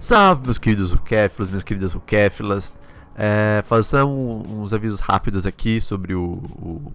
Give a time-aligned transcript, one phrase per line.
[0.00, 2.74] Salve, meus queridos Ukéfilos, minhas queridas Ukéfilas.
[3.14, 6.90] É, fazer um, uns avisos rápidos aqui sobre o, o,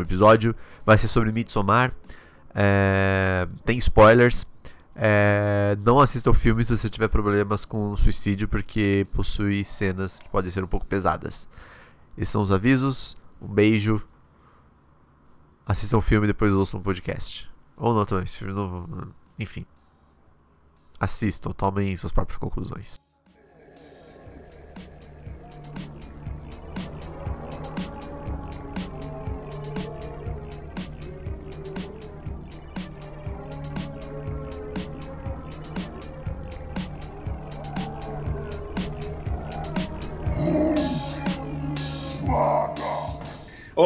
[0.00, 0.54] o episódio.
[0.84, 1.92] Vai ser sobre Midsommar.
[2.54, 4.46] É, tem spoilers.
[4.94, 10.28] É, não assista o filme se você tiver problemas com suicídio, porque possui cenas que
[10.28, 11.48] podem ser um pouco pesadas.
[12.16, 13.16] Esses são os avisos.
[13.40, 14.02] Um beijo.
[15.66, 17.48] Assistam o filme e depois ouçam o podcast.
[17.76, 19.12] Ou não também, esse filme não.
[19.38, 19.64] Enfim
[20.98, 22.98] assistam, tomem suas próprias conclusões.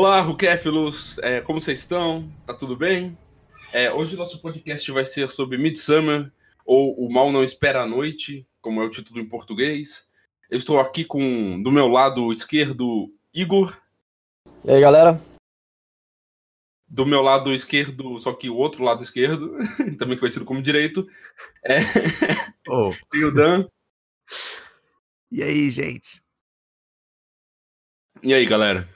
[0.04, 2.28] Olá, Rukéfilos, é, como vocês estão?
[2.44, 3.16] Tá tudo bem?
[3.72, 6.28] É, hoje o nosso podcast vai ser sobre Midsummer,
[6.66, 10.04] ou O Mal Não Espera a Noite, como é o título em português.
[10.50, 13.80] Eu estou aqui com, do meu lado esquerdo, Igor.
[14.64, 15.22] E aí, galera?
[16.88, 19.56] Do meu lado esquerdo, só que o outro lado esquerdo,
[20.00, 21.08] também conhecido como direito,
[21.64, 21.78] é
[22.68, 22.88] oh.
[23.24, 23.68] o Dan.
[25.30, 26.20] E aí, gente?
[28.20, 28.88] E aí, galera?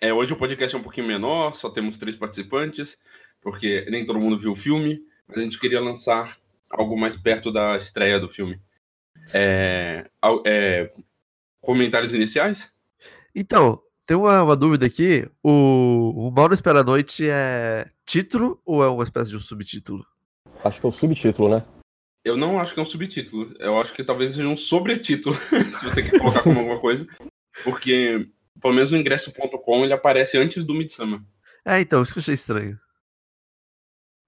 [0.00, 2.96] É, hoje o podcast é um pouquinho menor, só temos três participantes,
[3.40, 6.38] porque nem todo mundo viu o filme, mas a gente queria lançar
[6.70, 8.60] algo mais perto da estreia do filme.
[9.34, 10.08] É,
[10.46, 10.92] é,
[11.60, 12.72] comentários iniciais?
[13.34, 15.28] Então, tem uma, uma dúvida aqui.
[15.42, 19.40] O, o Mal não Espera a Noite é título ou é uma espécie de um
[19.40, 20.06] subtítulo?
[20.64, 21.64] Acho que é um subtítulo, né?
[22.24, 23.54] Eu não acho que é um subtítulo.
[23.58, 25.34] Eu acho que talvez seja um sobretítulo,
[25.72, 27.06] se você quer colocar como alguma coisa.
[27.64, 28.28] Porque,
[28.60, 31.20] pelo menos no ingresso.com, ele aparece antes do Midsummer.
[31.64, 32.78] É, então, isso que eu achei estranho.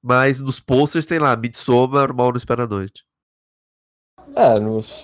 [0.03, 3.05] Mas nos posters tem lá, Midsommar, Mal no Espera a Noite.
[4.35, 5.03] É, nos...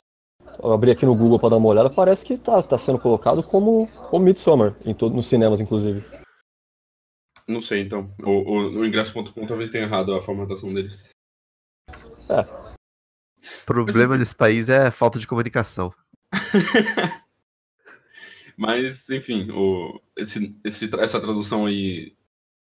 [0.62, 3.42] eu abri aqui no Google pra dar uma olhada, parece que tá, tá sendo colocado
[3.42, 6.04] como, Midsommar, em todo, nos cinemas, inclusive.
[7.46, 8.12] Não sei, então.
[8.22, 11.10] O, o, o ingresso.com talvez tenha errado a formatação deles.
[12.28, 12.40] É.
[12.40, 15.94] O problema Mas, nesse país é falta de comunicação.
[18.56, 22.16] Mas, enfim, o, esse, esse, essa tradução aí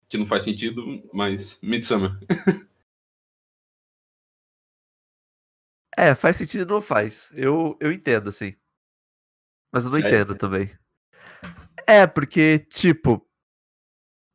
[0.08, 2.12] que não faz sentido, mas Midsummer.
[5.96, 7.32] é, faz sentido não faz.
[7.34, 8.54] Eu, eu entendo, assim.
[9.72, 10.14] Mas eu não Sério?
[10.14, 10.70] entendo também.
[11.86, 13.26] É, porque, tipo,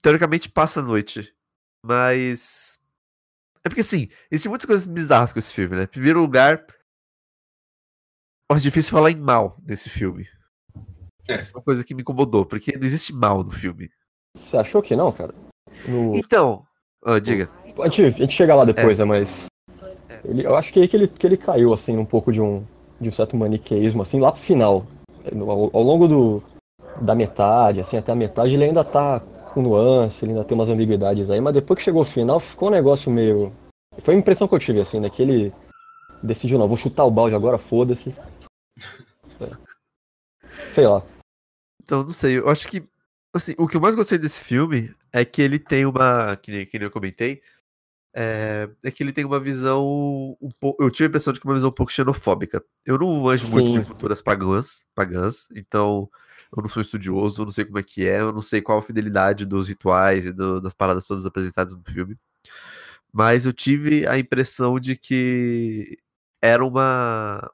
[0.02, 1.34] teoricamente passa a noite.
[1.86, 2.80] Mas.
[3.64, 5.84] É porque, assim, existem muitas coisas bizarras com esse filme, né?
[5.84, 6.66] Em primeiro lugar,
[8.50, 10.28] é difícil falar em mal nesse filme.
[11.28, 11.36] É.
[11.36, 13.90] Essa é uma coisa que me incomodou, porque não existe mal no filme.
[14.36, 15.34] Você achou que não, cara?
[15.88, 16.16] No...
[16.16, 16.64] Então,
[17.06, 17.50] oh, diga.
[17.80, 19.06] A gente, a gente chega lá depois, é.
[19.06, 19.46] né, mas.
[20.24, 22.64] Ele, eu acho que é que ele, que ele caiu, assim, um pouco de um,
[23.00, 24.86] de um certo maniqueísmo, assim, lá pro final.
[25.26, 26.44] Ao, ao longo do,
[27.02, 29.20] da metade, assim, até a metade, ele ainda tá
[29.54, 32.70] com nuance, ele ainda tem umas ambiguidades aí, mas depois que chegou o final, ficou
[32.70, 33.52] um negócio meio.
[34.04, 35.10] Foi a impressão que eu tive, assim, né?
[35.10, 35.54] Que ele
[36.24, 38.14] decidiu, não, vou chutar o balde agora, foda-se.
[39.40, 39.52] É.
[40.74, 41.04] Sei lá.
[41.88, 42.84] Então, não sei, eu acho que
[43.34, 46.36] assim, o que eu mais gostei desse filme é que ele tem uma.
[46.36, 47.42] Que nem, que nem eu comentei.
[48.14, 50.84] É, é, que ele tem uma visão um pouco.
[50.84, 52.62] Eu tive a impressão de que é uma visão um pouco xenofóbica.
[52.86, 56.10] Eu não manjo muito de culturas pagãs, pagãs, então
[56.54, 58.80] eu não sou estudioso, eu não sei como é que é, eu não sei qual
[58.80, 62.18] a fidelidade dos rituais e do, das paradas todas apresentadas no filme.
[63.14, 65.98] Mas eu tive a impressão de que
[66.42, 67.50] era uma.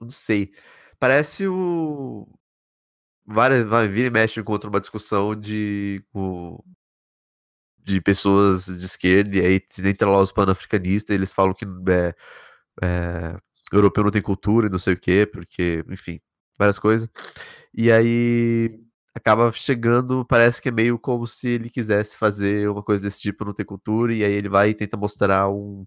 [0.00, 0.52] Não sei.
[0.98, 2.26] Parece o
[3.28, 6.02] várias, vai vir e mexe contra uma discussão de,
[7.84, 12.14] de pessoas de esquerda, e aí entra lá os panafricanistas, eles falam que é,
[12.82, 13.36] é,
[13.72, 16.20] europeu não tem cultura e não sei o quê, porque, enfim,
[16.58, 17.08] várias coisas.
[17.74, 18.80] E aí
[19.14, 23.44] acaba chegando, parece que é meio como se ele quisesse fazer uma coisa desse tipo,
[23.44, 25.86] não ter cultura, e aí ele vai e tenta mostrar um,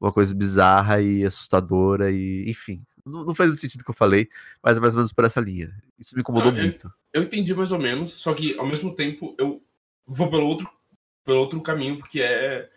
[0.00, 3.94] uma coisa bizarra e assustadora, e enfim, não, não faz muito sentido o que eu
[3.94, 4.28] falei,
[4.62, 5.72] mas é mais ou menos por essa linha.
[5.98, 6.86] Isso me incomodou muito.
[7.12, 9.62] Eu, eu entendi mais ou menos, só que ao mesmo tempo eu
[10.06, 10.68] vou pelo outro,
[11.24, 12.70] pelo outro caminho, porque é.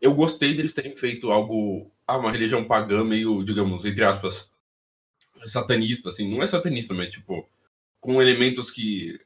[0.00, 1.90] Eu gostei deles terem feito algo.
[2.06, 4.48] Ah, uma religião pagã meio, digamos, entre aspas,
[5.46, 6.30] satanista, assim.
[6.30, 7.48] Não é satanista, mas tipo,
[8.00, 9.18] com elementos que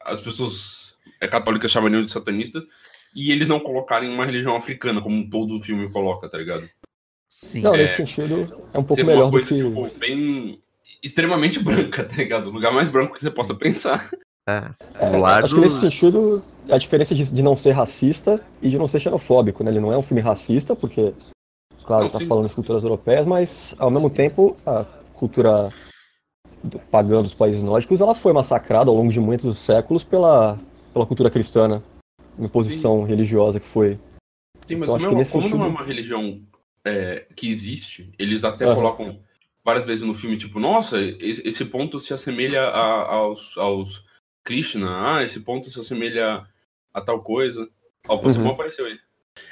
[0.00, 2.62] as pessoas é, católicas chamariam de satanista.
[3.14, 6.68] e eles não colocarem uma religião africana, como todo o filme coloca, tá ligado?
[7.34, 7.62] Sim.
[7.62, 9.60] Não, nesse é, sentido, é um pouco melhor coisa, do que...
[9.60, 10.60] Tipo, bem
[11.02, 12.46] extremamente branca, tá ligado?
[12.46, 14.08] O lugar mais branco que você possa pensar.
[14.48, 14.70] É,
[15.00, 15.46] é lado...
[15.46, 19.00] Acho que nesse sentido, a diferença de, de, não ser racista e de não ser
[19.00, 19.72] xenofóbico, né?
[19.72, 21.12] Ele não é um filme racista, porque,
[21.82, 22.26] claro, não, tá sim.
[22.28, 24.84] falando de culturas europeias, mas, ao mesmo tempo, a
[25.14, 25.70] cultura
[26.88, 30.56] pagã dos países nórdicos, ela foi massacrada ao longo de muitos séculos pela,
[30.92, 31.82] pela cultura cristã, né?
[32.38, 33.08] Imposição sim.
[33.08, 33.98] religiosa que foi.
[34.64, 35.58] Sim, mas então, como, como sentido...
[35.58, 36.40] não é uma religião
[36.84, 38.74] é, que existe, eles até uhum.
[38.74, 39.20] colocam
[39.64, 44.04] várias vezes no filme, tipo, nossa, esse ponto se assemelha a, aos, aos
[44.44, 46.46] Krishna, ah, esse ponto se assemelha
[46.92, 47.68] a tal coisa.
[48.06, 48.50] Ó, o Pokémon uhum.
[48.50, 48.98] apareceu aí.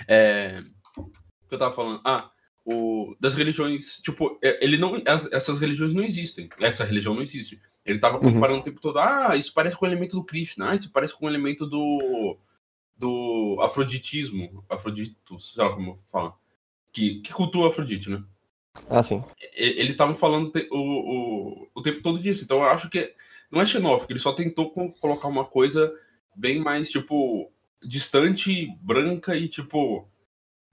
[0.06, 0.62] É,
[0.96, 2.02] o que eu tava falando?
[2.04, 2.30] Ah,
[2.64, 5.02] o, das religiões, tipo, é, ele não,
[5.32, 6.50] essas religiões não existem.
[6.60, 7.58] Essa religião não existe.
[7.84, 8.34] Ele tava uhum.
[8.34, 8.60] comparando uhum.
[8.60, 11.24] o tempo todo, ah, isso parece com o elemento do Krishna, ah, isso parece com
[11.24, 12.36] o elemento do
[12.94, 16.36] do afroditismo, afroditos, sei lá como fala,
[16.92, 18.22] que, que cultua Afrodite, né?
[18.88, 19.22] Ah, sim.
[19.54, 23.14] Eles estavam falando o, o, o tempo todo disso, então eu acho que
[23.50, 25.92] não é xenófobo, ele só tentou colocar uma coisa
[26.34, 27.52] bem mais, tipo,
[27.82, 30.08] distante, branca e, tipo.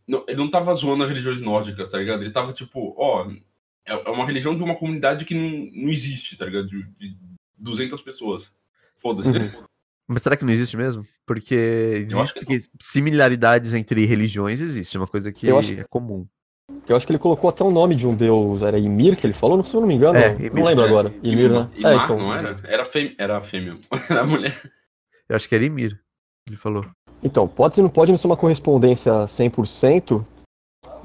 [0.07, 2.23] Não, ele não tava zoando as religiões nórdicas, tá ligado?
[2.23, 3.29] Ele tava, tipo, ó,
[3.85, 6.67] é, é uma religião de uma comunidade que não, não existe, tá ligado?
[6.67, 7.17] De, de
[7.57, 8.51] 200 pessoas.
[8.97, 9.29] Foda-se.
[9.29, 9.63] Uhum.
[10.09, 11.05] Mas será que não existe mesmo?
[11.23, 15.73] Porque existe porque similaridades entre religiões existe, é uma coisa que acho...
[15.73, 16.25] é comum.
[16.87, 19.35] Eu acho que ele colocou até o nome de um deus, era Ymir que ele
[19.35, 21.13] falou, se eu não me engano, é, não lembro é, agora.
[21.21, 21.69] Ymir, né?
[21.75, 22.17] Imar, é, então...
[22.17, 22.59] não era?
[22.63, 23.13] Era, fê...
[23.19, 23.77] era fêmea,
[24.09, 24.59] era mulher.
[25.29, 25.99] Eu acho que era Ymir,
[26.47, 26.83] ele falou.
[27.21, 30.25] Então, pode, não pode não ser uma correspondência 100%,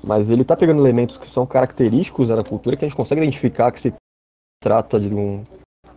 [0.03, 3.71] mas ele tá pegando elementos que são característicos da cultura que a gente consegue identificar
[3.71, 3.93] que se
[4.63, 5.45] trata de um,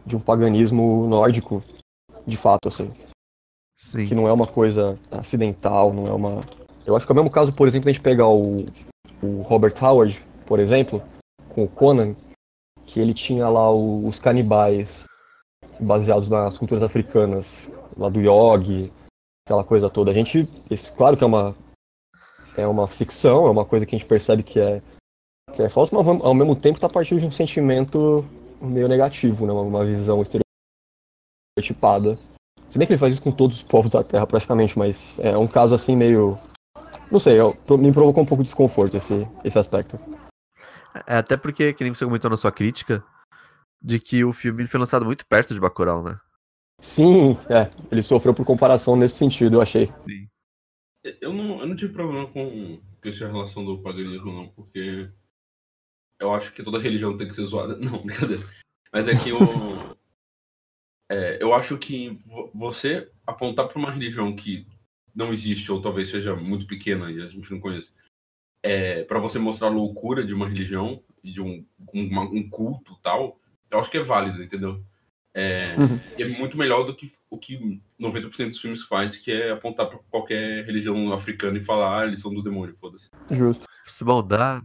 [0.06, 1.64] de um paganismo nórdico,
[2.28, 2.92] de fato, assim.
[3.76, 4.08] Sim.
[4.08, 6.44] Que não é uma coisa acidental, não é uma...
[6.86, 8.66] Eu acho que é o mesmo caso, por exemplo, a gente pegar o,
[9.22, 11.02] o Robert Howard, por exemplo,
[11.50, 12.16] com o Conan,
[12.86, 15.06] que ele tinha lá o, os canibais
[15.80, 17.48] baseados nas culturas africanas,
[17.96, 18.92] lá do Yogi,
[19.46, 20.12] aquela coisa toda.
[20.12, 21.56] A gente, esse, claro que é uma
[22.56, 24.82] é uma ficção, é uma coisa que a gente percebe que é
[25.54, 28.26] que é falsa, mas ao mesmo tempo está partindo de um sentimento
[28.62, 29.54] meio negativo, né?
[29.54, 30.22] uma visão
[31.60, 32.18] estereotipada.
[32.70, 35.38] Se bem que ele faz isso com todos os povos da Terra praticamente, mas é
[35.38, 36.38] um caso assim meio
[37.10, 39.98] não sei, eu, me provocou um pouco de desconforto esse, esse aspecto.
[41.08, 43.04] É, até porque, que nem você comentou na sua crítica,
[43.82, 46.20] de que o filme foi lançado muito perto de Bacurau, né?
[46.82, 47.70] Sim, é.
[47.92, 49.92] Ele sofreu por comparação nesse sentido, eu achei.
[50.02, 50.28] Sim.
[51.22, 55.10] Eu não, eu não tive problema com, com essa relação do paganismo, não, porque
[56.20, 57.78] eu acho que toda religião tem que ser zoada.
[57.80, 58.44] Não, brincadeira.
[58.92, 59.38] Mas é que eu.
[61.10, 62.18] É, eu acho que
[62.54, 64.68] você apontar para uma religião que
[65.16, 67.90] não existe, ou talvez seja muito pequena e a gente não conhece,
[68.62, 73.40] é, para você mostrar a loucura de uma religião, de um, um, um culto tal,
[73.70, 74.84] eu acho que é válido, entendeu?
[75.34, 76.00] É, uhum.
[76.18, 80.00] É muito melhor do que o que 90% dos filmes faz, que é apontar para
[80.10, 83.10] qualquer religião africana e falar, ah, eles são do demônio, foda-se.
[83.32, 83.66] Justo.
[84.02, 84.64] Bom, dá,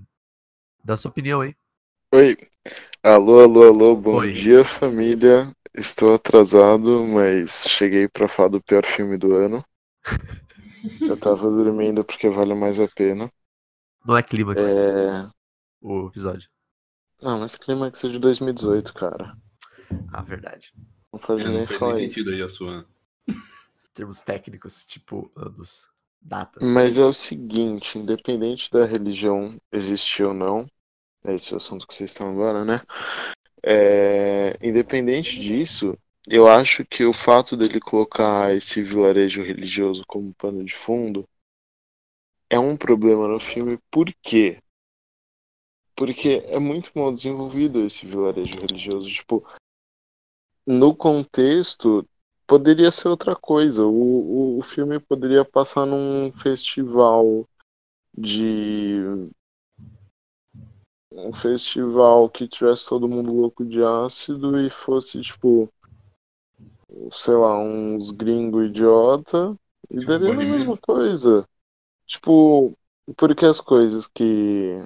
[0.83, 1.55] dá sua opinião aí.
[2.15, 2.37] Oi.
[3.03, 4.33] Alô, alô, alô, bom Oi.
[4.33, 5.55] dia, família.
[5.75, 9.65] Estou atrasado, mas cheguei para falar do pior filme do ano.
[11.01, 13.32] Eu tava dormindo porque vale mais a pena.
[14.05, 14.61] Não é clímax.
[14.61, 15.31] É...
[15.81, 16.49] O episódio.
[17.20, 19.37] Não, mas clímax é de 2018, cara.
[20.13, 20.73] Ah, verdade.
[21.13, 22.87] Não faz é, nem falar sentido aí a sua.
[23.94, 25.87] Termos técnicos, tipo anos,
[26.20, 26.67] datas.
[26.67, 30.67] Mas é o seguinte, independente da religião existir ou não,
[31.25, 32.77] é esse o assunto que vocês estão agora, né?
[33.65, 34.57] É...
[34.67, 40.75] Independente disso, eu acho que o fato dele colocar esse vilarejo religioso como pano de
[40.75, 41.29] fundo
[42.49, 44.63] é um problema no filme, por quê?
[45.97, 49.09] Porque é muito mal desenvolvido esse vilarejo religioso.
[49.09, 49.43] Tipo,
[50.67, 52.07] no contexto,
[52.47, 53.85] poderia ser outra coisa.
[53.85, 57.49] O, o, o filme poderia passar num festival
[58.17, 59.01] de.
[61.15, 65.71] Um festival que tivesse todo mundo louco de ácido e fosse, tipo,
[67.11, 69.57] sei lá, uns gringo idiota
[69.91, 71.47] e tipo, daria a mesma coisa.
[72.07, 72.77] Tipo,
[73.17, 74.77] porque as coisas que,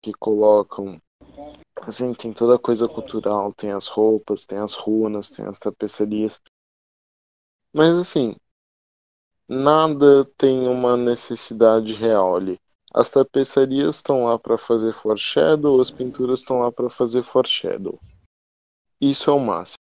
[0.00, 1.00] que colocam.
[1.80, 6.40] Assim, tem toda a coisa cultural, tem as roupas, tem as runas, tem as tapeçarias.
[7.72, 8.36] Mas assim,
[9.48, 12.58] nada tem uma necessidade real ali.
[12.94, 17.98] As tapeçarias estão lá para fazer foreshadow, as pinturas estão lá para fazer foreshadow.
[19.00, 19.78] Isso é o máximo.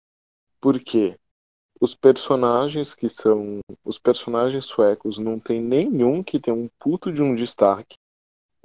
[0.61, 1.17] Por quê?
[1.81, 3.61] os personagens que são.
[3.85, 7.97] Os personagens suecos não tem nenhum que tem um puto de um destaque.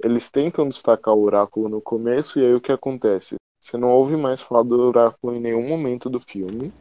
[0.02, 3.36] Eles tentam destacar o oráculo no começo, e aí o que acontece?
[3.60, 6.72] Você não ouve mais falar do oráculo em nenhum momento do filme.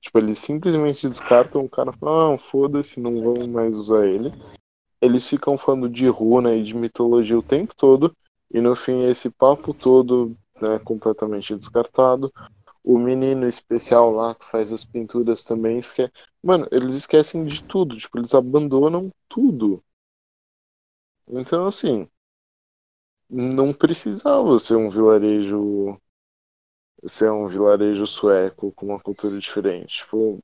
[0.00, 4.32] Tipo, eles simplesmente descartam o cara fala, ah, foda-se, não vamos mais usar ele.
[5.00, 8.16] Eles ficam falando de runa e de mitologia o tempo todo,
[8.52, 12.32] e no fim esse papo todo né, completamente descartado.
[12.82, 16.12] O menino especial lá que faz as pinturas também esquece.
[16.42, 19.82] Mano, eles esquecem de tudo, tipo, eles abandonam tudo.
[21.28, 22.08] Então, assim,
[23.30, 25.98] não precisava ser um vilarejo
[27.06, 29.98] ser um vilarejo sueco com uma cultura diferente.
[29.98, 30.38] Tipo,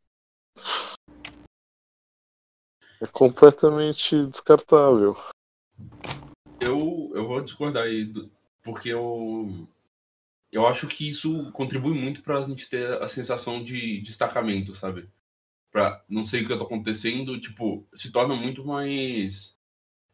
[3.05, 5.17] é completamente descartável.
[6.61, 8.13] Eu, eu vou discordar aí,
[8.63, 9.69] porque eu,
[10.51, 15.09] eu acho que isso contribui muito para a gente ter a sensação de destacamento, sabe?
[15.71, 19.55] Pra não sei o que está acontecendo, tipo, se torna muito mais.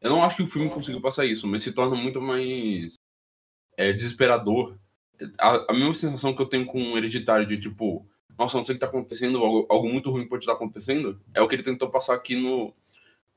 [0.01, 2.95] Eu não acho que o filme conseguiu passar isso, mas se torna muito mais
[3.77, 4.79] é, desesperador
[5.39, 8.07] a, a mesma sensação que eu tenho com o Hereditário de tipo,
[8.39, 11.43] nossa, não sei o que tá acontecendo, algo, algo muito ruim pode estar acontecendo, é
[11.43, 12.75] o que ele tentou passar aqui no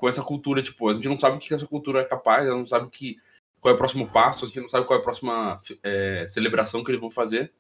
[0.04, 2.58] com essa cultura, tipo, a gente não sabe o que essa cultura é capaz, ela
[2.58, 3.16] não sabe que,
[3.62, 6.84] qual é o próximo passo, a gente não sabe qual é a próxima é, celebração
[6.84, 7.54] que eles vão fazer.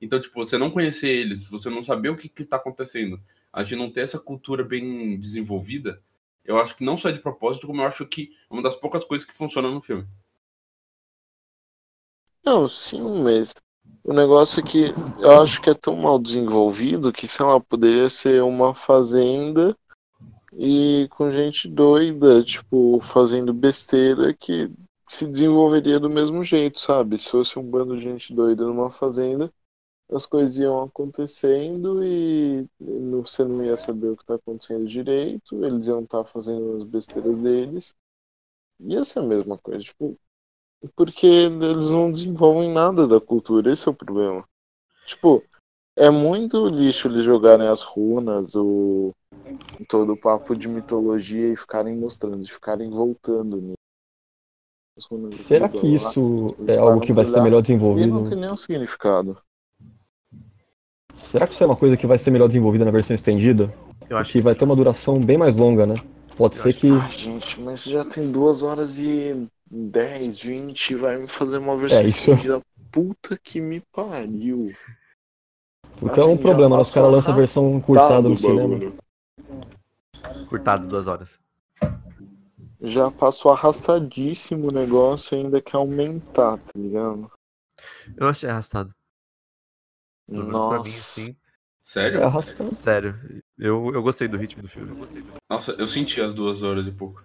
[0.00, 3.20] Então, tipo, você não conhecer eles, você não saber o que, que tá acontecendo,
[3.52, 6.02] a gente não ter essa cultura bem desenvolvida,
[6.46, 8.76] eu acho que não só é de propósito, como eu acho que é uma das
[8.76, 10.08] poucas coisas que funciona no filme.
[12.42, 13.52] Não, sim, mas
[14.02, 14.84] o negócio é que
[15.20, 19.76] eu acho que é tão mal desenvolvido que, sei lá, poderia ser uma fazenda
[20.52, 24.70] e com gente doida, tipo, fazendo besteira que
[25.08, 27.18] se desenvolveria do mesmo jeito, sabe?
[27.18, 29.52] Se fosse um bando de gente doida numa fazenda,
[30.10, 32.66] as coisas iam acontecendo e
[33.22, 36.84] você não ia saber o que está acontecendo direito, eles iam estar tá fazendo as
[36.84, 37.94] besteiras deles.
[38.80, 40.18] Ia ser a mesma coisa, tipo,
[40.96, 44.46] porque eles não desenvolvem nada da cultura, esse é o problema.
[45.06, 45.42] Tipo,
[45.96, 49.14] é muito lixo eles jogarem as runas, o
[49.88, 53.76] todo o papo de mitologia e ficarem mostrando, ficarem voltando nisso.
[55.46, 58.08] Será que isso é algo que vai ser melhor desenvolvido?
[58.08, 59.38] E não tem nenhum significado.
[61.16, 63.72] Será que isso é uma coisa que vai ser melhor desenvolvida na versão estendida?
[64.08, 65.94] Eu acho que, vai ter uma duração bem mais longa, né?
[66.36, 66.90] Pode Eu ser que.
[66.90, 72.00] Ah, gente, mas já tem duas horas e 10, 20, vai me fazer uma versão
[72.00, 72.30] é, isso...
[72.90, 74.70] Puta que me pariu.
[75.98, 78.92] Porque assim, é um assim, problema, os caras lançam a versão curtada no cinema.
[80.48, 81.40] Curtado duas horas.
[82.80, 87.30] Já passou arrastadíssimo o negócio e ainda quer aumentar, tá ligado?
[88.16, 88.94] Eu achei arrastado.
[90.28, 90.68] Nossa.
[90.68, 91.36] Pra mim, assim.
[91.82, 92.20] Sério?
[92.20, 92.74] É arrastado.
[92.74, 93.42] Sério.
[93.58, 94.90] Eu, eu gostei do ritmo do filme.
[94.90, 95.32] Eu do...
[95.50, 97.24] Nossa, eu senti as duas horas e pouco.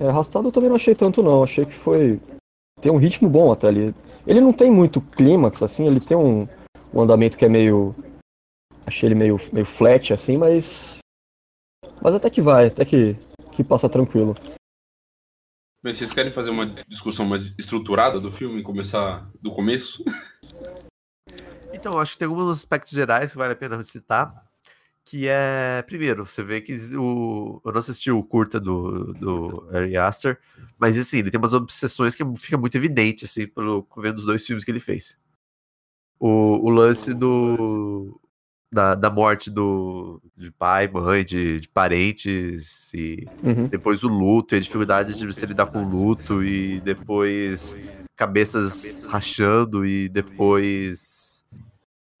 [0.00, 2.20] É, arrastado eu também não achei tanto não, achei que foi.
[2.80, 3.94] Tem um ritmo bom até ali.
[4.26, 6.48] Ele não tem muito clímax, assim, ele tem um,
[6.92, 7.94] um andamento que é meio.
[8.86, 10.98] Achei ele meio, meio flat, assim, mas.
[12.00, 13.16] Mas até que vai, até que,
[13.52, 14.36] que passa tranquilo.
[15.82, 20.04] Mas vocês querem fazer uma discussão mais estruturada do filme, começar do começo?
[21.74, 24.46] Então, acho que tem alguns aspectos gerais que vale a pena citar
[25.06, 29.96] que é, primeiro, você vê que o, eu não assisti o curta do, do Ari
[29.96, 30.36] Aster,
[30.76, 34.44] mas assim, ele tem umas obsessões que fica muito evidente, assim, pelo, vendo os dois
[34.44, 35.16] filmes que ele fez.
[36.18, 38.20] O, o lance do,
[38.72, 43.68] da, da morte do, de pai, mãe, de, de parentes, e uhum.
[43.68, 47.76] depois o luto, e a dificuldade de você lidar com o luto, e depois
[48.16, 51.44] cabeças rachando, e depois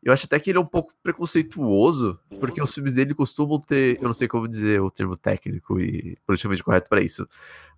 [0.06, 3.96] eu acho até que ele é um pouco preconceituoso, porque os filmes dele costumam ter,
[3.96, 7.28] eu não sei como dizer o termo técnico e politicamente correto para isso,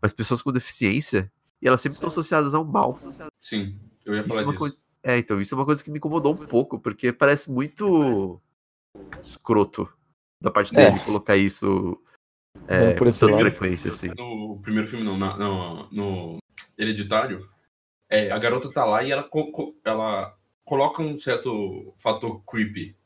[0.03, 1.33] mas pessoas com deficiência,
[1.63, 2.99] e elas sempre estão associadas ao mal.
[3.39, 4.67] Sim, eu ia falar isso
[5.03, 8.39] é, é, então, isso é uma coisa que me incomodou um pouco, porque parece muito
[9.23, 9.93] escroto
[10.40, 11.05] da parte dele é.
[11.05, 12.00] colocar isso
[12.67, 14.09] é, com tanta frequência, assim.
[14.17, 16.38] No primeiro filme, não, no, no
[16.76, 17.49] Hereditário,
[18.09, 19.28] é, a garota tá lá e ela,
[19.85, 22.97] ela coloca um certo fator creepy,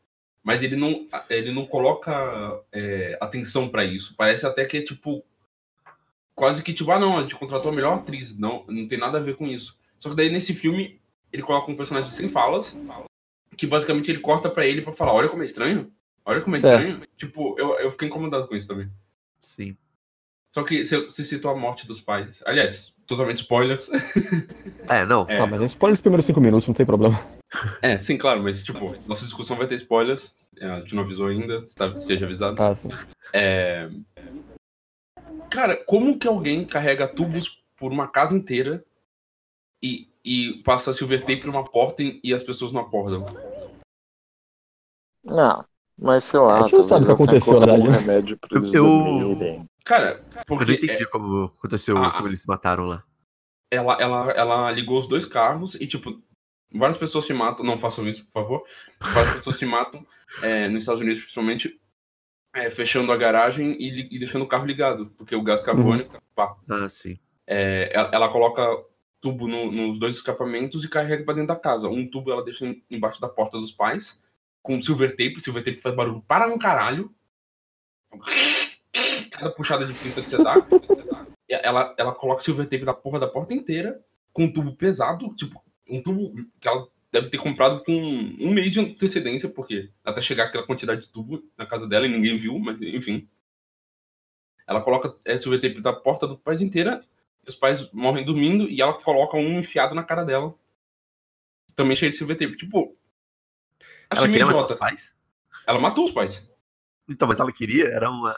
[0.42, 2.12] mas ele não, ele não coloca
[2.72, 4.14] é, atenção para isso.
[4.16, 5.25] Parece até que é tipo.
[6.34, 8.37] Quase que tipo, ah não, a gente contratou a melhor atriz.
[8.37, 9.78] Não, não tem nada a ver com isso.
[9.99, 10.99] Só que daí nesse filme
[11.30, 12.75] ele coloca um personagem sem falas,
[13.56, 15.92] que basicamente ele corta para ele para falar: olha como é estranho,
[16.25, 16.62] olha como é, é.
[16.62, 17.02] estranho.
[17.02, 17.06] É.
[17.16, 18.90] Tipo, eu, eu fiquei incomodado com isso também.
[19.40, 19.76] Sim.
[20.52, 22.42] Só que você citou a morte dos pais.
[22.44, 23.88] Aliás, totalmente spoilers.
[24.88, 25.25] É, não.
[25.28, 25.40] É.
[25.40, 27.25] Ah, mas é spoiler dos primeiros cinco minutos, não tem problema.
[27.80, 30.35] É, sim, claro, mas tipo, nossa discussão vai ter spoilers.
[30.59, 32.61] É, a gente não avisou ainda, tá, seja avisado.
[32.62, 32.90] Ah, sim.
[33.32, 33.88] É...
[35.50, 38.85] Cara, como que alguém carrega tubos por uma casa inteira
[39.82, 43.25] e, e passa silver tape numa porta e, e as pessoas não acordam?
[45.25, 45.64] Não,
[45.99, 47.99] mas sei lá, A gente não sabe o que talvez aconteceu, na um verdade, né?
[47.99, 49.69] remédio pra eles Eu- dormirem.
[49.85, 53.05] Cara, Eu não porque entendi como aconteceu, Ah, como eles se mataram lá.
[53.71, 56.21] ela, ela, ela ligou os dois carros e, tipo,
[56.73, 57.64] várias pessoas se matam.
[57.64, 58.64] Não façam isso, por favor.
[59.00, 60.07] Várias pessoas se matam,
[60.43, 61.81] é, nos Estados Unidos principalmente,
[62.55, 66.55] é, fechando a garagem e, e deixando o carro ligado, porque o gás carbônico, pá,
[66.71, 67.19] Ah, sim.
[67.47, 68.62] é, ela, ela coloca
[69.23, 71.88] tubo no- nos dois escapamentos e carrega pra dentro da casa.
[71.88, 74.21] Um tubo ela deixa em- embaixo da porta dos pais,
[74.62, 75.41] com silver tape.
[75.41, 77.14] Silver tape faz barulho para um caralho.
[79.31, 80.55] Cada puxada de fita que você dá.
[81.49, 85.62] ela, ela coloca silver tape na porra da porta inteira, com um tubo pesado, tipo,
[85.88, 90.45] um tubo que ela deve ter comprado com um mês de antecedência, porque até chegar
[90.45, 93.29] aquela quantidade de tubo na casa dela e ninguém viu, mas enfim.
[94.67, 97.05] Ela coloca é, silver tape da porta do pais inteira,
[97.46, 100.54] os pais morrem dormindo, e ela coloca um enfiado na cara dela.
[101.75, 102.56] Também cheio de tape.
[102.56, 102.96] Tipo.
[104.11, 105.16] Ela achei queria matar os pais?
[105.66, 106.49] Ela matou os pais.
[107.08, 107.87] Então, mas ela queria?
[107.87, 108.37] Era uma.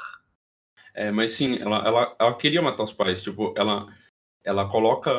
[0.94, 3.22] É, mas sim, ela, ela, ela queria matar os pais.
[3.22, 3.92] Tipo, ela,
[4.42, 5.10] ela coloca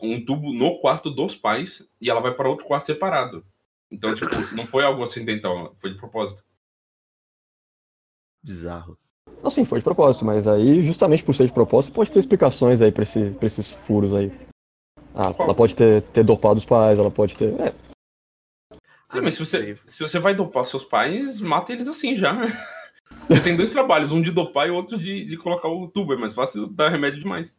[0.00, 3.44] um tubo no quarto dos pais e ela vai para outro quarto separado.
[3.90, 6.44] Então, tipo, não foi algo acidental, foi de propósito.
[8.42, 8.98] Bizarro.
[9.42, 12.82] Não, sim, foi de propósito, mas aí, justamente por ser de propósito, pode ter explicações
[12.82, 14.32] aí pra, esse, pra esses furos aí.
[15.14, 15.48] Ah, Qual?
[15.48, 17.54] ela pode ter, ter dopado os pais, ela pode ter.
[17.60, 17.72] É,
[19.10, 22.34] Sim, Ah, mas se você, se você vai dopar seus pais, mata eles assim já.
[23.26, 26.12] Você tem dois trabalhos, um de dopar e outro de, de colocar o tubo.
[26.12, 27.56] É mais fácil dar remédio demais.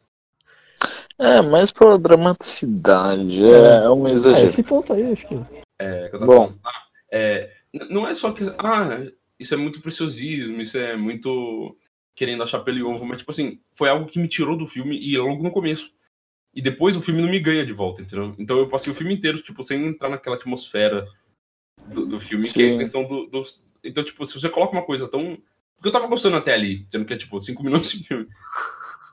[1.18, 3.44] É, mais pela dramaticidade.
[3.44, 4.50] É, é um é, exagero.
[4.50, 5.36] esse ponto aí, acho que.
[5.80, 6.36] É, que eu tava Bom.
[6.36, 6.60] falando.
[6.64, 7.54] Ah, é,
[7.90, 8.44] não é só que.
[8.58, 11.78] Ah, isso é muito preciosismo, isso é muito
[12.16, 15.18] querendo achar pelo ovo, mas, tipo assim, foi algo que me tirou do filme e
[15.18, 15.94] logo no começo.
[16.54, 18.36] E depois o filme não me ganha de volta, entendeu?
[18.38, 21.08] Então eu passei o filme inteiro, tipo, sem entrar naquela atmosfera
[21.88, 22.76] do, do filme, que é Sim.
[22.76, 23.66] a questão do, dos.
[23.84, 25.38] Então, tipo, se você coloca uma coisa tão.
[25.76, 28.28] Porque eu tava gostando até ali, sendo que é, tipo, cinco minutos de filme.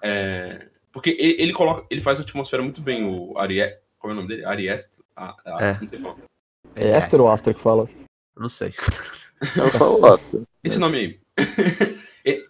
[0.03, 1.87] É, Porque ele, ele coloca.
[1.89, 3.81] Ele faz a atmosfera muito bem, o Arié.
[3.99, 4.45] Como é o nome dele?
[4.45, 4.91] Ariest?
[5.15, 5.79] Ah, ah, É.
[5.79, 6.17] Não sei falar.
[6.75, 7.89] É Esther ou Astra que fala.
[8.37, 8.73] Não sei.
[9.57, 10.19] Eu falo, ó,
[10.63, 11.21] Esse nome aí.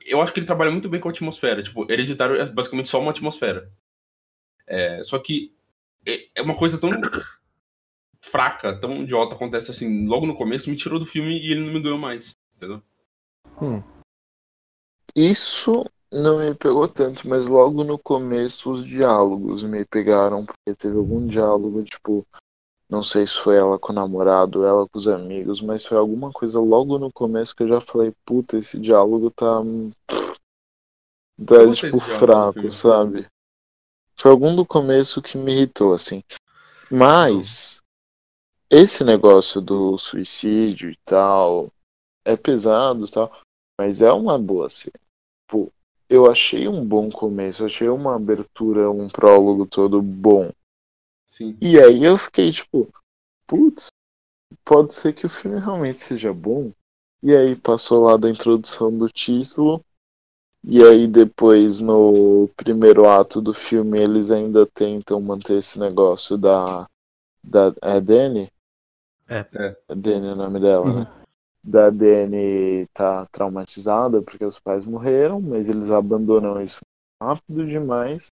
[0.07, 1.62] Eu acho que ele trabalha muito bem com a atmosfera.
[1.62, 3.70] Tipo, Hereditário é basicamente só uma atmosfera.
[4.66, 5.55] É, só que
[6.07, 6.90] é- é uma coisa tão
[8.22, 11.72] fraca, tão idiota, acontece assim, logo no começo, me tirou do filme e ele não
[11.72, 12.37] me ganhou mais.
[12.57, 12.83] Entendeu?
[13.61, 13.83] Hum.
[15.14, 20.96] Isso não me pegou tanto, mas logo no começo os diálogos me pegaram, porque teve
[20.96, 22.27] algum diálogo, tipo,
[22.88, 26.31] não sei se foi ela com o namorado, ela com os amigos, mas foi alguma
[26.31, 29.61] coisa logo no começo que eu já falei, puta, esse diálogo tá.
[31.44, 32.72] Tá, tipo, diálogo fraco, filme.
[32.72, 33.27] sabe?
[34.16, 36.22] Foi algum do começo que me irritou, assim.
[36.90, 37.83] Mas,
[38.70, 41.70] esse negócio do suicídio e tal,
[42.25, 43.33] é pesado e tal,
[43.79, 44.94] mas é uma boa cena.
[45.44, 45.72] Tipo,
[46.09, 50.53] eu achei um bom começo, achei uma abertura, um prólogo todo bom.
[51.27, 51.57] Sim.
[51.61, 52.89] E aí eu fiquei tipo,
[53.47, 53.89] putz,
[54.65, 56.73] pode ser que o filme realmente seja bom.
[57.23, 59.85] E aí passou lá da introdução do título.
[60.65, 66.87] E aí depois no primeiro ato do filme eles ainda tentam manter esse negócio da.
[67.43, 68.51] da é Dani?
[69.29, 69.47] É.
[69.55, 69.95] É.
[69.95, 71.01] Dani é o nome dela, Uhum.
[71.01, 71.07] né?
[71.62, 76.81] Da Dani tá traumatizada porque os pais morreram, mas eles abandonam isso
[77.21, 78.29] rápido demais.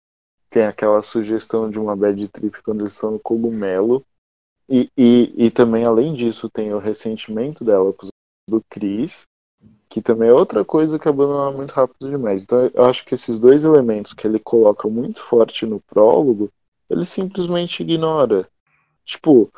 [0.52, 4.06] Tem aquela sugestão de uma bad trip quando eles estão no cogumelo.
[4.70, 7.94] E, e, e também, além disso, tem o ressentimento dela
[8.48, 9.24] do Chris,
[9.90, 12.44] que também é outra coisa que abandona muito rápido demais.
[12.44, 16.50] Então eu acho que esses dois elementos que ele coloca muito forte no prólogo,
[16.90, 18.48] ele simplesmente ignora.
[19.06, 19.52] Tipo,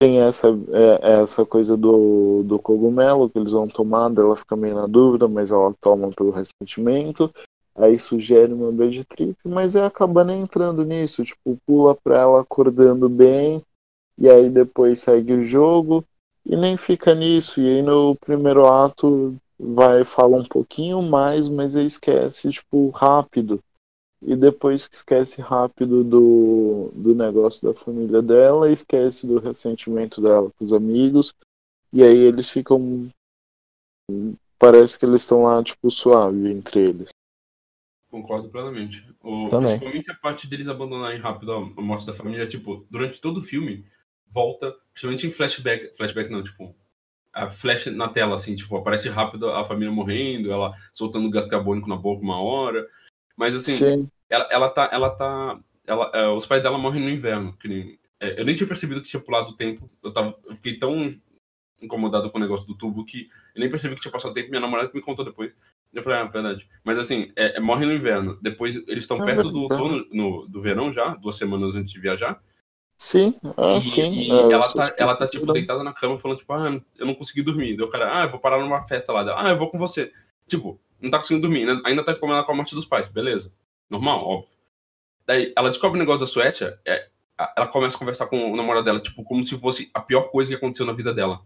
[0.00, 4.74] tem essa, é, essa coisa do, do cogumelo que eles vão tomar, ela fica meio
[4.74, 7.32] na dúvida, mas ela toma pelo ressentimento.
[7.80, 11.24] Aí sugere uma bad trip, mas aí acaba nem entrando nisso.
[11.24, 13.62] Tipo, pula pra ela acordando bem,
[14.18, 16.04] e aí depois segue o jogo,
[16.44, 17.60] e nem fica nisso.
[17.60, 23.60] E aí no primeiro ato vai fala um pouquinho mais, mas aí esquece, tipo, rápido.
[24.22, 30.50] E depois que esquece rápido do, do negócio da família dela, esquece do ressentimento dela
[30.58, 31.34] com os amigos.
[31.90, 33.08] E aí eles ficam.
[34.58, 37.08] Parece que eles estão lá, tipo, suave entre eles.
[38.10, 39.06] Concordo plenamente.
[39.22, 39.78] O, Também.
[39.78, 42.46] Principalmente a parte deles abandonarem rápido a a morte da família.
[42.46, 43.86] Tipo, durante todo o filme,
[44.28, 46.74] volta, principalmente em flashback, flashback não, tipo,
[47.32, 51.88] a flash na tela, assim, tipo, aparece rápido a família morrendo, ela soltando gás carbônico
[51.88, 52.88] na boca uma hora.
[53.36, 54.90] Mas assim, ela, ela tá.
[54.92, 55.60] Ela tá.
[55.86, 57.56] Ela, é, os pais dela morrem no inverno.
[57.56, 59.88] Que nem, é, eu nem tinha percebido que tinha pulado o tempo.
[60.02, 61.16] Eu, tava, eu fiquei tão
[61.80, 64.50] incomodado com o negócio do tubo que eu nem percebi que tinha passado tempo.
[64.50, 65.52] Minha namorada me contou depois.
[65.92, 66.68] Eu falei, ah, verdade.
[66.84, 68.38] Mas assim, é, é, morre no inverno.
[68.40, 72.00] Depois eles estão ah, perto do outono, no, do verão já, duas semanas antes de
[72.00, 72.40] viajar.
[72.96, 74.12] Sim, ah, e, sim.
[74.12, 77.14] E é, ela, tá, ela tá, tipo, deitada na cama falando, tipo, ah, eu não
[77.14, 77.76] consegui dormir.
[77.76, 79.24] Daí o cara, ah, eu vou parar numa festa lá.
[79.24, 80.12] Dela, ah, eu vou com você.
[80.46, 83.52] Tipo, não tá conseguindo dormir, ainda, ainda tá incomodada com a morte dos pais, beleza.
[83.88, 84.50] Normal, óbvio.
[85.26, 87.08] Daí ela descobre o negócio da Suécia, é,
[87.56, 90.50] ela começa a conversar com o namorado dela, tipo, como se fosse a pior coisa
[90.50, 91.40] que aconteceu na vida dela.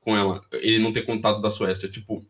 [0.00, 0.42] Com ela.
[0.52, 1.88] Ele não ter contato da Suécia.
[1.88, 2.26] Tipo,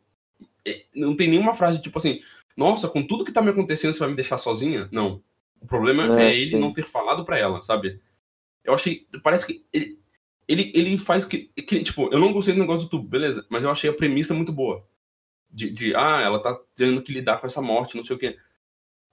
[0.94, 2.20] não tem nenhuma frase, tipo assim,
[2.56, 4.88] nossa, com tudo que tá me acontecendo, você vai me deixar sozinha?
[4.90, 5.22] Não.
[5.60, 8.00] O problema é, é ele não ter falado para ela, sabe?
[8.64, 9.06] Eu achei.
[9.22, 9.64] Parece que.
[9.72, 9.98] Ele,
[10.46, 11.82] ele, ele faz que, que.
[11.82, 13.46] Tipo, eu não gostei do negócio do tubo, beleza.
[13.48, 14.84] Mas eu achei a premissa muito boa.
[15.50, 18.36] De, de ah, ela tá tendo que lidar com essa morte, não sei o quê.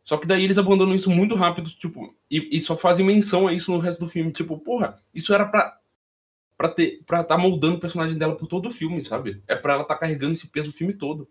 [0.04, 3.54] Só que daí eles abandonam isso muito rápido, tipo, e, e só fazem menção a
[3.54, 4.32] isso no resto do filme.
[4.32, 5.80] Tipo, porra, isso era pra.
[6.58, 7.04] Pra ter.
[7.06, 9.44] Pra tá moldando o personagem dela por todo o filme, sabe?
[9.48, 11.28] É pra ela tá carregando esse peso o filme todo.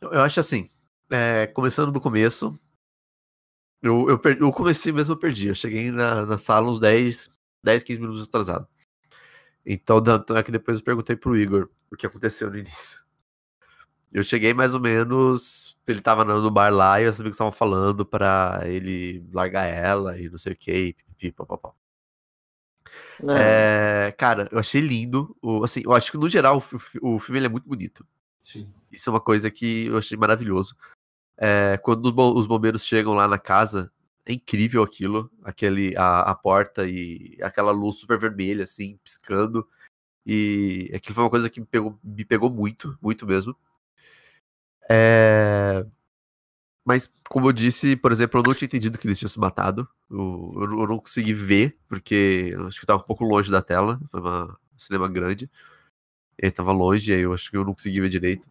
[0.00, 0.68] Eu acho assim.
[1.10, 2.58] É, começando do começo,
[3.82, 5.48] eu, eu, perdi, eu comecei mesmo, eu perdi.
[5.48, 7.30] Eu cheguei na, na sala uns 10,
[7.62, 8.66] 10, 15 minutos atrasado.
[9.64, 10.02] Então,
[10.36, 13.00] é que depois eu perguntei pro Igor o que aconteceu no início.
[14.12, 15.76] Eu cheguei mais ou menos.
[15.86, 20.18] Ele tava no bar lá e eu sabia que estavam falando pra ele largar ela
[20.18, 21.72] e não sei o que, pipi, papapá.
[23.28, 24.08] É.
[24.08, 25.36] É, cara, eu achei lindo.
[25.42, 26.58] O, assim, eu acho que no geral
[27.02, 28.06] o, o filme é muito bonito.
[28.42, 28.72] Sim.
[28.92, 30.76] Isso é uma coisa que eu achei maravilhoso.
[31.36, 33.92] É, quando os bombeiros chegam lá na casa,
[34.24, 39.68] é incrível aquilo, aquele a, a, porta e aquela luz super vermelha assim, piscando.
[40.24, 43.56] E aquilo foi uma coisa que me pegou, me pegou muito, muito mesmo.
[44.90, 45.84] É...
[46.86, 49.88] Mas, como eu disse, por exemplo, eu não tinha entendido que eles tinham se matado.
[50.10, 54.00] Eu, eu, não consegui ver, porque eu acho que estava um pouco longe da tela.
[54.10, 55.50] Foi um cinema grande.
[56.38, 58.46] Ele estava longe, aí eu acho que eu não consegui ver direito.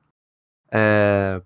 [0.71, 1.41] É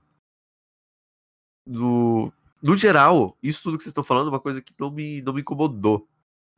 [1.70, 5.22] no, no geral, isso tudo que vocês estão falando é uma coisa que não me,
[5.22, 6.08] não me incomodou.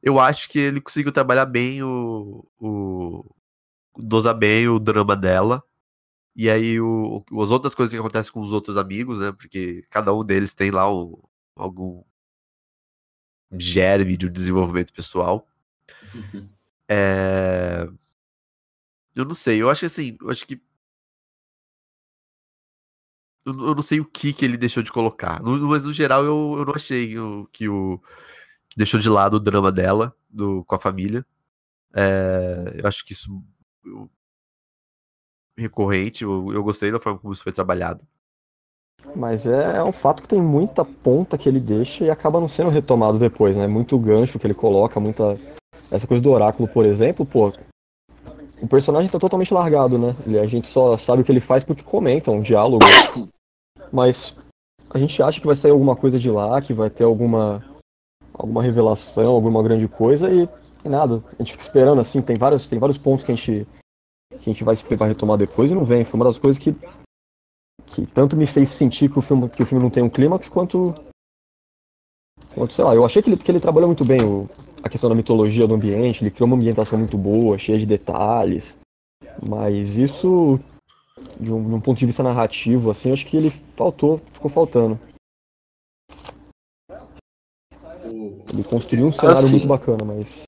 [0.01, 2.45] Eu acho que ele conseguiu trabalhar bem o.
[2.59, 3.25] o
[3.97, 5.63] dosar bem o drama dela.
[6.35, 9.31] E aí o, as outras coisas que acontecem com os outros amigos, né?
[9.31, 12.03] Porque cada um deles tem lá o, algum
[13.53, 15.47] germe de desenvolvimento pessoal.
[16.13, 16.49] Uhum.
[16.93, 17.87] É...
[19.15, 20.61] Eu não sei, eu acho assim, eu acho que
[23.45, 25.41] eu, eu, não sei o que que ele deixou de colocar.
[25.41, 27.97] No, mas no geral eu, eu não achei o, que o
[28.69, 31.25] que deixou de lado o drama dela do, com a família.
[31.93, 33.43] É, eu acho que isso
[33.85, 34.09] eu,
[35.57, 36.23] recorrente.
[36.23, 38.01] Eu, eu gostei da forma como isso foi trabalhado.
[39.15, 42.47] Mas é, é um fato que tem muita ponta que ele deixa e acaba não
[42.47, 43.67] sendo retomado depois, né?
[43.67, 45.39] Muito gancho que ele coloca, muita.
[45.89, 47.51] Essa coisa do oráculo, por exemplo, pô.
[48.61, 50.15] O personagem tá totalmente largado, né?
[50.39, 52.85] A gente só sabe o que ele faz porque comentam um diálogo.
[53.91, 54.35] Mas
[54.89, 57.63] a gente acha que vai sair alguma coisa de lá, que vai ter alguma
[58.33, 60.47] alguma revelação, alguma grande coisa e,
[60.85, 61.23] e nada.
[61.37, 63.67] A gente fica esperando assim, tem vários, tem vários pontos que a gente
[64.39, 66.05] que a gente vai, vai retomar depois e não vem.
[66.05, 66.75] Foi uma das coisas que
[67.87, 70.47] que tanto me fez sentir que o filme que o filme não tem um clímax
[70.47, 70.93] quanto
[72.53, 72.95] quanto sei lá.
[72.95, 74.49] Eu achei que ele que ele trabalhou muito bem o,
[74.83, 78.63] a questão da mitologia do ambiente, ele criou uma ambientação muito boa, cheia de detalhes.
[79.41, 80.59] Mas isso
[81.39, 84.99] de um, de um, ponto de vista narrativo, assim, acho que ele faltou, ficou faltando.
[88.49, 90.43] Ele construiu um cenário assim, muito bacana, mas.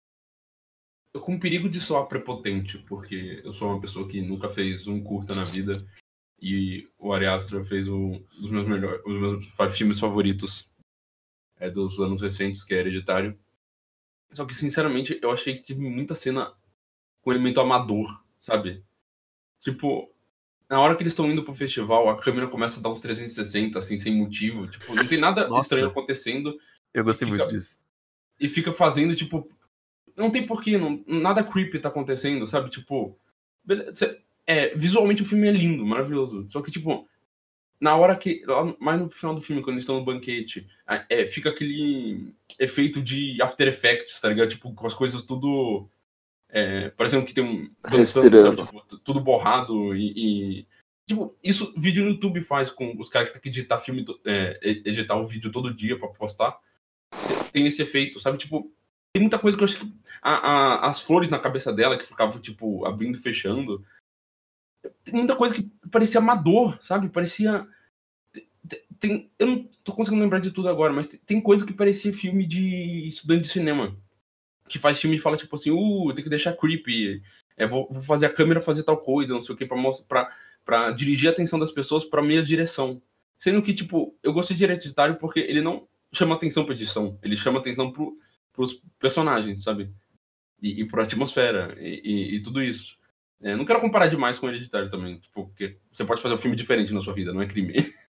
[1.14, 5.02] Eu com perigo de soar prepotente, porque eu sou uma pessoa que nunca fez um
[5.04, 5.72] curta na vida.
[6.42, 10.70] E o Ari Aster fez um dos meus melhores, os meus filmes favoritos
[11.58, 13.40] é dos anos recentes, que é Hereditário.
[14.34, 16.54] Só que, sinceramente, eu achei que teve muita cena
[17.22, 18.84] com elemento amador, sabe?
[19.62, 20.12] Tipo,
[20.70, 23.80] na hora que eles estão indo pro festival, a câmera começa a dar uns 360,
[23.80, 24.68] assim, sem motivo.
[24.68, 25.64] Tipo, não tem nada Nossa.
[25.64, 26.60] estranho acontecendo.
[26.94, 27.80] Eu gostei fica, muito disso.
[28.40, 29.50] E fica fazendo, tipo.
[30.16, 32.70] Não tem porquê, não, nada creepy tá acontecendo, sabe?
[32.70, 33.18] Tipo.
[34.46, 36.46] É, visualmente o filme é lindo, maravilhoso.
[36.50, 37.08] Só que, tipo,
[37.80, 38.44] na hora que.
[38.80, 40.68] Mais no final do filme, quando eles estão no banquete,
[41.10, 44.50] é, fica aquele efeito de After Effects, tá ligado?
[44.50, 45.90] Tipo, com as coisas tudo
[46.50, 47.70] é, parecendo que tem um.
[47.90, 50.68] Dançando, tipo, tudo borrado e, e,
[51.06, 54.58] Tipo, isso vídeo no YouTube faz com os caras que tem que editar filme, é,
[54.64, 56.58] editar o vídeo todo dia pra postar.
[57.52, 58.38] Tem esse efeito, sabe?
[58.38, 58.72] Tipo,
[59.14, 59.94] tem muita coisa que eu acho que.
[60.22, 63.86] A, a, as flores na cabeça dela, que ficavam, tipo, abrindo e fechando.
[65.04, 67.10] Tem muita coisa que parecia amador, sabe?
[67.10, 67.68] Parecia.
[69.00, 72.46] Tem, eu não tô conseguindo lembrar de tudo agora, mas tem, coisa que parecia filme
[72.46, 73.96] de estudante de cinema.
[74.68, 77.22] Que faz filme e fala, tipo assim, uh, tem que deixar creepy.
[77.56, 80.32] É, vou, vou, fazer a câmera fazer tal coisa, não sei o que, pra, pra,
[80.66, 83.02] pra dirigir a atenção das pessoas pra minha direção.
[83.38, 87.36] Sendo que, tipo, eu gostei de Hereditário porque ele não chama atenção pra edição, ele
[87.36, 88.18] chama atenção pro,
[88.54, 89.92] pros personagens, sabe?
[90.62, 92.98] E, e pra atmosfera, e, e, e tudo isso.
[93.42, 96.56] É, não quero comparar demais com Hereditário também, tipo, porque você pode fazer um filme
[96.56, 97.74] diferente na sua vida, não é crime.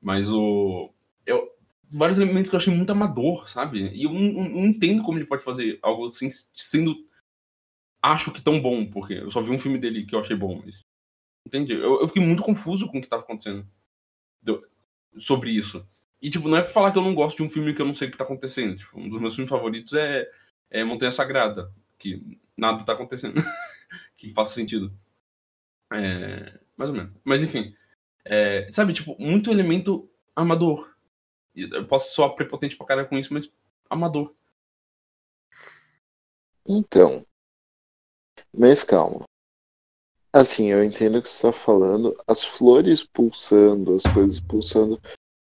[0.00, 0.94] Mas o.
[1.26, 1.50] Eu,
[1.90, 3.90] vários elementos que eu achei muito amador, sabe?
[3.92, 6.94] E eu não, não, entendo como ele pode fazer algo assim, sendo.
[8.00, 10.62] Acho que tão bom, porque eu só vi um filme dele que eu achei bom,
[10.64, 10.84] mas.
[11.44, 11.72] Entende?
[11.72, 13.66] Eu, eu fiquei muito confuso com o que tava acontecendo
[15.18, 15.86] sobre isso.
[16.20, 17.86] E, tipo, não é pra falar que eu não gosto de um filme que eu
[17.86, 18.76] não sei o que tá acontecendo.
[18.76, 20.28] Tipo, um dos meus filmes favoritos é,
[20.70, 23.34] é Montanha Sagrada, que nada tá acontecendo.
[24.16, 24.92] que faça sentido.
[25.92, 27.12] É, mais ou menos.
[27.24, 27.74] Mas, enfim.
[28.24, 30.94] É, sabe, tipo, muito elemento amador.
[31.54, 33.50] Eu posso soar prepotente pra caralho com isso, mas
[33.88, 34.34] amador.
[36.66, 37.26] Então.
[38.52, 39.24] Mas calma.
[40.32, 42.16] Assim, eu entendo o que você está falando.
[42.26, 45.00] As flores pulsando, as coisas pulsando,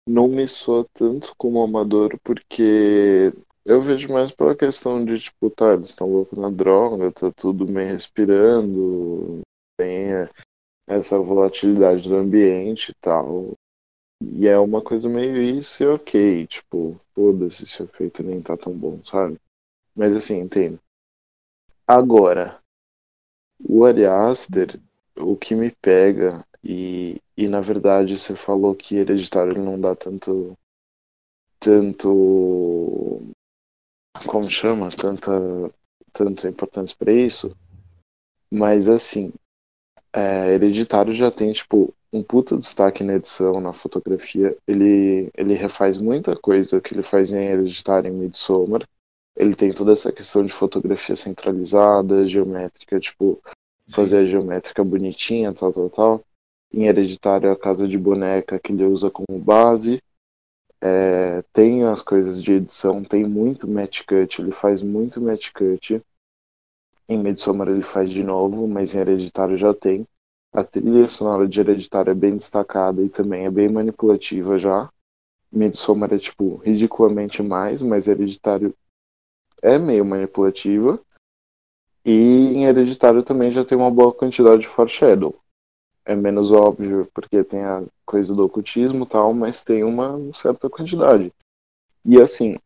[0.07, 3.33] não me soa tanto como amador, porque
[3.65, 7.67] eu vejo mais pela questão de, tipo, tá, eles estão loucos na droga, tá tudo
[7.67, 9.41] meio respirando,
[9.79, 10.09] tem
[10.87, 13.53] essa volatilidade do ambiente e tal.
[14.21, 18.57] E é uma coisa meio isso e ok, tipo, foda-se se o efeito nem tá
[18.57, 19.39] tão bom, sabe?
[19.95, 20.79] Mas assim, entendo.
[21.87, 22.61] Agora,
[23.61, 24.81] o Ari Aster,
[25.17, 29.95] o que me pega, e, e na verdade você falou que hereditário ele não dá
[29.97, 30.57] tanto.
[31.59, 33.21] tanto.
[34.27, 34.89] como chama?
[34.91, 35.33] Tanta,
[36.13, 37.57] tanta importância para isso.
[38.51, 39.33] Mas assim,
[40.13, 44.57] é, hereditário já tem, tipo, um puta destaque na edição, na fotografia.
[44.69, 48.87] Ele, ele refaz muita coisa que ele faz em Hereditário em Midsommar.
[49.35, 53.43] Ele tem toda essa questão de fotografia centralizada, geométrica, tipo,
[53.91, 56.25] fazer a geométrica bonitinha, tal, tal, tal.
[56.73, 60.03] Em Hereditário, a casa de boneca que ele usa como base.
[60.81, 66.03] É, tem as coisas de edição, tem muito match cut, ele faz muito match cut.
[67.09, 70.07] Em Midsommar ele faz de novo, mas em Hereditário já tem.
[70.53, 74.91] A trilha sonora de Hereditário é bem destacada e também é bem manipulativa já.
[75.53, 78.75] Midsommar é, tipo, ridiculamente mais, mas Hereditário
[79.63, 80.99] é meio manipulativa.
[82.05, 85.42] E em Hereditário também já tem uma boa quantidade de foreshadow.
[86.05, 91.33] É menos óbvio porque tem a coisa do ocultismo tal, mas tem uma certa quantidade.
[92.05, 92.57] E assim,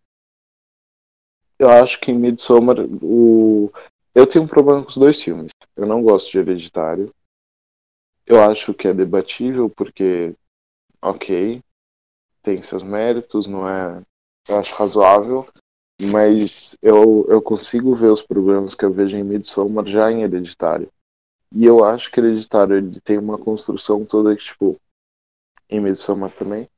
[1.59, 3.71] eu acho que em Midsommar o...
[4.15, 5.51] eu tenho um problema com os dois filmes.
[5.77, 7.15] Eu não gosto de Hereditário.
[8.27, 10.35] Eu acho que é debatível porque,
[11.01, 11.63] ok,
[12.43, 14.03] tem seus méritos, não é?
[14.49, 15.47] Eu acho razoável
[16.03, 20.91] mas eu, eu consigo ver os problemas que eu vejo em Midsommar já em Hereditário.
[21.53, 24.79] E eu acho que Hereditário ele tem uma construção toda que, tipo,
[25.69, 26.69] em Midsommar também,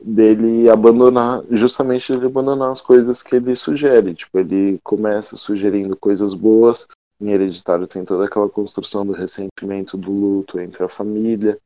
[0.00, 4.14] dele abandonar, justamente ele abandonar as coisas que ele sugere.
[4.14, 6.86] Tipo, ele começa sugerindo coisas boas,
[7.20, 11.58] em Hereditário tem toda aquela construção do ressentimento, do luto entre a família,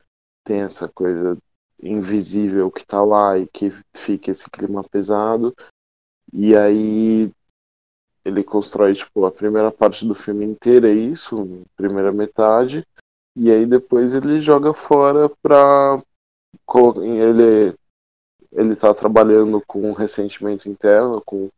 [0.45, 1.37] tem essa coisa
[1.83, 5.55] invisível que tá lá e que fica esse clima pesado.
[6.33, 7.31] E aí
[8.25, 12.87] ele constrói tipo a primeira parte do filme inteira é isso, primeira metade,
[13.37, 16.03] e aí depois ele joga fora pra
[17.03, 17.75] ele
[18.53, 21.51] ele tá trabalhando com um ressentimento interno, com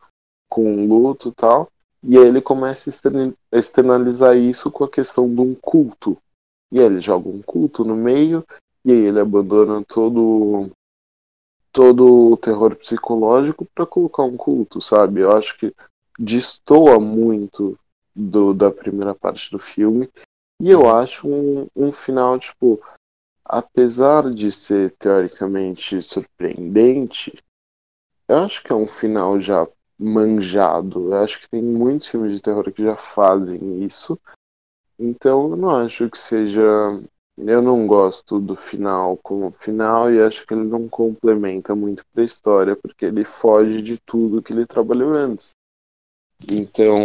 [0.48, 1.68] com um luto tal,
[2.00, 6.16] e aí ele começa a externalizar isso com a questão de um culto.
[6.70, 8.44] E aí ele joga um culto no meio,
[8.84, 10.70] e aí ele abandona todo
[11.72, 15.22] todo o terror psicológico para colocar um culto, sabe?
[15.22, 15.74] Eu acho que
[16.18, 17.78] destoa muito
[18.14, 20.08] do, da primeira parte do filme.
[20.60, 22.80] E eu acho um, um final, tipo,
[23.44, 27.36] apesar de ser teoricamente surpreendente,
[28.28, 29.66] eu acho que é um final já
[29.98, 31.12] manjado.
[31.12, 34.18] Eu acho que tem muitos filmes de terror que já fazem isso.
[34.98, 36.62] Então eu não acho que seja
[37.36, 42.22] eu não gosto do final como final e acho que ele não complementa muito para
[42.22, 45.50] a história, porque ele foge de tudo que ele trabalhou antes.
[46.50, 46.98] Então,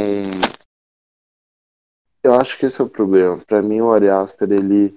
[2.24, 3.38] eu acho que esse é o problema.
[3.46, 4.96] Para mim, o Ari Aster, ele,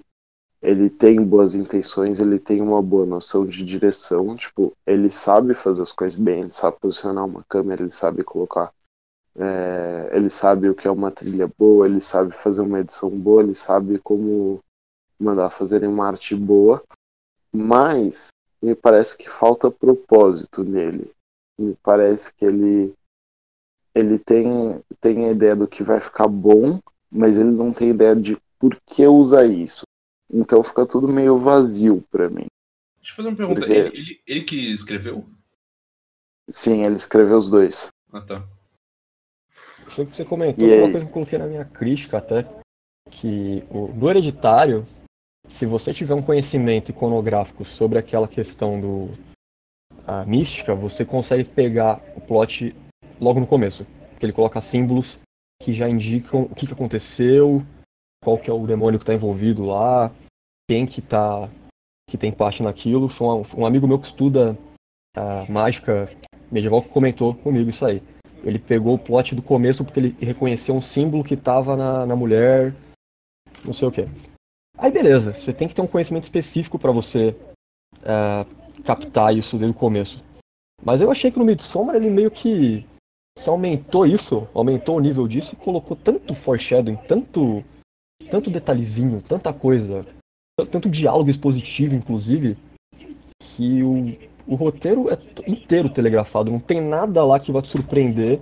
[0.61, 4.35] ele tem boas intenções, ele tem uma boa noção de direção.
[4.35, 8.71] Tipo, ele sabe fazer as coisas bem, ele sabe posicionar uma câmera, ele sabe colocar
[9.35, 13.41] É, ele sabe o que é uma trilha boa, ele sabe fazer uma edição boa,
[13.41, 14.59] ele sabe como
[15.19, 16.83] mandar fazerem uma arte boa,
[17.51, 18.27] mas
[18.61, 21.11] me parece que falta propósito nele.
[21.59, 22.93] Me parece que ele
[23.95, 26.79] ele tem, tem a ideia do que vai ficar bom,
[27.11, 29.83] mas ele não tem ideia de por que usar isso.
[30.31, 32.47] Então fica tudo meio vazio para mim.
[32.97, 33.59] Deixa eu fazer uma pergunta.
[33.59, 33.73] Porque...
[33.73, 35.25] Ele, ele, ele, que escreveu?
[36.49, 37.87] Sim, ele escreveu os dois.
[38.11, 38.47] Ah, tá.
[39.87, 42.47] Isso que você comentou, uma coisa que eu coloquei na minha crítica até,
[43.11, 44.87] que o, do hereditário,
[45.47, 49.09] se você tiver um conhecimento iconográfico sobre aquela questão do
[50.05, 52.75] a mística, você consegue pegar o plot
[53.19, 53.85] logo no começo.
[54.09, 55.19] Porque ele coloca símbolos
[55.61, 57.63] que já indicam o que, que aconteceu,
[58.23, 60.11] qual que é o demônio que está envolvido lá,
[60.69, 61.49] quem que tá
[62.09, 63.09] que tem parte naquilo.
[63.09, 64.57] Foi um, um amigo meu que estuda
[65.15, 66.09] a mágica
[66.51, 68.01] medieval que comentou comigo isso aí.
[68.43, 72.15] Ele pegou o plot do começo porque ele reconheceu um símbolo que estava na, na
[72.15, 72.73] mulher,
[73.63, 74.07] não sei o que.
[74.77, 77.35] Aí beleza, você tem que ter um conhecimento específico para você
[77.99, 80.21] uh, captar isso desde o começo.
[80.83, 82.85] Mas eu achei que no Midsommar ele meio que
[83.41, 87.63] que aumentou isso, aumentou o nível disso e colocou tanto foreshadowing, tanto,
[88.29, 90.05] tanto detalhezinho, tanta coisa,
[90.71, 92.57] tanto diálogo expositivo, inclusive,
[93.39, 94.17] que o,
[94.47, 95.17] o roteiro é
[95.47, 96.51] inteiro telegrafado.
[96.51, 98.39] Não tem nada lá que vai te surpreender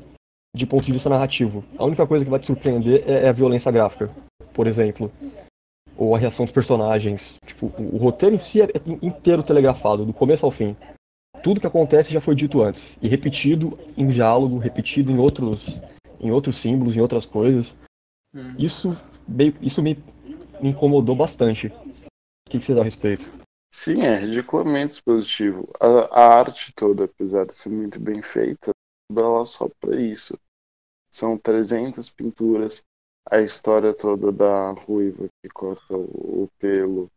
[0.55, 1.63] de ponto de vista narrativo.
[1.77, 4.09] A única coisa que vai te surpreender é, é a violência gráfica,
[4.53, 5.11] por exemplo.
[5.97, 7.35] Ou a reação dos personagens.
[7.45, 8.67] Tipo, o, o roteiro em si é
[9.01, 10.75] inteiro telegrafado, do começo ao fim
[11.43, 15.59] tudo que acontece já foi dito antes e repetido em diálogo, repetido em outros,
[16.19, 17.73] em outros símbolos, em outras coisas.
[18.33, 18.55] Hum.
[18.57, 19.95] Isso, meio, isso me,
[20.61, 21.67] me, incomodou bastante.
[21.67, 23.29] O que, que você dá a respeito?
[23.73, 25.69] Sim, é ridiculamente positivo.
[25.79, 28.71] A, a, arte toda, apesar de ser muito bem feita,
[29.11, 30.37] dá só para isso.
[31.09, 32.83] São 300 pinturas,
[33.29, 37.09] a história toda da ruiva que corta o, o pelo,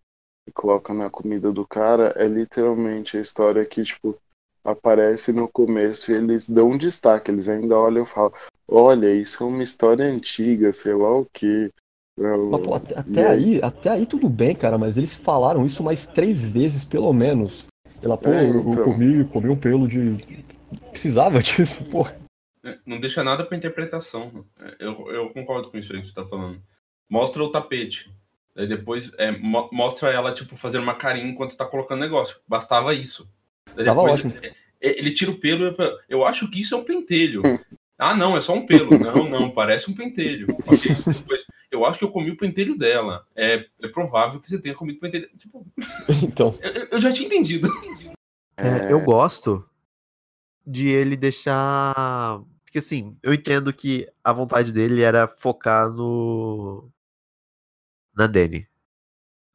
[0.46, 4.16] e coloca na comida do cara é literalmente a história que, tipo,
[4.64, 8.32] aparece no começo e eles dão um destaque, eles ainda olham e falam,
[8.66, 11.70] olha, isso é uma história antiga, sei lá o que.
[12.16, 16.40] Pô, até, até aí, até aí tudo bem, cara, mas eles falaram isso mais três
[16.40, 17.66] vezes, pelo menos.
[18.00, 18.72] Ela, pô, é, então...
[18.72, 20.44] eu comi, comi um pelo de.
[20.90, 22.06] Precisava disso, pô.
[22.62, 24.44] É, não deixa nada pra interpretação.
[24.58, 26.62] É, eu, eu concordo com isso aí que você tá falando.
[27.10, 28.10] Mostra o tapete.
[28.56, 32.38] Aí depois é, mo mostra ela, tipo, fazendo uma carinha enquanto tá colocando negócio.
[32.46, 33.28] Bastava isso.
[33.76, 34.32] Aí Tava ótimo.
[34.80, 35.74] Ele, ele, tira o pelo.
[36.08, 37.42] Eu acho que isso é um pentelho.
[37.96, 38.90] Ah, não, é só um pelo.
[38.98, 40.48] Não, não, parece um pentelho.
[41.06, 43.24] Depois, eu acho que eu comi o pentelho dela.
[43.36, 45.30] É, é provável que você tenha comido o pentelho.
[45.38, 45.64] Tipo,
[46.22, 46.58] então.
[46.60, 47.68] Eu, eu já tinha entendido.
[48.56, 49.64] É, eu gosto
[50.66, 52.40] de ele deixar.
[52.64, 56.90] Porque assim, eu entendo que a vontade dele era focar no
[58.16, 58.68] na Dani.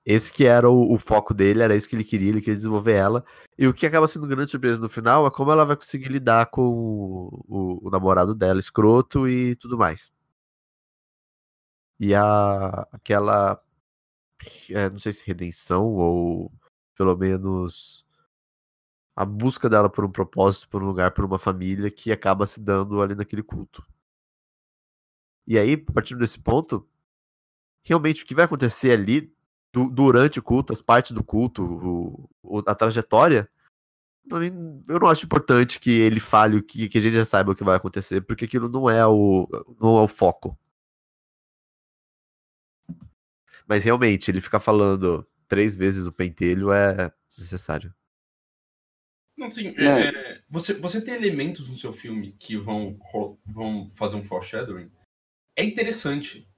[0.06, 2.94] Esse que era o, o, foco dele, era isso que ele queria, ele queria desenvolver
[2.94, 3.24] ela.
[3.58, 6.48] E o que acaba sendo grande surpresa no final é como ela vai conseguir lidar
[6.48, 10.12] com o, o, o namorado dela, escroto e tudo mais.
[12.00, 13.62] E a aquela.
[14.70, 16.52] É, não sei se redenção ou
[16.96, 18.06] pelo menos
[19.16, 22.62] a busca dela por um propósito, por um lugar, por uma família que acaba se
[22.62, 23.86] dando ali naquele culto.
[25.46, 26.88] E aí, a partir desse ponto,
[27.84, 29.34] realmente o que vai acontecer ali
[29.74, 33.50] du durante o culto, as partes do culto, o, o, a trajetória,
[34.32, 37.56] eu não acho importante que ele fale o que, que a gente já saiba o
[37.56, 39.48] que vai acontecer, porque aquilo não é o,
[39.82, 40.58] não é o foco.
[43.68, 47.94] Mas realmente, ele ficar falando três vezes o pentelho é desnecessário.
[49.38, 53.00] Não, sim, é, é, você, você tem elementos no seu filme que vão,
[53.46, 54.92] vão fazer um foreshadowing.
[55.56, 56.49] É interessante.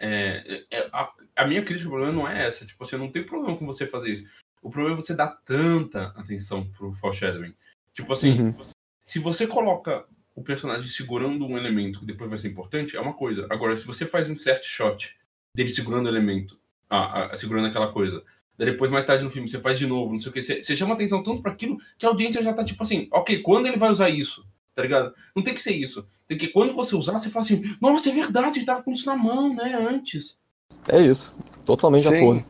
[0.00, 2.64] É, é, a, a, minha crítica ao problema não é essa.
[2.64, 4.26] Tipo, você não tem problema com você fazer isso.
[4.62, 7.54] O problema é você dar tanta atenção pro foreshadowing.
[7.92, 8.54] Tipo assim, uhum.
[9.00, 13.14] se você coloca o personagem segurando um elemento que depois vai ser importante, é uma
[13.14, 13.46] coisa.
[13.50, 15.16] Agora, se você faz um certo shot
[15.54, 18.22] dele segurando o elemento, ah, ah, segurando aquela coisa,
[18.56, 20.76] depois mais tarde no filme você faz de novo, não sei o que, você, você
[20.76, 23.76] chama atenção tanto para aquilo que a audiência já tá tipo assim, ok, quando ele
[23.76, 24.46] vai usar isso?
[24.78, 25.12] Tá ligado?
[25.34, 26.08] Não tem que ser isso.
[26.28, 29.06] Tem que quando você usar, você fala assim, nossa, é verdade, ele tava com isso
[29.06, 30.40] na mão, né, antes.
[30.86, 31.34] É isso.
[31.66, 32.10] Totalmente Sim.
[32.10, 32.44] de acordo.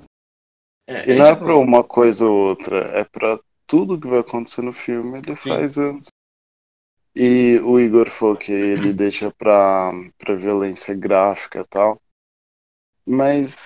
[0.87, 4.61] É, e não é pra uma coisa ou outra, é pra tudo que vai acontecer
[4.61, 5.49] no filme, ele Sim.
[5.49, 6.11] faz antes.
[7.17, 11.99] E o Igor falou que ele deixa pra, pra violência gráfica e tal.
[13.07, 13.65] Mas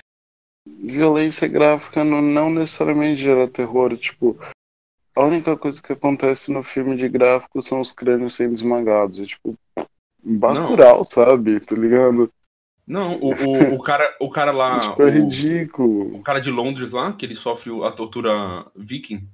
[0.65, 3.97] violência gráfica não, não necessariamente gera terror.
[3.97, 4.37] Tipo,
[5.15, 9.19] a única coisa que acontece no filme de gráfico são os crânios sendo esmagados.
[9.19, 9.57] E, tipo,
[10.23, 11.59] Bacurau, sabe?
[11.59, 12.31] Tá ligado?
[12.85, 14.79] Não, o, o, o, cara, o cara lá.
[14.89, 16.15] Tipo, é o, ridículo.
[16.17, 19.27] o cara de Londres lá, que ele sofre a tortura viking.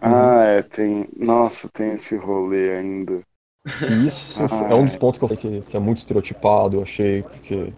[0.00, 1.08] Ah, é, tem.
[1.16, 3.22] Nossa, tem esse rolê ainda.
[4.06, 4.88] Isso Ah, é um é.
[4.88, 7.72] dos pontos que eu falei que, que é muito estereotipado, eu achei, porque.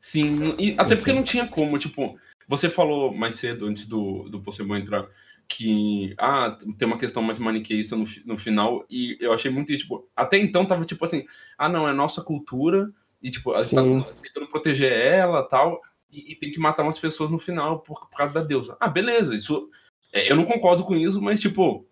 [0.00, 4.40] Sim, e até porque não tinha como, tipo, você falou mais cedo, antes do, do
[4.40, 5.06] Possebon entrar,
[5.48, 9.84] que ah, tem uma questão mais maniqueísta no, no final, e eu achei muito isso,
[9.84, 11.24] tipo, até então tava tipo assim,
[11.56, 12.92] ah não, é nossa cultura,
[13.22, 14.04] e tipo, a gente tá Sim.
[14.22, 15.80] tentando proteger ela tal,
[16.10, 18.76] e, e tem que matar umas pessoas no final por, por causa da deusa.
[18.80, 19.70] Ah, beleza, isso.
[20.12, 21.86] é, eu não concordo com isso, mas tipo.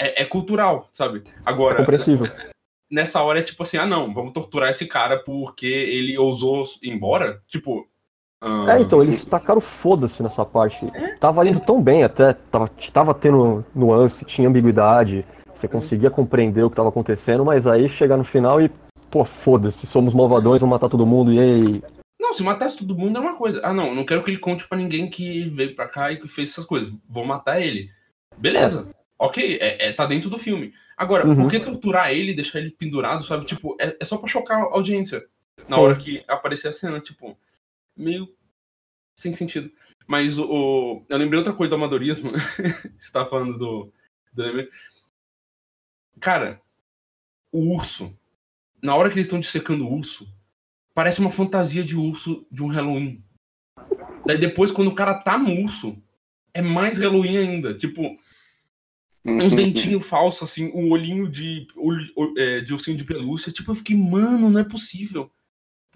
[0.00, 1.24] É, é cultural, sabe?
[1.26, 2.26] É Agora, compreensível.
[2.88, 6.90] nessa hora é tipo assim, ah não, vamos torturar esse cara porque ele ousou ir
[6.90, 7.42] embora.
[7.48, 7.88] Tipo.
[8.40, 10.78] Ah, É, então, eles tacaram foda-se nessa parte.
[11.20, 16.70] Tava indo tão bem até, tava, tava tendo nuance, tinha ambiguidade, você conseguia compreender o
[16.70, 18.70] que tava acontecendo, mas aí chegar no final e,
[19.10, 21.82] pô, foda-se, somos malvadões, vamos matar todo mundo, e aí.
[22.20, 23.60] Não, se matasse todo mundo é uma coisa.
[23.64, 26.28] Ah, não, não quero que ele conte pra ninguém que veio pra cá e que
[26.28, 26.92] fez essas coisas.
[27.08, 27.88] Vou matar ele.
[28.36, 28.88] Beleza.
[29.18, 30.72] Ok, é, é- tá dentro do filme.
[30.96, 31.34] Agora, Uhum.
[31.34, 33.46] por que torturar ele deixar ele pendurado, sabe?
[33.46, 35.24] Tipo, é, é só pra chocar a audiência.
[35.68, 35.82] Na Sim.
[35.82, 37.36] hora que aparecer a cena, tipo,
[37.98, 38.32] meio
[39.14, 39.70] sem sentido.
[40.06, 42.32] Mas o, eu lembrei outra coisa do amadorismo.
[42.98, 43.92] Você tava falando do,
[44.32, 44.68] do.
[46.20, 46.62] Cara,
[47.52, 48.16] o urso.
[48.80, 50.32] Na hora que eles estão dissecando o urso,
[50.94, 53.22] parece uma fantasia de urso de um Halloween.
[54.24, 56.00] Daí depois, quando o cara tá no urso,
[56.54, 57.76] é mais Halloween ainda.
[57.76, 58.16] Tipo,
[59.24, 61.66] uns dentinhos falsos, assim, um olhinho de,
[62.36, 63.52] é, de ursinho de pelúcia.
[63.52, 65.30] Tipo, eu fiquei, mano, não é possível.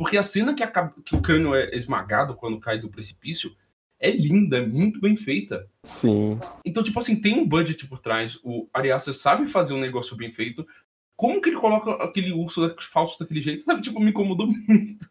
[0.02, 3.54] Porque a cena que, acaba- que o crânio é esmagado quando cai do precipício
[4.00, 5.68] é linda, é muito bem feita.
[5.84, 6.40] Sim.
[6.64, 8.36] Então, tipo assim, tem um budget por trás.
[8.42, 10.66] O Ari Aster sabe fazer um negócio bem feito.
[11.14, 13.62] Como que ele coloca aquele urso falso daquele jeito?
[13.64, 15.08] Sabe, tipo, me incomodou muito.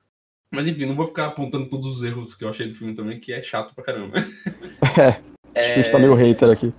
[0.52, 3.18] Mas enfim, não vou ficar apontando todos os erros que eu achei do filme também,
[3.18, 4.18] que é chato pra caramba.
[5.54, 6.74] É, a gente tá meio hater aqui.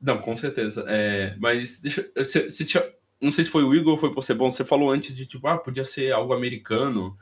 [0.00, 0.84] Não, com certeza.
[0.86, 2.84] É, mas deixa, você, você tinha,
[3.20, 5.24] não sei se foi o Igor ou foi por ser bom, você falou antes de
[5.24, 7.16] tipo, ah, podia ser algo americano,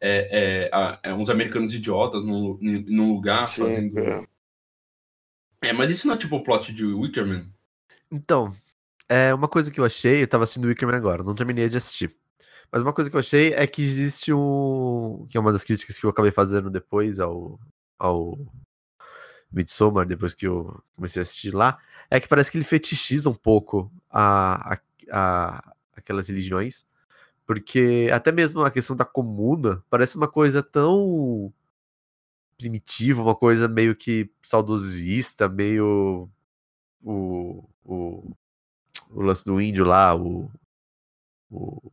[0.00, 3.98] é, é, é, uns americanos idiotas num, num lugar Sim, fazendo.
[3.98, 4.26] é.
[5.62, 7.52] É, mas isso não é tipo o plot de Wickerman?
[8.10, 8.54] Então,
[9.08, 11.76] é uma coisa que eu achei, eu tava assistindo o Wickerman agora, não terminei de
[11.76, 12.14] assistir.
[12.70, 15.26] Mas uma coisa que eu achei é que existe um.
[15.28, 17.58] Que é uma das críticas que eu acabei fazendo depois ao.
[17.98, 18.38] ao
[19.50, 21.78] Midsommar, depois que eu comecei a assistir lá,
[22.10, 24.78] é que parece que ele fetichiza um pouco a, a,
[25.10, 26.84] a- aquelas religiões.
[27.48, 31.50] Porque até mesmo a questão da comuna parece uma coisa tão
[32.58, 36.28] primitiva, uma coisa meio que saudosista, meio
[37.02, 38.36] o, o,
[39.10, 40.50] o lance do índio lá, o,
[41.50, 41.90] o,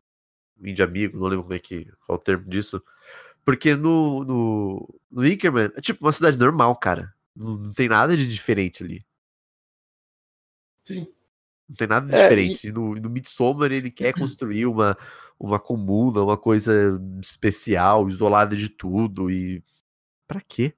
[0.60, 2.82] o índio amigo, não lembro como é que qual é o termo disso.
[3.42, 7.14] Porque no, no, no Wickerman é tipo uma cidade normal, cara.
[7.34, 9.02] Não, não tem nada de diferente ali.
[10.84, 11.06] Sim.
[11.66, 12.68] Não tem nada de É, diferente.
[12.68, 14.98] E no, no Midsommar ele quer construir uma,
[15.38, 19.30] uma comuna, uma coisa especial, isolada de tudo.
[19.30, 19.62] E.
[20.26, 20.74] Pra quê?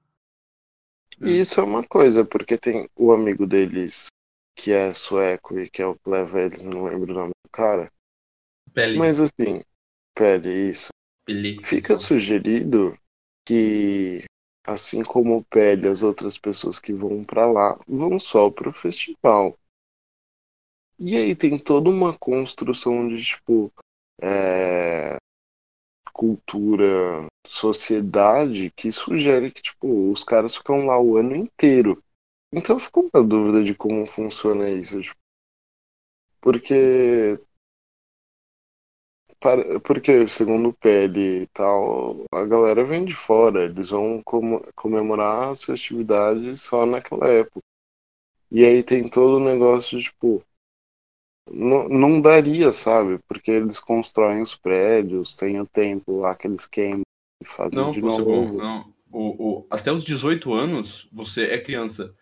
[1.21, 4.07] E isso é uma coisa, porque tem o amigo deles
[4.55, 7.49] que é sueco e que é o que leva eles, não lembro o nome do
[7.51, 7.91] cara.
[8.73, 8.97] Pele.
[8.97, 9.63] Mas assim,
[10.13, 10.89] pele, isso.
[11.25, 11.63] Pele.
[11.63, 12.97] Fica sugerido
[13.45, 14.25] que,
[14.65, 19.57] assim como o Pele, as outras pessoas que vão pra lá vão só pro festival.
[20.97, 23.71] E aí tem toda uma construção de tipo
[24.21, 25.17] é,
[26.13, 32.03] cultura, sociedade que sugere que tipo os caras ficam lá o ano inteiro.
[32.53, 35.17] Então ficou uma dúvida de como funciona isso, tipo,
[36.41, 37.39] porque
[39.85, 44.21] Porque, segundo o PL e tal, a galera vem de fora, eles vão
[44.75, 47.61] comemorar as festividades só naquela época.
[48.51, 50.43] E aí tem todo o negócio, de, tipo,
[51.51, 53.19] não, não daria, sabe?
[53.27, 57.01] Porque eles constroem os prédios, tem o tempo lá que eles queimam
[57.41, 58.23] e fazem Não, de novo.
[58.25, 58.51] bom.
[58.53, 58.93] Não.
[59.11, 62.13] O, o, até os 18 anos, você é criança.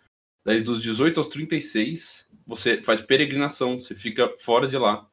[0.45, 5.05] Daí dos 18 aos 36, você faz peregrinação, você fica fora de lá.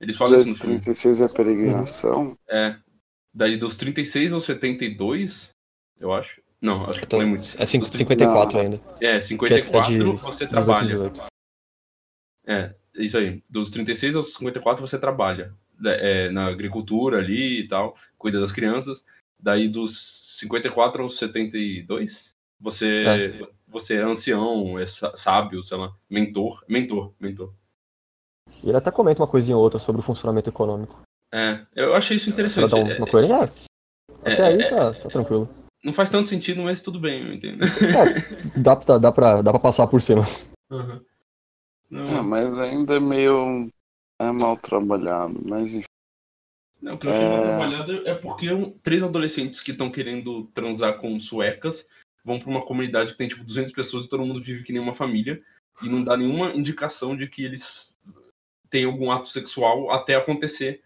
[0.00, 0.80] Eles falam isso no filme.
[0.80, 2.36] 36 é peregrinação?
[2.48, 2.76] É.
[3.32, 5.50] Daí dos 36 aos 72,
[5.98, 6.42] eu acho.
[6.60, 7.46] Não, acho que Então, não é muito.
[7.58, 8.64] é cinco- Dos 54 Não.
[8.64, 8.80] ainda.
[9.00, 10.86] É, 54 de- você 18, trabalha.
[10.88, 11.22] 18.
[12.46, 13.42] É, isso aí.
[13.48, 15.52] Dos 36 aos 54 você trabalha.
[15.84, 19.04] É, na agricultura ali e tal, cuida das crianças.
[19.40, 26.64] Daí dos 54 aos 72, você, você é ancião, é sá- sábio, sei lá, mentor.
[26.68, 27.52] Mentor, mentor.
[28.62, 31.02] E ele até comenta uma coisinha ou outra sobre o funcionamento econômico.
[31.32, 32.70] É, eu achei isso Pra interessante.
[32.70, 33.34] dar É, uma coisa.
[33.36, 33.50] Ah,
[34.24, 35.48] é, até aí é, tá, tá tranquilo.
[35.84, 37.62] Não faz tanto sentido, mas tudo bem, eu entendo.
[37.64, 40.24] É, dá, pra- dá, pra, dá pra passar por cima.
[40.70, 41.00] Uhum.
[41.94, 43.70] Não, Ah, mas ainda é meio.
[44.20, 45.86] É mal trabalhado, mas enfim.
[46.82, 47.42] Não, o que eu achei mal É.
[47.42, 48.46] trabalhado é porque
[48.82, 51.86] três adolescentes que estão querendo transar com suecas
[52.24, 54.80] vão pra uma comunidade que tem tipo 200 pessoas e todo mundo vive que nem
[54.82, 55.40] uma família
[55.82, 57.98] e não dá nenhuma indicação de que eles
[58.70, 60.82] têm algum ato sexual até acontecer.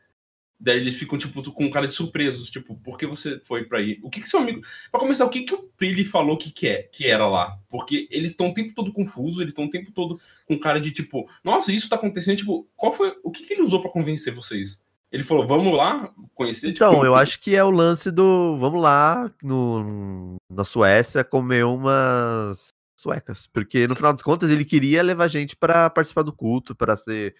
[0.61, 4.00] Daí eles ficam tipo com cara de surpresos, tipo, por que você foi pra aí?
[4.02, 6.66] O que que seu amigo, Pra começar, o que que o Prilly falou que que
[6.66, 7.56] é, que era lá?
[7.68, 10.90] Porque eles estão o tempo todo confusos, eles estão o tempo todo com cara de
[10.90, 14.34] tipo, nossa, isso tá acontecendo, tipo, qual foi, o que que ele usou pra convencer
[14.34, 14.82] vocês?
[15.11, 16.70] Ele falou, vamos lá conhecer.
[16.70, 18.59] Então, tipo, eu acho que é o lance do.
[18.59, 23.46] Vamos lá no, na Suécia comer umas suecas.
[23.46, 27.34] Porque no final das contas ele queria levar gente pra participar do culto, pra ser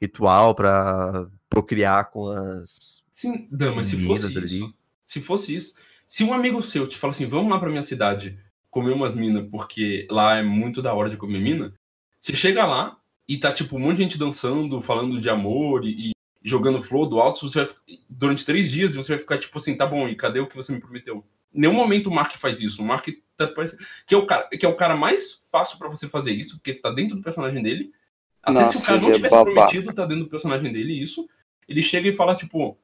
[0.00, 3.02] ritual, pra procriar com as.
[3.12, 4.46] Sim, Dan, mas se fosse ali.
[4.46, 4.74] isso,
[5.04, 5.74] se fosse isso,
[6.08, 8.38] se um amigo seu te fala assim, vamos lá pra minha cidade
[8.70, 11.74] comer umas minas, porque lá é muito da hora de comer mina,
[12.20, 12.96] você chega lá
[13.28, 17.06] e tá tipo um monte de gente dançando, falando de amor e, e jogando flor
[17.06, 17.74] do alto, você vai,
[18.08, 20.72] durante três dias você vai ficar tipo assim, tá bom, e cadê o que você
[20.72, 21.24] me prometeu?
[21.52, 22.80] Em nenhum momento o Mark faz isso.
[22.80, 23.82] O Mark tá parecendo.
[24.06, 26.74] Que é o cara, que é o cara mais fácil pra você fazer isso, porque
[26.74, 27.92] tá dentro do personagem dele.
[28.42, 29.52] Até se o Nossa, cara não é tivesse babaca.
[29.54, 31.28] prometido, tá dentro do personagem dele, isso.
[31.68, 32.76] Ele chega e fala, tipo.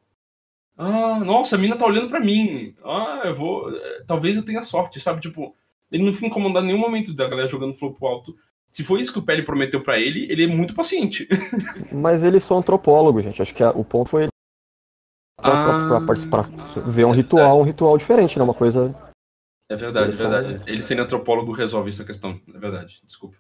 [0.79, 2.75] Ah, nossa, a mina tá olhando pra mim.
[2.85, 3.75] Ah, eu vou.
[3.75, 5.21] eh, Talvez eu tenha sorte, sabe?
[5.23, 5.57] Tipo,
[5.91, 8.37] ele não fica incomodado em nenhum momento da galera jogando flor pro alto.
[8.71, 11.27] Se foi isso que o Pele prometeu pra ele, ele é muito paciente.
[11.91, 13.41] Mas eles são antropólogos, gente.
[13.41, 14.29] Acho que a- o ponto foi
[15.41, 15.65] pra, Ah.
[15.65, 16.43] pra, pra participar,
[16.93, 18.45] ver um ritual, um ritual diferente, né?
[18.45, 18.95] Uma coisa.
[19.71, 20.63] É verdade, é são- verdade.
[20.71, 22.39] Ele sendo antropólogo resolve essa questão.
[22.55, 23.37] É verdade, desculpa.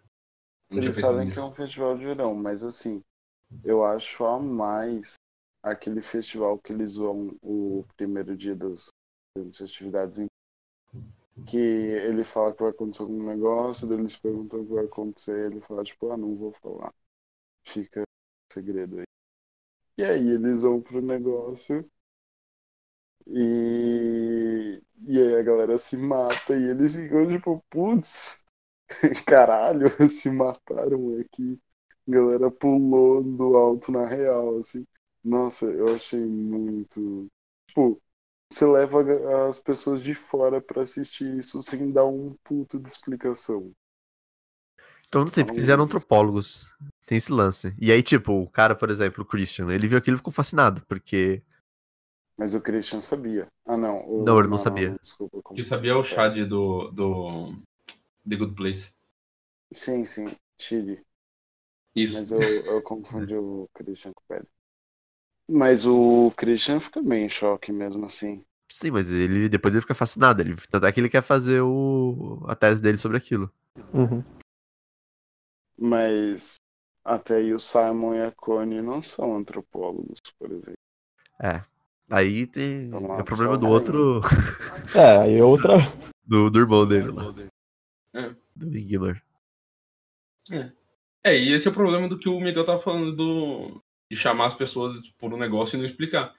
[0.71, 3.03] Não Eles sabem que é um festival de verão, mas assim,
[3.65, 5.15] eu acho a mais
[5.63, 8.89] aquele festival que eles vão o primeiro dia das,
[9.37, 10.27] das festividades em
[11.47, 15.51] que ele fala que vai acontecer algum negócio, daí eles perguntam o que vai acontecer,
[15.51, 16.93] ele fala tipo, ah, não vou falar.
[17.65, 18.03] Fica
[18.53, 19.05] segredo aí.
[19.99, 21.89] E aí eles vão pro negócio
[23.27, 28.45] e, e aí a galera se mata e eles ficam tipo, putz,
[29.27, 31.59] caralho, se mataram aqui.
[32.09, 34.87] A galera pulou do alto na real, assim.
[35.25, 37.27] Nossa, eu achei muito.
[37.69, 38.01] Tipo,
[38.53, 43.73] você leva as pessoas de fora pra assistir isso sem dar um puto de explicação.
[45.09, 46.67] Então não sei, porque eles eram antropólogos.
[47.07, 47.73] Tem esse lance.
[47.81, 50.83] E aí, tipo, o cara, por exemplo, o Christian, ele viu aquilo e ficou fascinado,
[50.89, 51.43] porque.
[52.39, 53.49] Mas o Christian sabia.
[53.65, 53.99] Ah, não.
[54.09, 54.97] o- Não, ele não sabia.
[55.01, 55.41] desculpa.
[55.43, 57.55] como- Que sabia o Chad do, do
[58.29, 58.91] The Good Place.
[59.73, 60.27] Sim, sim.
[60.59, 61.05] Chile.
[61.95, 62.15] Isso.
[62.15, 64.49] Mas eu, eu confundi o Christian com o Pedro.
[65.49, 68.45] Mas o Christian fica bem em choque mesmo assim.
[68.69, 70.43] Sim, mas ele depois ele fica fascinado.
[70.43, 73.51] Ele, tanto é que ele quer fazer o, a tese dele sobre aquilo.
[73.95, 74.25] Uhum.
[75.79, 76.55] Mas
[77.05, 80.75] até aí o Simon e a Connie não são antropólogos, por exemplo.
[81.41, 81.63] É.
[82.11, 82.87] Aí tem.
[82.87, 84.21] Então, É o problema do outro.
[84.95, 85.77] É, aí outra.
[86.29, 87.33] Do, do irmão dele lá.
[88.17, 88.35] É.
[88.55, 89.23] Do Ingmar.
[91.23, 94.47] É, e esse é o problema do que o Miguel tava falando do, de chamar
[94.47, 96.35] as pessoas por um negócio e não explicar.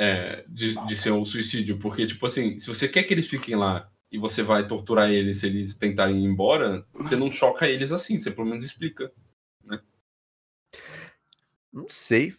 [0.00, 1.78] É, de, de ser um suicídio.
[1.78, 5.38] Porque, tipo assim, se você quer que eles fiquem lá e você vai torturar eles
[5.38, 9.12] se eles tentarem ir embora, você não choca eles assim, você pelo menos explica.
[11.72, 12.34] Não sei.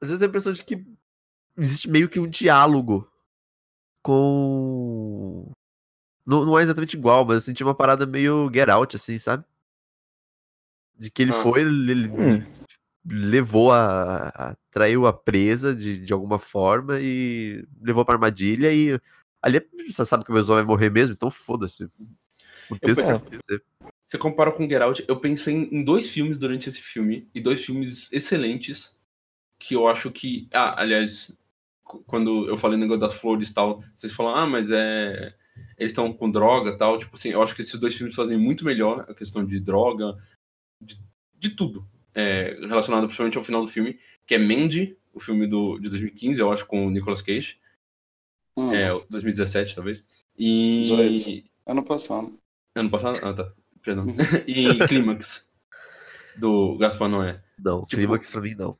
[0.00, 0.86] Às vezes tenho a impressão de que
[1.56, 3.10] existe meio que um diálogo
[4.02, 5.50] com.
[6.28, 9.42] Não, não é exatamente igual, mas eu senti uma parada meio get out, assim, sabe?
[10.98, 11.42] De que ele Ah.
[11.42, 12.44] foi, ele, ele Hum.
[13.06, 14.56] levou a, a.
[14.70, 19.00] traiu a presa de, de alguma forma e levou pra armadilha e.
[19.40, 21.88] Ali você sabe que o meu vai morrer mesmo, então foda-se.
[22.68, 23.02] O texto.
[24.06, 27.40] Você compara com Get Out, eu pensei em, em dois filmes durante esse filme, e
[27.40, 28.94] dois filmes excelentes,
[29.58, 30.46] que eu acho que.
[30.52, 31.34] Ah, aliás,
[31.84, 35.34] qu- quando eu falei no negócio das flores e tal, vocês falam, ah, mas é.
[35.78, 36.98] Eles estão com droga e tal.
[36.98, 40.16] Tipo assim, eu acho que esses dois filmes fazem muito melhor a questão de droga,
[40.80, 40.98] de,
[41.38, 41.86] de tudo.
[42.14, 46.40] é, relacionado principalmente ao final do filme, que é Mandy, o filme do, de 2015,
[46.40, 47.56] eu acho, com o Nicolas Cage.
[48.56, 50.02] Hum, É, 2017, talvez.
[50.36, 50.82] E.
[50.88, 51.44] 18.
[51.66, 52.38] Ano passado.
[52.74, 53.18] Ano passado?
[53.22, 53.52] Ah, tá.
[53.82, 54.06] Perdão.
[54.46, 55.46] e Clímax,
[56.36, 57.40] do Gaspar Noé.
[57.58, 58.76] Não, Tipo- clímax pra mim não.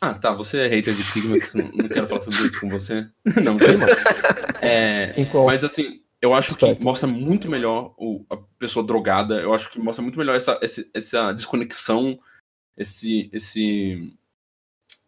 [0.00, 0.32] Ah, tá.
[0.34, 3.06] Você é hater de Clímax, não não quero falar sobre isso com você.
[3.42, 3.92] não, Clímax.
[4.64, 9.40] É, mas assim, eu acho que mostra muito melhor o, a pessoa drogada.
[9.40, 12.18] Eu acho que mostra muito melhor essa, esse- essa desconexão,
[12.76, 13.28] esse.
[13.32, 14.16] esse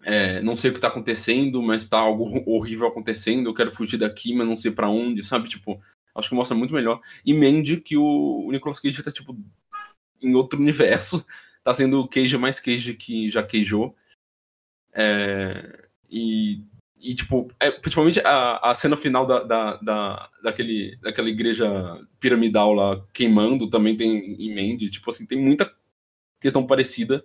[0.02, 3.96] é, não sei o que tá acontecendo, mas tá algo horrível acontecendo, eu quero fugir
[3.96, 5.48] daqui, mas não sei para onde, sabe?
[5.48, 5.80] Tipo,
[6.14, 7.00] acho que mostra muito melhor.
[7.24, 9.34] E Mandy, que o, o Nicolas Cage tá, tipo,
[10.20, 11.24] em outro universo,
[11.62, 13.96] tá sendo o Cage mais Cage que já queijou.
[14.92, 16.60] É, e,
[17.04, 21.68] e, tipo, é, principalmente a, a cena final da, da, da, daquele, daquela igreja
[22.18, 24.90] piramidal lá queimando também tem em Mandy.
[24.90, 25.70] Tipo assim, tem muita
[26.40, 27.22] questão parecida.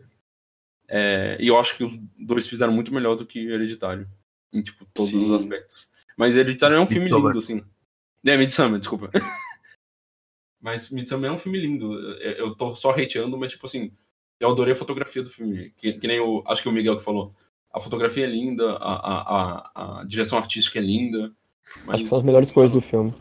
[0.86, 4.06] É, e eu acho que os dois fizeram muito melhor do que Hereditário.
[4.52, 5.32] Em, tipo, todos Sim.
[5.32, 5.90] os aspectos.
[6.18, 7.64] Mas Hereditário é um filme lindo, assim.
[8.26, 9.10] É, Midsummer, desculpa.
[10.60, 11.98] mas Midsummer é um filme lindo.
[12.20, 13.94] Eu tô só hateando, mas, tipo assim,
[14.42, 15.74] eu adorei a fotografia do filme.
[15.78, 16.44] Que, que nem o.
[16.46, 17.34] Acho que o Miguel que falou.
[17.72, 21.32] A fotografia é linda, a, a, a, a direção artística é linda.
[21.86, 21.95] Mas...
[21.95, 23.13] Acho que são as melhores coisas do filme.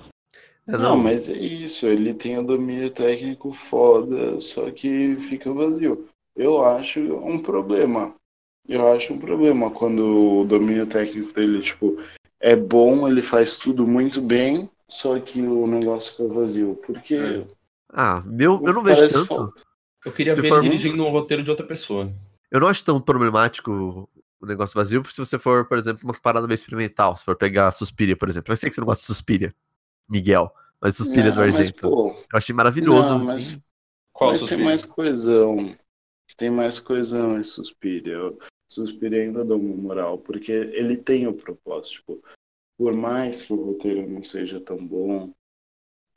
[0.67, 6.07] É, não, mas é isso, ele tem o domínio técnico foda, só que fica vazio.
[6.37, 8.15] Eu acho um problema.
[8.69, 11.99] Eu acho um problema quando o domínio técnico dele, tipo,
[12.39, 16.79] é bom, ele faz tudo muito bem, só que o negócio fica vazio.
[16.87, 17.15] Porque.
[17.15, 17.47] É.
[17.91, 19.27] Ah, meu, eu não vejo tanto.
[19.27, 19.63] Falta.
[20.05, 22.13] Eu queria se ver ele dirigindo um roteiro de outra pessoa.
[22.51, 24.09] Eu não acho tão problemático
[24.41, 27.17] o negócio vazio, se você for, por exemplo, uma parada meio experimental.
[27.17, 28.53] Se for pegar Suspiria, por exemplo.
[28.53, 29.53] Eu sei que você não gosta de Suspiria,
[30.09, 31.61] Miguel, mas Suspiria não, do Argento.
[31.61, 33.09] Mas, pô, eu achei maravilhoso.
[33.11, 33.63] Não, mas, assim.
[34.13, 35.77] Qual mas tem mais coesão.
[36.37, 38.17] Tem mais coesão em Suspiria.
[38.71, 41.97] Suspiria ainda dá uma moral, porque ele tem o propósito.
[41.97, 42.23] Tipo,
[42.77, 45.33] por mais que o roteiro não seja tão bom,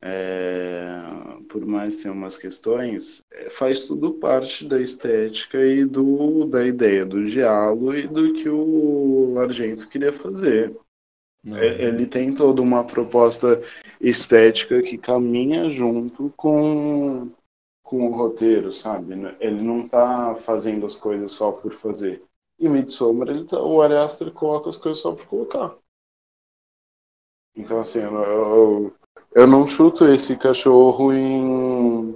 [0.02, 1.00] é,
[1.48, 6.66] por mais que tenha umas questões, é, faz tudo parte da estética e do, da
[6.66, 10.76] ideia do diálogo e do que o Argento queria fazer.
[11.46, 13.62] É, ele tem toda uma proposta
[14.00, 17.32] estética que caminha junto com,
[17.84, 19.14] com o roteiro, sabe?
[19.40, 22.24] Ele não está fazendo as coisas só por fazer.
[22.60, 25.76] E Midsommar, ele tá, o Ari Aster coloca as coisas só por colocar.
[27.56, 28.96] Então, assim, eu, eu
[29.34, 32.16] eu não chuto esse cachorro em,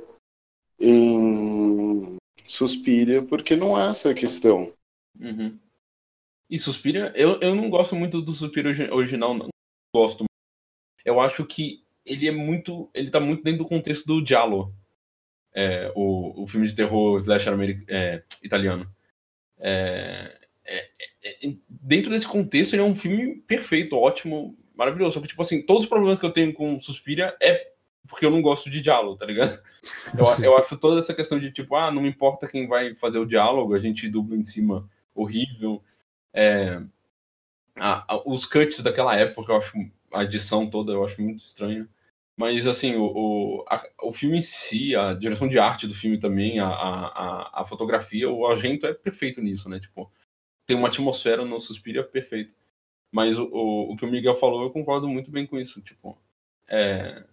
[0.80, 4.74] em Suspiria, porque não é essa a questão.
[5.20, 5.57] Uhum.
[6.49, 9.49] E Suspiria, eu, eu não gosto muito do Suspiria original, não
[9.93, 10.26] gosto.
[11.03, 12.89] Eu acho que ele é muito.
[12.93, 14.74] Ele tá muito dentro do contexto do Giallo.
[15.53, 17.53] É, o, o filme de terror slasher
[17.88, 18.93] é, italiano.
[19.57, 20.89] É, é,
[21.24, 25.14] é, é, dentro desse contexto, ele é um filme perfeito, ótimo, maravilhoso.
[25.16, 27.72] Só que, tipo assim, todos os problemas que eu tenho com Suspiria é
[28.08, 29.60] porque eu não gosto de diálogo, tá ligado?
[30.18, 33.20] Eu, eu acho toda essa questão de, tipo, ah, não me importa quem vai fazer
[33.20, 35.84] o diálogo, a gente dubla em cima horrível.
[36.34, 36.82] É,
[37.76, 39.78] a, a, os cuts daquela época, eu acho
[40.12, 41.88] a edição toda, eu acho muito estranha.
[42.36, 46.18] Mas, assim, o, o, a, o filme em si, a direção de arte do filme
[46.18, 49.80] também, a, a, a fotografia, o Argento é perfeito nisso, né?
[49.80, 50.12] Tipo,
[50.66, 52.52] tem uma atmosfera no Suspiria perfeita.
[53.16, 55.80] Mas o, o, o, que o Miguel falou, eu concordo muito bem com isso.
[55.82, 56.18] Tipo,
[56.68, 57.24] é,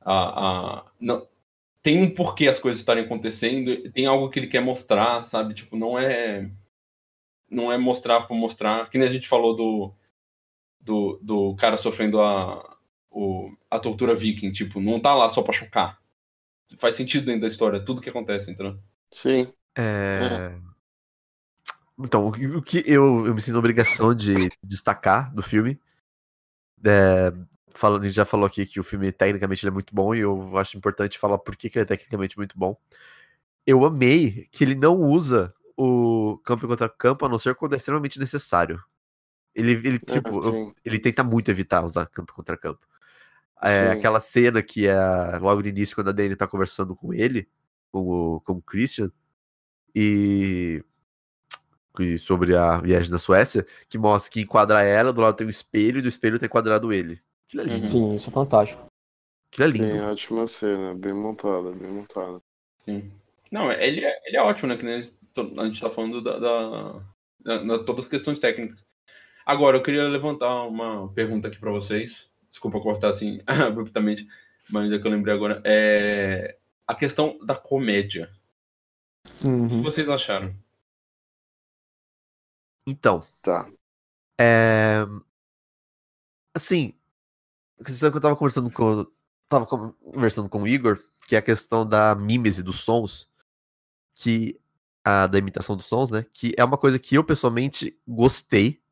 [0.00, 1.28] a, a, não,
[1.82, 5.52] tem um porquê as coisas estarem acontecendo, tem algo que ele quer mostrar, sabe?
[5.52, 6.50] Tipo, não é
[7.50, 9.94] não é mostrar por mostrar, que nem a gente falou do
[10.80, 12.78] do, do cara sofrendo a,
[13.10, 16.00] o, a tortura viking, tipo, não tá lá só pra chocar.
[16.78, 18.78] Faz sentido dentro da história, tudo que acontece, entendeu?
[19.12, 19.52] Sim.
[19.76, 20.56] É...
[20.56, 20.69] é.
[22.02, 25.80] Então, o que eu, eu me sinto obrigação de destacar do filme.
[26.84, 27.32] É,
[27.74, 30.56] falando, a gente já falou aqui que o filme tecnicamente é muito bom e eu
[30.56, 32.76] acho importante falar por que, que ele é tecnicamente muito bom.
[33.66, 37.76] Eu amei que ele não usa o campo contra campo, a não ser quando é
[37.76, 38.82] extremamente necessário.
[39.54, 42.86] Ele, ele ah, tipo, eu, ele tenta muito evitar usar campo contra campo.
[43.62, 47.46] É, aquela cena que é logo no início, quando a Dani tá conversando com ele,
[47.92, 49.10] com o, com o Christian,
[49.94, 50.82] e
[52.18, 55.98] sobre a viagem na Suécia, que mostra que enquadra ela, do lado tem um espelho
[55.98, 57.20] e do espelho tem enquadrado ele.
[57.46, 57.88] Aquilo é lindo.
[57.88, 58.86] Sim, isso é fantástico.
[59.52, 59.92] Aquilo é lindo.
[59.92, 62.40] Sim, ótima cena, bem montada, bem montada.
[62.78, 63.10] Sim.
[63.50, 64.76] Não, ele é, ele é ótimo, né?
[64.76, 67.02] Que a gente tá falando da, da,
[67.40, 68.84] da, da todas as questões técnicas.
[69.44, 72.30] Agora, eu queria levantar uma pergunta aqui para vocês.
[72.48, 74.26] Desculpa cortar assim abruptamente,
[74.70, 75.60] mas é que eu lembrei agora.
[75.64, 78.30] É a questão da comédia.
[79.44, 79.66] Uhum.
[79.66, 80.54] O que vocês acharam?
[82.86, 83.22] Então.
[83.42, 83.68] Tá.
[84.40, 85.06] É...
[86.54, 86.94] Assim,
[87.84, 89.06] que eu tava conversando com.
[89.48, 93.28] Tava conversando com o Igor, que é a questão da mímese dos sons,
[94.14, 94.58] que.
[95.02, 96.26] A, da imitação dos sons, né?
[96.30, 98.82] Que é uma coisa que eu pessoalmente gostei.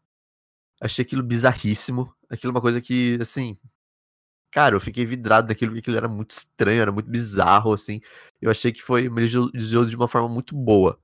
[0.80, 2.14] Achei aquilo bizarríssimo.
[2.30, 3.59] Aquilo é uma coisa que, assim.
[4.51, 8.01] Cara, eu fiquei vidrado naquilo, porque aquilo era muito estranho, era muito bizarro, assim.
[8.41, 9.05] Eu achei que foi.
[9.05, 9.28] Ele
[9.86, 10.99] de uma forma muito boa.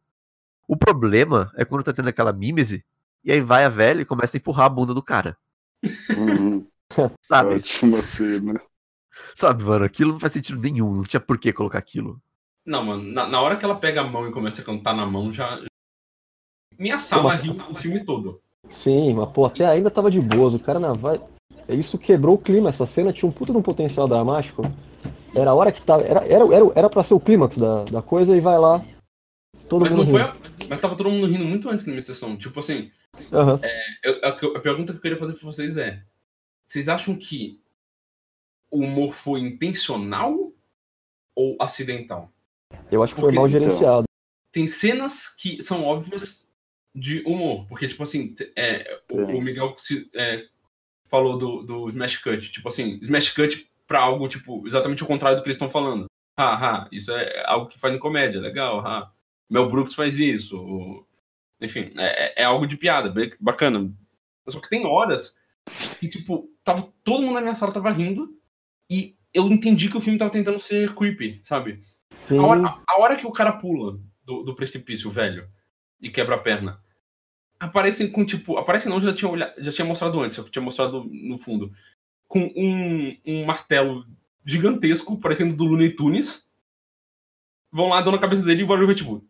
[0.66, 2.84] O problema é quando tá tendo aquela mímese,
[3.24, 5.36] e aí vai a velha e começa a empurrar a bunda do cara.
[6.16, 6.66] Uhum.
[7.22, 7.56] Sabe?
[7.56, 8.60] Ótima cena.
[9.34, 12.20] Sabe, mano, aquilo não faz sentido nenhum, não tinha por que colocar aquilo.
[12.66, 15.04] Não, mano, na, na hora que ela pega a mão e começa a cantar na
[15.04, 15.60] mão, já.
[16.78, 18.40] Minha sala riu o filme todo.
[18.70, 20.54] Sim, mas pô, até ainda tava de boas.
[20.54, 21.20] O cara na vai.
[21.68, 22.70] Isso quebrou o clima.
[22.70, 24.62] Essa cena tinha um puta de um potencial dramático.
[25.34, 26.02] Era a hora que tava.
[26.02, 28.82] Era, era, era, era pra ser o clímax da, da coisa e vai lá.
[29.68, 30.22] Todo Mas mundo não foi.
[30.22, 30.64] rindo.
[30.64, 32.36] a- Mas tava todo mundo rindo muito antes na minha sessão.
[32.36, 32.90] Tipo assim,
[33.32, 33.60] Aham.
[34.02, 36.02] eu- a, a pergunta que eu queria fazer pra vocês é:
[36.66, 37.60] vocês acham que
[38.70, 40.52] o humor foi intencional
[41.34, 42.32] ou acidental?
[42.90, 44.04] Eu acho que foi Porque, mal então, gerenciado.
[44.52, 46.50] Tem cenas que são óbvias
[46.94, 47.66] de humor.
[47.68, 50.46] Porque, tipo assim, é, o, o Miguel se- é,
[51.08, 52.50] falou do, do Smash Cut.
[52.52, 56.06] Tipo assim, Smash Cut pra algo, tipo, exatamente o contrário do que eles estão falando.
[56.36, 56.54] Ha,
[56.84, 59.12] ha, isso é algo que faz em comédia, legal, ha.
[59.50, 61.06] Mel Brooks faz isso.
[61.60, 63.92] Enfim, é, é algo de piada, bacana.
[64.48, 65.38] Só que tem horas
[65.98, 68.36] que, tipo, tava, todo mundo na minha sala tava rindo
[68.90, 71.82] e eu entendi que o filme tava tentando ser creepy, sabe?
[72.28, 72.38] Sim.
[72.38, 75.48] A hora, a- a hora que o cara pula do, do precipício, velho,
[76.00, 76.80] e quebra a perna,
[77.58, 78.58] aparecem com, tipo.
[78.58, 81.72] Aparecem não, já tinha, olhado, já tinha mostrado antes, eu tinha mostrado no fundo.
[82.28, 84.04] Com um, um martelo
[84.44, 86.46] gigantesco, parecendo do Looney Tunes.
[87.72, 89.24] Vão lá, dão na cabeça dele e o barulho vai tipo.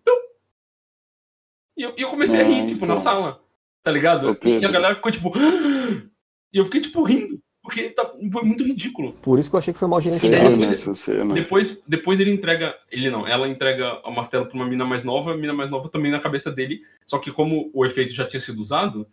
[1.77, 2.95] E eu, e eu comecei a rir, tipo, então.
[2.97, 3.41] na sala.
[3.83, 4.37] Tá ligado?
[4.45, 5.33] E a galera ficou tipo.
[6.53, 7.41] E eu fiquei, tipo, rindo.
[7.65, 9.15] Porque tá- foi muito ridículo.
[9.15, 10.57] Por isso que eu achei que foi mal gerenciado.
[10.57, 11.35] depois- cena.
[11.35, 12.77] Depois, depois ele entrega.
[12.93, 15.89] Ele não, ela entrega o martelo pra uma mina mais nova, a mina mais nova
[15.89, 16.83] também na cabeça dele.
[17.07, 19.05] Só que como o efeito já tinha sido usado,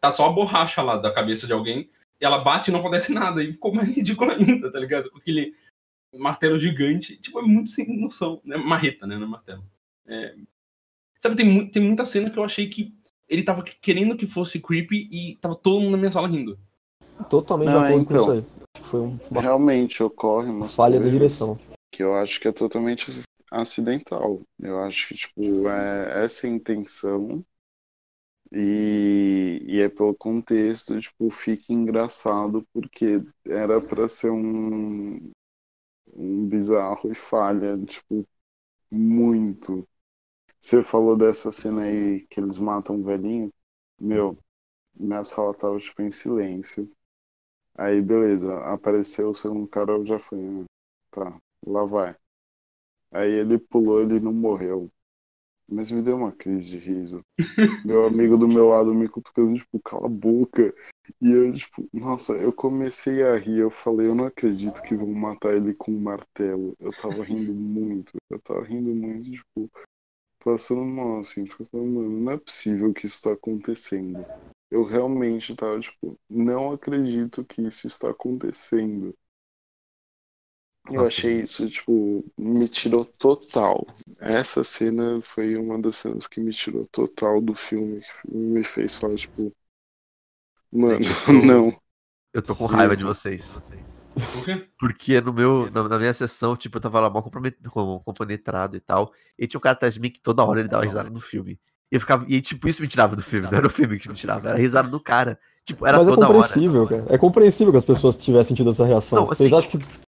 [0.00, 1.88] tá só a borracha lá da cabeça de alguém.
[2.20, 3.42] E ela bate e não acontece nada.
[3.42, 5.10] E ficou mais ridículo ainda, tá ligado?
[5.10, 5.54] Com aquele
[6.12, 7.16] martelo gigante.
[7.16, 8.42] Tipo, é muito sem noção.
[8.44, 8.56] Né?
[8.58, 9.16] Marreta, né?
[9.16, 9.64] Não é martelo.
[10.06, 10.34] É...
[11.24, 12.94] Sabe, tem, mu- tem muita cena que eu achei que
[13.26, 16.58] ele tava querendo que fosse creepy e tava todo mundo na minha sala rindo.
[17.30, 18.26] Totalmente Não, de acordo então.
[18.26, 18.46] com isso
[18.76, 18.84] aí.
[18.90, 21.58] Foi um- Realmente ocorre uma falha da direção.
[21.90, 23.10] que eu acho que é totalmente
[23.50, 24.42] acidental.
[24.60, 27.42] Eu acho que, tipo, é essa a intenção
[28.52, 35.30] e, e é pelo contexto, tipo, fica engraçado porque era pra ser um,
[36.12, 38.26] um bizarro e falha, tipo,
[38.92, 39.88] muito.
[40.64, 43.52] Você falou dessa cena aí que eles matam o velhinho?
[44.00, 44.38] Meu,
[44.98, 46.90] minha sala tava, tipo, em silêncio.
[47.74, 50.64] Aí, beleza, apareceu o segundo cara, eu já fui, né?
[51.10, 52.16] Tá, lá vai.
[53.12, 54.90] Aí ele pulou, ele não morreu.
[55.68, 57.20] Mas me deu uma crise de riso.
[57.84, 60.74] Meu amigo do meu lado me cutucando, tipo, cala a boca.
[61.20, 63.58] E eu, tipo, nossa, eu comecei a rir.
[63.58, 66.74] Eu falei, eu não acredito que vão matar ele com um martelo.
[66.80, 68.16] Eu tava rindo muito.
[68.30, 69.70] Eu tava rindo muito, tipo,
[70.44, 71.44] passando mal, assim.
[71.46, 74.26] Pensando, mano, não é possível que isso tá acontecendo.
[74.70, 79.16] Eu realmente tava, tipo, não acredito que isso está acontecendo.
[80.90, 81.42] Eu Nossa, achei gente.
[81.42, 83.86] isso, tipo, me tirou total.
[84.20, 88.94] Essa cena foi uma das cenas que me tirou total do filme, que me fez
[88.94, 89.54] falar, tipo,
[90.72, 91.80] mano, Gente, eu sou- não.
[92.34, 93.56] Eu tô com raiva de vocês.
[94.14, 94.68] Por quê?
[94.78, 99.12] Porque no meu, na, na minha sessão, tipo, eu tava lá mal compenetrado e tal.
[99.38, 101.58] E tinha um cara atrás de mim que toda hora ele dava risada no filme.
[101.90, 102.24] E eu ficava.
[102.28, 103.48] E tipo, isso me tirava do filme.
[103.50, 105.38] Não era o filme que me tirava, era a risada do cara.
[105.64, 106.48] Tipo, era Mas é toda hora.
[106.48, 107.04] compreensível, cara.
[107.08, 109.18] É compreensível que as pessoas tivessem tido essa reação.
[109.18, 110.04] Não, Vocês assim, acham que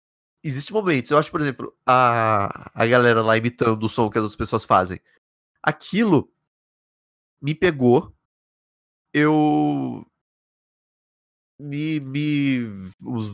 [0.42, 1.10] Existem momentos.
[1.10, 4.64] Eu acho, por exemplo, a, a galera lá imitando o som que as outras pessoas
[4.64, 4.98] fazem.
[5.62, 6.30] Aquilo
[7.42, 8.14] me pegou.
[9.12, 10.06] Eu.
[11.60, 12.90] Me, me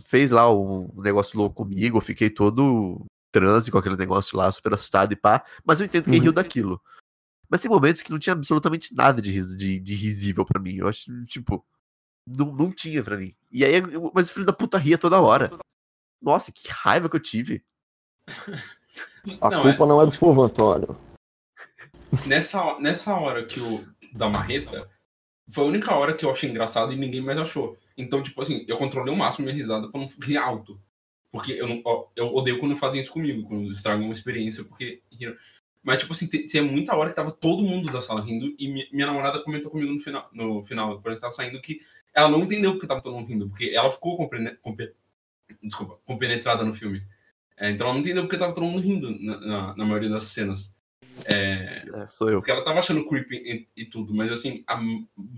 [0.07, 1.99] fez lá um negócio louco comigo.
[1.99, 5.45] Eu fiquei todo transe com aquele negócio lá, super assustado e pá.
[5.64, 6.22] Mas eu entendo quem Uhum.
[6.22, 6.81] riu daquilo.
[7.49, 10.77] Mas tem momentos que não tinha absolutamente nada de, ris- de, de risível pra mim.
[10.79, 11.64] Eu acho, tipo,
[12.27, 13.35] não, não tinha pra mim.
[13.53, 15.51] E aí, eu- mas o filho da puta ria toda hora.
[16.20, 17.62] Nossa, que raiva que eu tive.
[19.41, 20.99] a Não, culpa não é do povo, Antônio?
[22.27, 24.89] Nessa, nessa hora que o da marreta,
[25.51, 27.79] foi a única hora que eu achei engraçado e ninguém mais achou.
[27.97, 30.80] Então, tipo assim, eu controlei o máximo minha risada pra não rir alto.
[31.32, 35.03] Porque eu, não, ó, eu odeio quando fazem isso comigo, quando estragam uma experiência, porque.
[35.12, 35.34] riram.
[35.82, 38.68] Mas, tipo assim, tem- tinha muita hora que tava todo mundo da sala rindo e
[38.68, 41.80] mi- minha namorada comentou comigo no final, no final, quando a gente tava saindo, que
[42.12, 44.92] ela não entendeu porque tava todo mundo rindo, porque ela ficou comprene- compe-
[45.62, 47.03] desculpa, compenetrada no filme.
[47.57, 50.24] É, então ela não entendeu porque tava todo mundo rindo na, na- na maioria das
[50.24, 50.74] cenas.
[51.32, 52.38] É, É, sou eu.
[52.40, 54.80] porque ela tava achando creepy e, e tudo, mas assim, a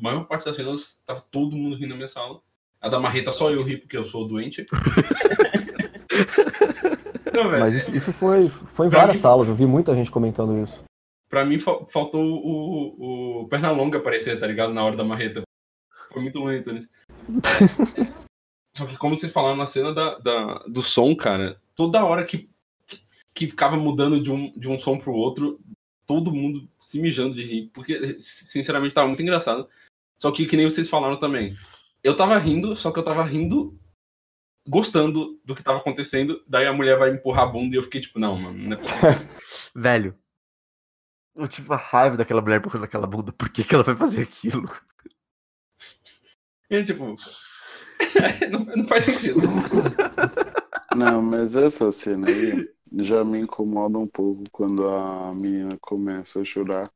[0.01, 2.41] maior parte das cenas tava todo mundo rindo na minha sala.
[2.81, 4.65] A da marreta só eu ri porque eu sou doente.
[7.33, 7.61] Não, velho.
[7.61, 10.81] Mas isso, foi, foi em Pra várias mim- salas, eu vi muita gente comentando isso.
[11.29, 14.73] Pra mim faltou o, o Pernalonga aparecer, tá ligado?
[14.73, 15.43] Na hora da marreta.
[16.13, 16.89] Foi muito lento nisso.
[18.79, 22.25] É, só que como você falou na cena da, da, do som, cara, toda hora
[22.25, 22.49] que,
[23.35, 25.59] que ficava mudando de um, de um som pro outro,
[26.07, 27.71] todo mundo se mijando de rir.
[27.75, 29.69] Porque, sinceramente, tava muito engraçado.
[30.17, 31.55] Só que, que nem vocês falaram também.
[32.09, 33.79] Eu tava rindo, só que eu tava rindo
[34.67, 36.43] gostando do que tava acontecendo.
[36.49, 38.77] Daí a mulher vai empurrar a bunda e eu fiquei tipo, não, mano, não é
[38.77, 39.11] possível.
[39.77, 40.19] Velho,
[41.37, 43.31] eu tive uma raiva daquela mulher empurrando aquela bunda.
[43.31, 44.67] Por que, que ela vai fazer aquilo?
[46.71, 47.05] É tipo.
[48.51, 49.41] não, não faz sentido.
[50.97, 56.45] Não, mas essa cena aí já me incomoda um pouco quando a menina começa a
[56.45, 56.89] chorar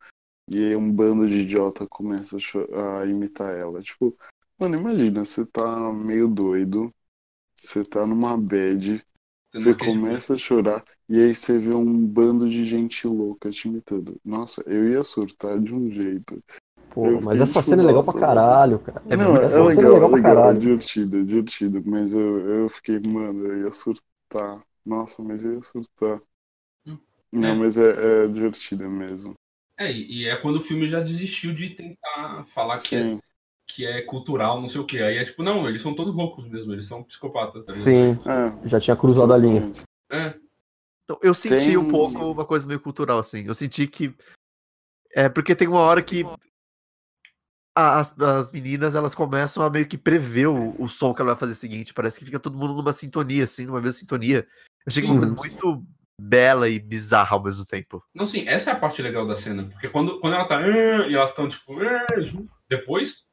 [0.49, 2.39] e aí um bando de idiota começa
[2.73, 3.83] a, a imitar ela.
[3.83, 4.17] Tipo,
[4.63, 6.93] mano, imagina, você tá meio doido,
[7.61, 9.05] você tá numa bad,
[9.53, 14.21] você começa a chorar e aí você vê um bando de gente louca te imitando.
[14.25, 16.43] Nossa, eu ia surtar de um jeito.
[16.91, 19.03] Pô, eu, mas essa cena é legal pra caralho, cara.
[19.09, 21.83] É não, é, é legal, legal, legal é divertido, é divertido.
[21.85, 24.63] Mas eu, eu fiquei, mano, eu ia surtar.
[24.85, 26.21] Nossa, mas eu ia surtar.
[26.87, 26.99] Hum.
[27.33, 27.55] Não, é.
[27.55, 29.35] mas é, é divertido mesmo.
[29.79, 33.19] É, e é quando o filme já desistiu de tentar falar que é,
[33.67, 35.01] que é cultural, não sei o que.
[35.03, 37.65] Aí é tipo, não, eles são todos loucos mesmo, eles são psicopatas.
[37.65, 38.69] Tá Sim, é.
[38.69, 39.73] já tinha cruzado a linha.
[40.11, 40.35] É.
[41.05, 41.77] Então, eu senti tem...
[41.77, 43.45] um pouco uma coisa meio cultural, assim.
[43.47, 44.15] Eu senti que.
[45.15, 46.25] É porque tem uma hora que
[47.75, 51.41] as, as meninas elas começam a meio que prever o, o som que ela vai
[51.41, 51.95] fazer seguinte.
[51.95, 54.39] Parece que fica todo mundo numa sintonia, assim, numa mesma sintonia.
[54.39, 55.85] Eu achei que uma coisa muito
[56.21, 58.03] bela e bizarra ao mesmo tempo.
[58.15, 59.65] Não, sim, essa é a parte legal da cena.
[59.65, 60.59] Porque quando, quando ela tá.
[60.59, 61.79] Ah", e elas estão, tipo.
[61.81, 62.07] Ah",
[62.69, 63.25] depois,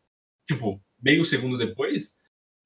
[0.50, 2.10] tipo, meio segundo depois,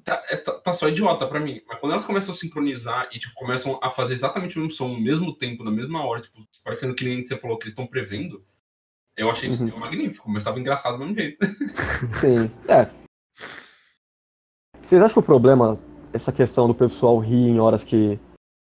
[0.04, 1.62] tá, é, tá, tá, só idiota pra mim.
[1.68, 4.88] Mas quando elas começam a sincronizar e, tipo, começam a fazer exatamente o mesmo som,
[4.88, 7.86] no mesmo tempo, na mesma hora, tipo, parecendo que nem você falou que eles estão
[7.86, 8.42] prevendo,
[9.18, 9.80] eu achei isso uhum.
[9.80, 11.46] magnífico, mas estava engraçado do mesmo jeito.
[12.20, 12.90] Sim, é.
[14.82, 15.78] Vocês acham que o problema,
[16.14, 18.18] essa questão do pessoal rir em horas que,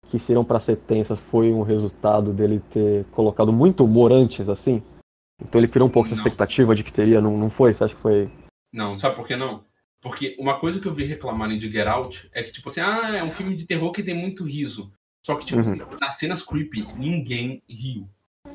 [0.09, 4.83] que seriam para ser tensas, foi um resultado dele ter colocado muito humor antes, assim?
[5.41, 6.15] Então ele criou um pouco não.
[6.15, 7.75] essa expectativa de que teria, não, não foi?
[7.75, 8.31] Você acha que foi.
[8.73, 9.65] Não, sabe por que não?
[10.01, 13.17] Porque uma coisa que eu vi reclamarem de Get Out é que, tipo assim, ah,
[13.17, 14.93] é um filme de terror que tem muito riso.
[15.23, 15.73] Só que, tipo uhum.
[15.73, 18.09] assim, nas cenas creepy, ninguém riu.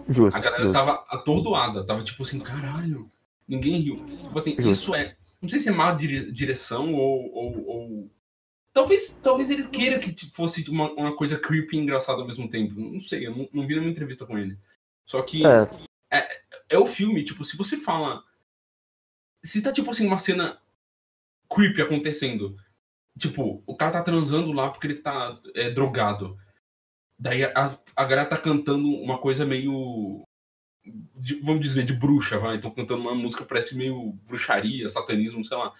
[0.09, 0.73] Justo, a galera justo.
[0.73, 3.09] tava atordoada, tava tipo assim, caralho,
[3.47, 4.05] ninguém riu.
[4.05, 4.71] Tipo assim, justo.
[4.71, 5.15] isso é.
[5.41, 8.11] Não sei se é má direção ou, ou, ou.
[8.73, 12.79] Talvez, talvez ele queira que fosse uma, uma coisa creepy e engraçada ao mesmo tempo.
[12.79, 14.57] Não sei, eu não, não vi nenhuma entrevista com ele.
[15.05, 15.69] Só que é.
[16.11, 16.27] É,
[16.69, 18.23] é o filme, tipo, se você fala.
[19.47, 20.59] Se tá tipo assim, uma cena
[21.49, 22.57] creepy acontecendo.
[23.17, 26.37] Tipo, o cara tá transando lá porque ele tá é, drogado.
[27.17, 30.23] Daí a, a galera tá cantando uma coisa meio.
[31.15, 32.57] De, vamos dizer, de bruxa, vai.
[32.57, 35.73] Então cantando uma música parece meio bruxaria, satanismo, sei lá.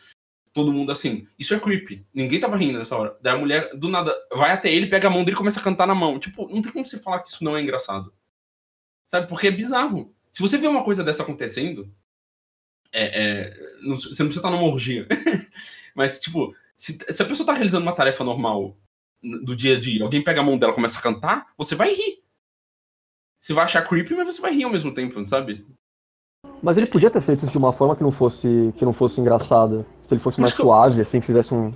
[0.54, 1.28] Todo mundo assim.
[1.38, 2.06] Isso é creepy.
[2.14, 3.18] Ninguém tava rindo nessa hora.
[3.22, 5.64] Daí a mulher, do nada, vai até ele, pega a mão dele e começa a
[5.64, 6.18] cantar na mão.
[6.20, 8.14] Tipo, não tem como você falar que isso não é engraçado.
[9.12, 9.28] Sabe?
[9.28, 10.16] Porque é bizarro.
[10.32, 11.94] Se você vê uma coisa dessa acontecendo,
[12.92, 15.08] é, é, não, você não precisa estar numa orgia.
[15.96, 18.78] Mas, tipo, se, se, a pessoa tá realizando uma tarefa normal
[19.22, 21.94] do dia a dia, alguém pega a mão dela e começa a cantar, você vai
[21.94, 22.24] rir.
[23.42, 25.66] Você vai achar creepy, mas você vai rir ao mesmo tempo, sabe?
[26.62, 29.22] Mas ele podia ter feito isso de uma forma que não fosse, que não fosse
[29.22, 29.86] engraçada.
[30.08, 31.02] Se ele fosse mais suave, eu...
[31.02, 31.74] assim, fizesse um.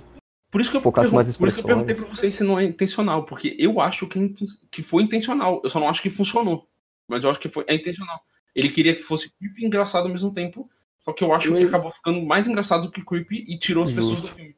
[0.50, 2.60] Por isso que eu, pergun mais por isso que eu perguntei pra vocês se não
[2.60, 4.28] é intencional, porque eu acho que, é
[4.70, 5.60] que foi intencional.
[5.64, 6.68] Eu só não acho que funcionou.
[7.08, 8.20] Mas eu acho que foi, é intencional.
[8.54, 10.68] Ele queria que fosse creepy e engraçado ao mesmo tempo.
[11.04, 11.60] Só que eu acho mas...
[11.60, 14.14] que acabou ficando mais engraçado do que creepy e tirou as Justo.
[14.14, 14.56] pessoas do filme.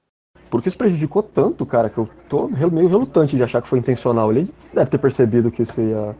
[0.50, 4.30] Porque isso prejudicou tanto, cara, que eu tô meio relutante de achar que foi intencional.
[4.30, 6.16] Ele deve ter percebido que isso ia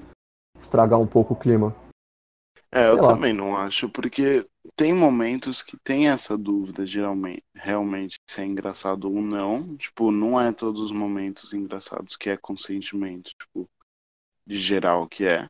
[0.61, 1.75] estragar um pouco o clima.
[2.73, 4.45] É, eu também não acho, porque
[4.75, 9.77] tem momentos que tem essa dúvida, geralmente, realmente, se é engraçado ou não.
[9.77, 13.71] Tipo, não é todos os momentos engraçados que é consentimento, tipo,
[14.45, 15.49] de geral que é.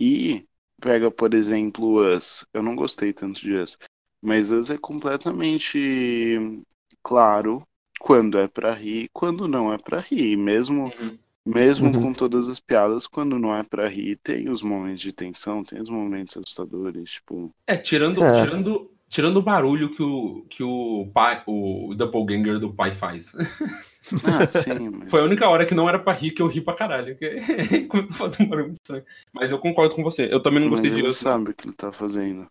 [0.00, 0.46] E
[0.82, 2.44] pega, por exemplo, Us.
[2.52, 3.78] Eu não gostei tanto de Us.
[4.20, 6.60] Mas Us é completamente
[7.02, 7.66] claro
[7.98, 11.18] quando é para rir, quando não é para rir, mesmo uhum.
[11.46, 12.02] mesmo uhum.
[12.02, 15.80] com todas as piadas, quando não é para rir, tem os momentos de tensão, tem
[15.80, 17.54] os momentos assustadores, tipo.
[17.66, 18.44] É, tirando é.
[18.44, 23.32] tirando tirando o barulho que o que o pai, o doppelganger do pai faz.
[24.24, 24.88] Ah, sim.
[24.90, 25.12] Mas...
[25.12, 27.16] Foi a única hora que não era pra rir que eu ri pra caralho.
[27.16, 27.86] Que...
[27.86, 29.04] Começou a fazer um barulho muito estranho.
[29.32, 30.28] Mas eu concordo com você.
[30.28, 31.06] Eu também não gostei mas disso.
[31.06, 32.50] Ele sabe o que ele tá fazendo.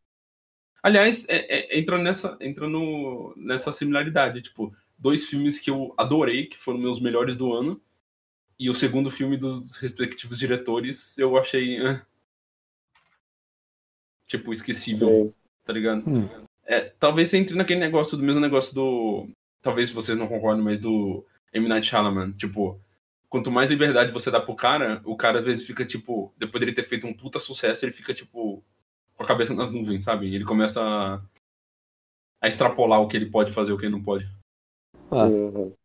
[0.81, 4.41] Aliás, é, é, entra nessa, entra no, nessa similaridade.
[4.41, 7.81] Tipo, dois filmes que eu adorei, que foram meus melhores do ano.
[8.57, 11.79] E o segundo filme dos respectivos diretores eu achei.
[14.25, 15.33] tipo, esquecível, Sim.
[15.65, 16.09] tá ligado?
[16.09, 16.29] Hum.
[16.71, 19.27] É, talvez você entre naquele negócio do mesmo negócio do.
[19.61, 21.67] Talvez vocês não concordem, mas do M.
[21.67, 22.31] Night Shyamalan.
[22.31, 22.79] Tipo,
[23.27, 26.71] quanto mais liberdade você dá pro cara, o cara às vezes fica, tipo, depois dele
[26.71, 28.63] ter feito um puta sucesso, ele fica, tipo,
[29.13, 30.33] com a cabeça nas nuvens, sabe?
[30.33, 31.21] Ele começa a,
[32.39, 34.25] a extrapolar o que ele pode fazer e o que ele não pode.
[35.11, 35.75] Ah, Uhum.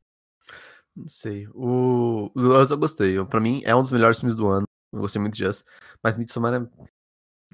[0.94, 1.48] Não sei.
[1.52, 3.22] O eu gostei.
[3.26, 4.66] Pra mim é um dos melhores filmes do ano.
[4.92, 5.64] Eu gostei muito de Us.
[6.02, 6.54] Mas Midsommar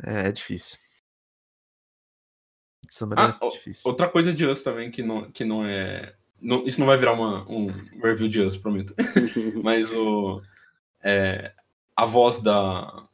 [0.04, 0.78] é, é difícil.
[3.16, 3.82] Ah, é difícil.
[3.90, 6.14] Outra coisa de Us também que não, que não é.
[6.40, 7.66] não- isso não vai virar uma, um
[8.02, 8.94] review de Us, prometo.
[9.62, 10.40] Mas o.
[11.02, 11.52] é,
[11.96, 13.06] a voz da.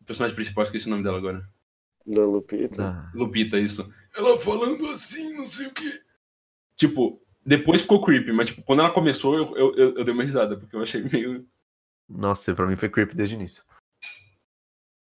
[0.00, 1.48] O personagem principal, esqueci o nome dela agora.
[2.06, 2.76] da Lupita.
[2.82, 3.92] Da- Lupita, isso.
[4.16, 6.00] Ela falando assim, não sei o quê.
[6.76, 10.22] Tipo, depois ficou creepy, mas tipo, quando ela começou, eu, eu, eu, eu dei uma
[10.24, 11.46] risada, porque eu achei meio.
[12.08, 13.62] Nossa, pra mim foi creepy desde o início.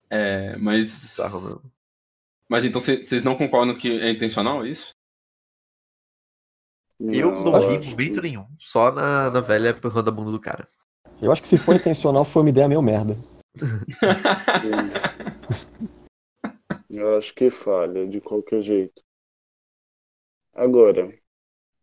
[0.08, 1.16] É, mas.
[1.16, 1.62] Bizarro.
[2.48, 4.94] Mas então vocês não concordam que é intencional é isso?
[7.00, 8.46] Eu não eu ri momento que- nenhum.
[8.58, 10.66] Só na, na velha empurrando a bunda do cara.
[11.20, 13.16] eu acho que se for intencional, foi uma ideia meio merda.
[16.90, 19.02] Eu acho que falha, de qualquer jeito.
[20.52, 21.12] Agora,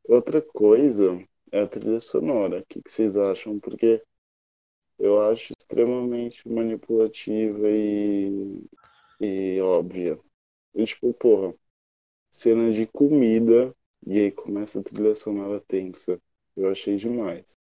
[0.06, 2.60] outra coisa é a trilha sonora.
[2.60, 3.60] O que que vocês acham?
[3.60, 4.02] Porque
[4.98, 8.64] eu acho extremamente manipulativa e,
[9.20, 10.18] e óbvia.
[10.74, 11.54] E, tipo, porra,
[12.30, 16.20] cena de comida e aí começa a trilha sonora tensa.
[16.56, 17.58] Eu achei demais.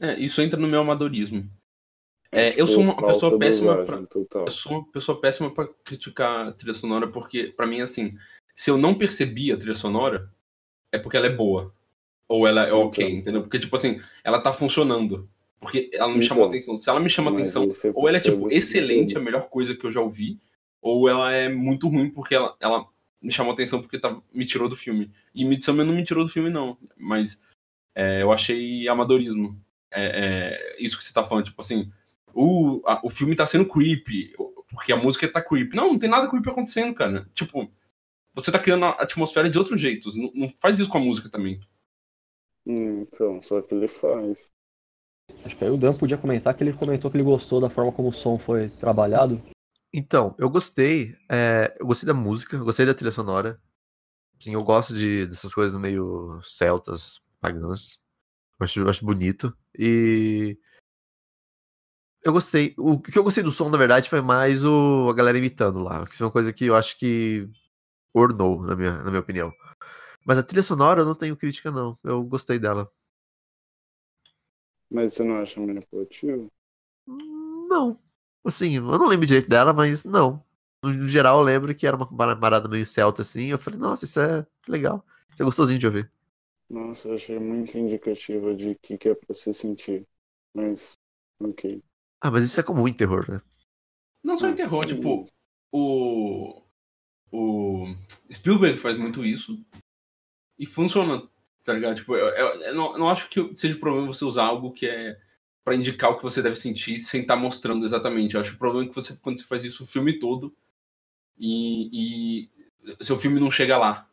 [0.00, 1.48] É, isso entra no meu amadorismo.
[2.30, 4.44] É, eu Tipo, sou uma pessoa péssima total.
[4.46, 8.16] Eu sou uma pessoa péssima pra criticar a trilha sonora, porque, pra mim, assim,
[8.56, 10.30] se eu não percebi a trilha sonora,
[10.92, 11.72] é porque ela é boa.
[12.28, 13.18] Ou ela é ok, Então.
[13.20, 13.42] entendeu?
[13.42, 15.28] Porque, tipo assim, ela tá funcionando.
[15.60, 16.36] Porque ela não me Então.
[16.36, 16.76] chamou atenção.
[16.76, 19.92] Se ela me chama atenção, ou ela é, tipo, excelente, a melhor coisa que eu
[19.92, 20.38] já ouvi,
[20.84, 22.86] ou ela é muito ruim porque ela, ela
[23.22, 25.10] me chamou atenção porque tá, me tirou do filme.
[25.34, 26.76] E Midsommar não me tirou do filme, não.
[26.94, 27.42] Mas
[27.94, 29.58] é, eu achei amadorismo.
[29.90, 30.04] É,
[30.76, 31.90] é, isso que você tá falando, tipo assim,
[32.34, 34.34] o, a- o filme tá sendo creepy,
[34.68, 35.74] porque a música tá creepy.
[35.74, 37.26] Não, não tem nada creepy acontecendo, cara.
[37.32, 37.66] Tipo,
[38.34, 40.14] você tá criando a atmosfera de outros jeitos.
[40.16, 41.60] Não, não faz isso com a música também.
[42.66, 44.50] Hum, Então, só que ele faz.
[45.46, 47.90] Acho que aí o Dan podia comentar que ele comentou que ele gostou da forma
[47.90, 49.40] como o som foi trabalhado.
[49.96, 51.16] Então, eu gostei.
[51.30, 53.60] é, eu gostei da música, eu gostei da trilha sonora.
[54.40, 58.00] Sim, eu gosto de, dessas coisas meio celtas, pagãs.
[58.58, 59.56] Eu acho, eu acho bonito.
[59.78, 60.58] E.
[62.24, 62.74] Eu gostei.
[62.76, 66.04] O que eu gostei do som, na verdade, foi mais o, a galera imitando lá.
[66.06, 67.48] Que isso é uma coisa que eu acho que
[68.12, 69.52] ornou, na minha, na minha opinião.
[70.26, 71.96] Mas a trilha sonora eu não tenho crítica, não.
[72.02, 72.90] Eu gostei dela.
[74.90, 76.50] Mas você não acha manipulativo?
[77.06, 78.03] Não.
[78.44, 80.42] Assim, eu não lembro direito dela, mas não.
[80.82, 82.06] No, no geral, eu lembro que era uma
[82.38, 83.46] parada meio celta assim.
[83.46, 85.04] Eu falei, nossa, isso é legal.
[85.32, 86.10] Isso é gostosinho de ouvir.
[86.68, 90.06] Nossa, eu achei muito indicativa de que que é pra se sentir.
[90.54, 90.98] Mas,
[91.40, 91.82] ok.
[92.20, 93.40] Ah, mas isso é comum em terror, né?
[94.22, 94.96] Não só em Ah, terror, sim.
[94.96, 95.26] tipo,
[95.72, 96.62] o.
[97.32, 97.86] O
[98.32, 99.64] Spielberg faz muito isso
[100.58, 101.28] e funciona,
[101.64, 101.96] tá ligado?
[101.96, 104.86] Tipo, eu, eu- eu não, eu não acho que seja problema você usar algo que
[104.86, 105.18] é
[105.64, 108.34] pra indicar o que você deve sentir sem estar mostrando exatamente.
[108.34, 110.54] Eu acho que o problema é que você, quando você faz isso o filme todo
[111.38, 112.48] e,
[113.00, 114.08] e seu filme não chega lá,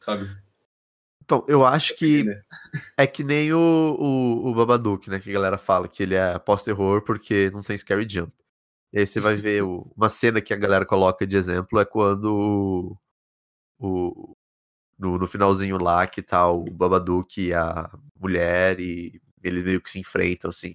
[0.00, 0.28] sabe?
[1.24, 2.44] Então, eu acho que Entender?
[2.96, 5.20] é que nem o, o, o Babadook, né?
[5.20, 8.32] Que a galera fala que ele é pós-terror porque não tem scary jump.
[8.92, 11.84] E aí você vai ver o- uma cena que a galera coloca de exemplo é
[11.86, 12.98] quando o,
[13.80, 14.36] o-
[14.98, 19.90] no, no finalzinho lá que tá o Babadook e a mulher e eles meio que
[19.90, 20.74] se enfrentam, assim.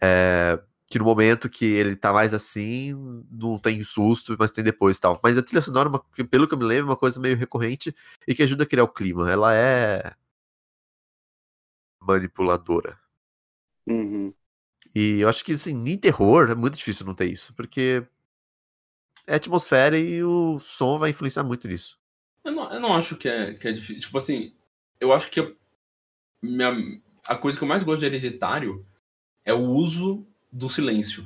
[0.00, 0.60] É,
[0.90, 2.92] que no momento que ele tá mais assim,
[3.30, 5.20] não tem susto, mas tem depois e tal.
[5.22, 7.94] Mas a trilha sonora, é pelo que eu me lembro, é uma coisa meio recorrente
[8.26, 9.30] e que ajuda a criar o clima.
[9.30, 10.14] Ela é
[12.00, 12.98] manipuladora.
[13.86, 14.34] Uhum.
[14.94, 18.04] E eu acho que, assim, em terror é muito difícil não ter isso, porque
[19.26, 21.98] é atmosfera e o som vai influenciar muito nisso.
[22.44, 24.00] Eu não, eu não acho que é, que é difícil.
[24.00, 24.54] Tipo assim,
[24.98, 25.52] eu acho que a,
[26.42, 27.00] minha-
[27.30, 28.84] a coisa que eu mais gosto de hereditário
[29.44, 31.24] é o uso do silêncio.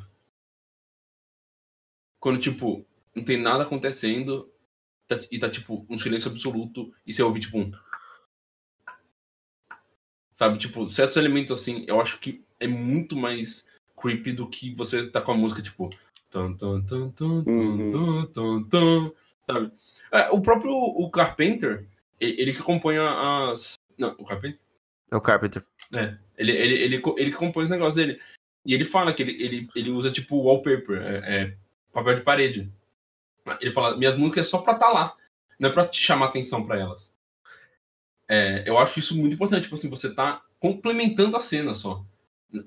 [2.20, 2.84] Quando, tipo,
[3.14, 4.52] não tem nada acontecendo
[5.09, 7.72] tá- e tá, tipo, um silêncio absoluto e você ouve, tipo, um.
[10.34, 15.09] Sabe, tipo, certos elementos assim, eu acho que é muito mais creepy do que você
[15.09, 15.88] tá com a música, tipo.
[19.46, 19.72] Sabe?
[20.32, 21.88] O próprio o Carpenter,
[22.20, 23.78] ele, ele que compõe as.
[23.96, 24.61] Não, o Carpenter?
[25.11, 25.64] É o Carpenter.
[25.92, 26.16] É.
[26.36, 28.20] Ele, ele, ele, ele compõe os negócios dele.
[28.64, 31.57] E ele fala que ele, ele, ele usa tipo wallpaper, é, é
[31.92, 32.72] papel de parede.
[33.61, 35.14] Ele fala, minhas músicas é só pra estar tá lá.
[35.59, 37.11] Não é pra te chamar atenção para elas.
[38.26, 42.05] É, eu acho isso muito importante, tipo assim, você tá complementando a cena só.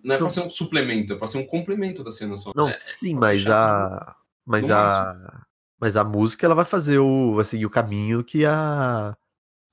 [0.03, 2.51] Não é pra ser um suplemento, é pra ser um complemento da cena só.
[2.55, 4.15] Não, é, sim, é mas a.
[4.45, 5.45] Mas a.
[5.79, 7.35] Mas a música ela vai fazer o.
[7.35, 9.15] Vai seguir o caminho que a.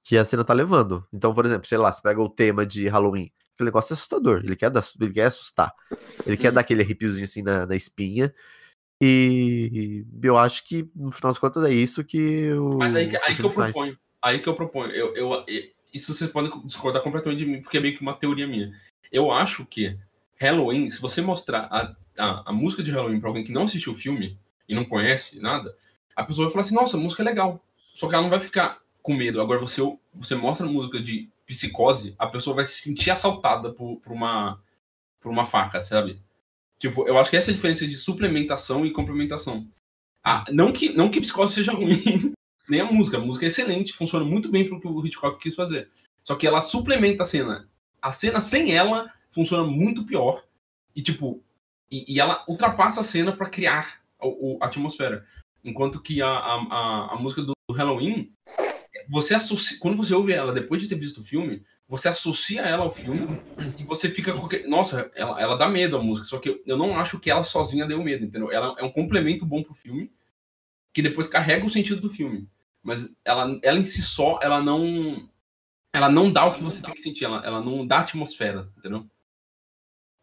[0.04, 1.06] Que a cena tá levando.
[1.12, 3.32] Então, por exemplo, sei lá, você pega o tema de Halloween.
[3.54, 4.42] Aquele negócio é assustador.
[4.44, 5.72] Ele quer, dar, ele quer assustar.
[6.26, 8.34] Ele quer dar aquele arrepiozinho assim na, na espinha.
[9.00, 12.78] E eu acho que, no final das contas, é isso que o.
[12.78, 13.72] Mas aí, aí que eu faz.
[13.72, 13.98] proponho.
[14.22, 14.92] Aí que eu proponho.
[14.92, 15.44] Eu, eu,
[15.92, 18.72] isso vocês podem discordar completamente de mim, porque é meio que uma teoria minha.
[19.12, 19.96] Eu acho que
[20.40, 23.92] Halloween, se você mostrar a, a, a música de Halloween pra alguém que não assistiu
[23.92, 24.38] o filme
[24.68, 25.76] e não conhece nada,
[26.16, 27.64] a pessoa vai falar assim, nossa, a música é legal.
[27.94, 29.40] Só que ela não vai ficar com medo.
[29.40, 29.82] Agora você,
[30.14, 34.58] você mostra música de psicose, a pessoa vai se sentir assaltada por, por, uma,
[35.20, 36.18] por uma faca, sabe?
[36.78, 39.68] Tipo, eu acho que essa é a diferença de suplementação e complementação.
[40.24, 42.32] Ah, não que, não que psicose seja ruim,
[42.66, 43.18] nem a música.
[43.18, 45.90] A música é excelente, funciona muito bem pro que o Hitchcock quis fazer.
[46.24, 47.68] Só que ela suplementa a cena.
[48.00, 50.42] A cena sem ela funciona muito pior.
[50.96, 51.42] E, tipo,
[51.90, 55.26] e, e ela ultrapassa a cena para criar a, a, atmosfera.
[55.62, 58.32] Enquanto que a, a, a, música do Halloween,
[59.08, 62.84] você associa, quando você ouve ela depois de ter visto o filme, você associa ela
[62.84, 63.40] ao filme
[63.78, 64.48] e você fica com.
[64.68, 66.26] Nossa, ela, ela dá medo a música.
[66.26, 68.50] Só que eu não acho que ela sozinha deu medo, entendeu?
[68.50, 70.10] Ela é um complemento bom pro filme
[70.92, 72.48] que depois carrega o sentido do filme.
[72.82, 75.28] Mas ela, ela em si só, ela não.
[75.92, 79.08] Ela não dá o que você tem que sentir, ela, ela não dá atmosfera, entendeu?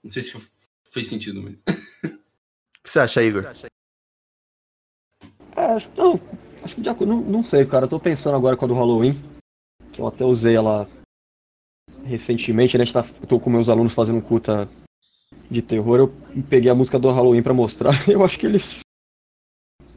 [0.04, 0.52] Não sei se
[0.92, 1.58] fez sentido, mas.
[2.82, 3.44] O que você acha, Igor?
[5.56, 6.20] É, acho, não,
[6.64, 7.86] acho que de não, não sei, cara.
[7.86, 9.22] Eu tô pensando agora com a do Halloween,
[9.92, 10.88] que eu até usei ela
[12.04, 12.86] recentemente, né?
[12.92, 14.68] Tá, tô com meus alunos fazendo um curta
[15.50, 16.14] de terror, eu
[16.50, 17.92] peguei a música do Halloween para mostrar.
[18.10, 18.80] Eu acho que eles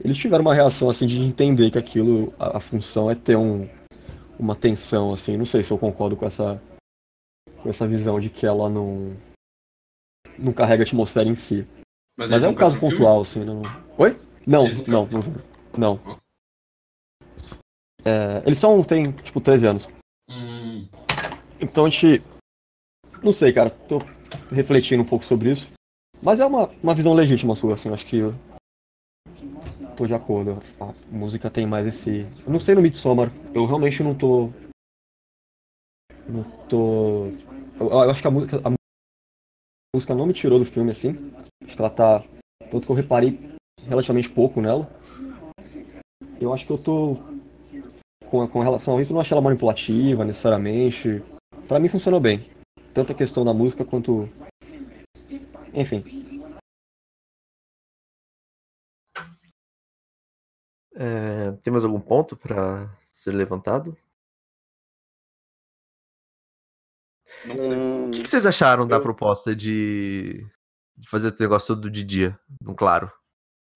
[0.01, 3.69] eles tiveram uma reação assim de entender que aquilo a, a, função é ter um
[4.39, 5.37] uma tensão assim.
[5.37, 6.61] Não sei se eu concordo com essa
[7.63, 9.17] com essa visão de que ela não
[10.37, 11.65] não carrega a atmosfera em si.
[12.17, 13.63] Mas, Mas é um caso pontual assim, não.
[13.97, 14.19] Oi?
[14.47, 15.25] Não, não, não,
[15.77, 16.19] não.
[18.05, 19.89] É, eles são tem tipo 13 anos.
[20.29, 20.87] Hum.
[21.61, 22.23] Então a gente.
[23.23, 23.71] Não sei, cara.
[23.71, 23.99] Tô
[24.51, 25.67] refletindo um pouco sobre isso.
[26.23, 27.91] Mas é uma, uma visão legítima sua, assim.
[27.91, 28.19] Acho que.
[28.19, 28.35] Eu
[29.97, 30.63] tô de acordo.
[30.81, 32.27] A música tem mais esse.
[32.47, 33.31] Eu não sei no Midsommar.
[33.55, 34.51] Eu realmente não tô.
[36.29, 37.27] Não tô.
[37.81, 38.61] Eu, eu acho que a música.
[38.65, 38.73] A
[39.97, 41.33] música não me tirou do filme, assim.
[41.65, 42.23] Acho que ela tá.
[42.71, 43.39] Tanto que eu reparei
[43.87, 44.91] relativamente pouco nela.
[46.41, 47.34] Eu acho que eu tô.
[48.31, 51.23] Com, com relação a isso, eu não achei ela manipulativa necessariamente
[51.67, 52.51] para mim funcionou bem.
[52.93, 54.29] Tanto a questão da música quanto.
[55.73, 56.05] Enfim.
[60.97, 63.97] É, tem mais algum ponto para ser levantado?
[67.47, 68.07] Não sei.
[68.07, 70.47] O que, vocês acharam da proposta de,
[70.97, 73.11] de fazer o negócio todo de dia, no claro?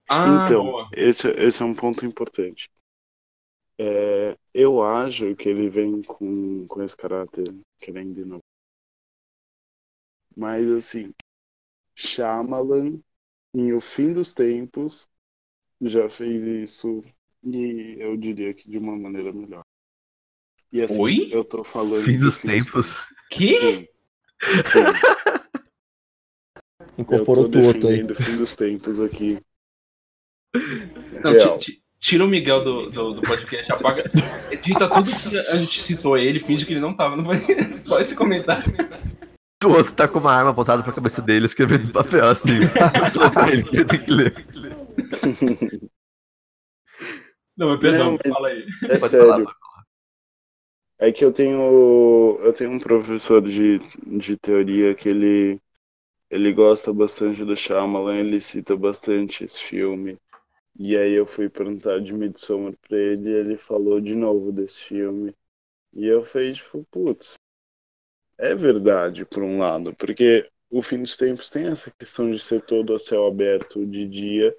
[0.09, 2.71] Ah, então, esse, esse é um ponto importante.
[3.81, 8.41] É, eu acho que ele vem com, com esse caráter querendo não.
[10.37, 11.13] Mas assim,
[11.95, 13.01] Shyamalan,
[13.55, 15.09] em O Fim dos Tempos,
[15.81, 17.05] já fez isso
[17.43, 19.63] e eu diria que de uma maneira melhor.
[20.73, 21.29] E assim, Oi?
[21.33, 22.05] eu tô falando.
[22.05, 22.99] Fim dos tempos.
[23.31, 23.59] Que?
[23.59, 23.89] Sim.
[24.71, 25.19] Sim.
[26.99, 29.41] Incorporou eu tô defendendo o fim dos tempos aqui.
[31.23, 31.59] Não,
[32.01, 34.05] Tira o Miguel do, do, do podcast, apaga.
[34.51, 37.17] Edita tudo que a gente citou ele, finge que ele não tava.
[37.17, 37.41] Não vai...
[37.85, 38.73] Só esse comentário.
[39.65, 42.61] O outro tá com uma arma apontada pra cabeça dele, escrevendo no papel assim.
[43.51, 44.47] ele que tem que ler.
[47.57, 48.67] Não, mas perdão, não, mas fala aí.
[48.85, 49.27] É Pode sério.
[49.27, 49.55] Falar,
[51.01, 52.39] é que eu tenho.
[52.43, 55.61] Eu tenho um professor de, de teoria que ele.
[56.31, 60.19] Ele gosta bastante do Shyamalan, ele cita bastante esse filme.
[60.79, 64.81] E aí eu fui perguntar de Midsommar pra ele e ele falou de novo desse
[64.81, 65.35] filme.
[65.93, 67.35] E eu falei, tipo, putz,
[68.39, 72.63] é verdade por um lado, porque o fim dos tempos tem essa questão de ser
[72.63, 74.57] todo a céu aberto de dia,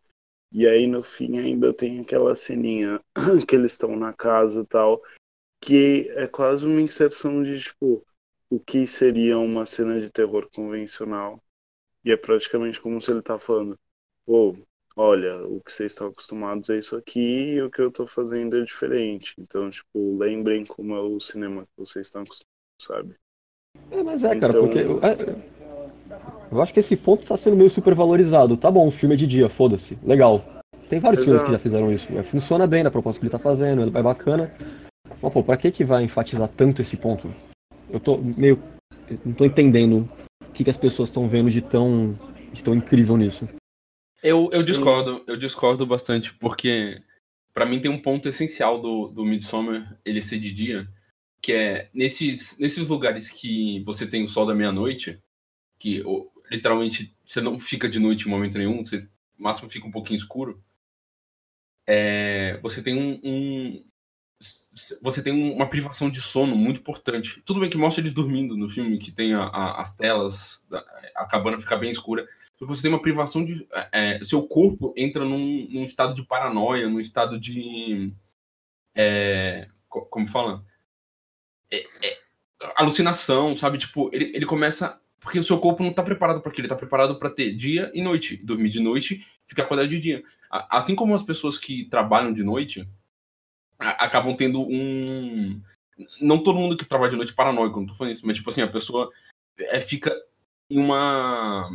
[0.51, 2.99] e aí no fim ainda tem aquela ceninha
[3.47, 5.01] que eles estão na casa e tal,
[5.61, 8.05] que é quase uma inserção de, tipo,
[8.49, 11.41] o que seria uma cena de terror convencional.
[12.03, 13.79] E é praticamente como se ele tá falando,
[14.25, 14.57] pô,
[14.99, 18.57] olha, o que vocês estão acostumados é isso aqui e o que eu estou fazendo
[18.57, 19.33] é diferente.
[19.39, 22.45] Então, tipo, lembrem como é o cinema que vocês estão acostumados,
[22.81, 23.15] sabe?
[23.89, 24.61] É, mas é, cara, então...
[24.65, 25.35] porque eu, é,
[26.51, 28.57] eu acho que esse ponto está sendo meio super valorizado.
[28.57, 30.43] Tá bom, o filme é de dia, foda-se, legal.
[30.89, 31.39] Tem vários Exato.
[31.39, 32.17] filmes que já fizeram isso.
[32.17, 34.53] É, funciona bem na proposta que ele tá fazendo, é bacana.
[35.21, 37.33] Mas, pô, pra que que vai enfatizar tanto esse ponto?
[37.89, 38.61] Eu tô meio.
[39.23, 40.09] Não tô entendendo
[40.45, 42.19] o que, que as pessoas estão vendo de tão,
[42.51, 43.47] de tão incrível nisso.
[44.21, 47.01] Eu, eu discordo, eu discordo bastante, porque
[47.53, 50.87] para mim tem um ponto essencial do, do Midsommar ele ser de dia,
[51.41, 55.21] que é nesses, nesses lugares que você tem o sol da meia-noite,
[55.79, 56.03] que
[56.51, 60.17] literalmente você não fica de noite em momento nenhum, você no máximo fica um pouquinho
[60.17, 60.61] escuro.
[61.87, 63.83] É, você tem um, um,
[65.01, 67.41] você tem uma privação de sono muito importante.
[67.45, 71.23] Tudo bem que mostra eles dormindo no filme, que tem a, a, as telas, a,
[71.23, 72.27] a cabana fica bem escura.
[72.61, 73.67] Você tem uma privação de.
[73.71, 78.13] É, é, seu corpo entra num, num, estado de paranoia, num estado de.
[78.93, 80.65] É, como fala?
[81.71, 82.17] É, é,
[82.75, 83.77] alucinação, sabe?
[83.77, 84.99] Tipo, ele, ele começa.
[85.21, 87.91] Porque o seu corpo não tá preparado para aquilo, ele tá preparado para ter dia
[87.93, 88.37] e noite.
[88.37, 90.23] Dormir de noite, ficar acordado de dia.
[90.49, 92.87] Assim como as pessoas que trabalham de noite
[93.79, 95.61] acabam tendo um.
[96.21, 98.49] Não todo mundo que trabalha de noite é paranoico, não tô falando isso, mas tipo
[98.49, 99.11] assim, a pessoa
[99.57, 100.15] é, fica
[100.69, 101.69] em uma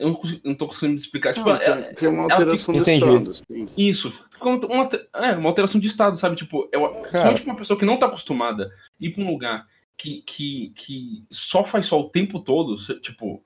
[0.00, 1.34] eu não, consigo, não tô conseguindo explicar.
[1.34, 2.84] Tipo, tem, ela, tem, uma alteração fica...
[2.84, 3.34] de estado.
[3.34, 3.68] Sim.
[3.76, 4.24] Isso.
[4.40, 6.36] Uma, é, uma alteração de estado, sabe?
[6.36, 9.66] Tipo, eu, principalmente uma pessoa que não tá acostumada a ir pra um lugar
[9.96, 13.44] que, que, que só faz sol o tempo todo, tipo,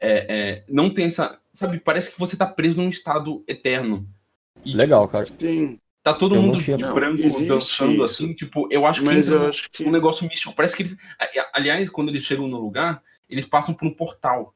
[0.00, 1.38] é, é, não tem essa.
[1.54, 4.08] Sabe, parece que você tá preso num estado eterno.
[4.64, 5.24] E, Legal, tipo, cara.
[5.38, 5.78] Sim.
[6.02, 9.70] Tá todo eu mundo de branco dançando assim, tipo, eu acho Mas que, eu acho
[9.70, 10.52] que um negócio místico.
[10.52, 10.96] Parece que eles.
[11.54, 13.00] Aliás, quando eles chegam no lugar,
[13.30, 14.52] eles passam por um portal.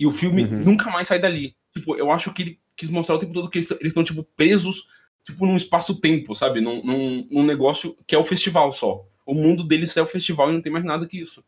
[0.00, 0.64] E o filme uhum.
[0.64, 1.54] nunca mais sai dali.
[1.74, 4.88] Tipo, eu acho que ele quis mostrar o tempo todo que eles estão, tipo, presos,
[5.26, 6.62] tipo, num espaço-tempo, sabe?
[6.62, 9.06] Num, num, num, negócio que é o festival só.
[9.26, 11.44] O mundo deles é o festival e não tem mais nada que isso.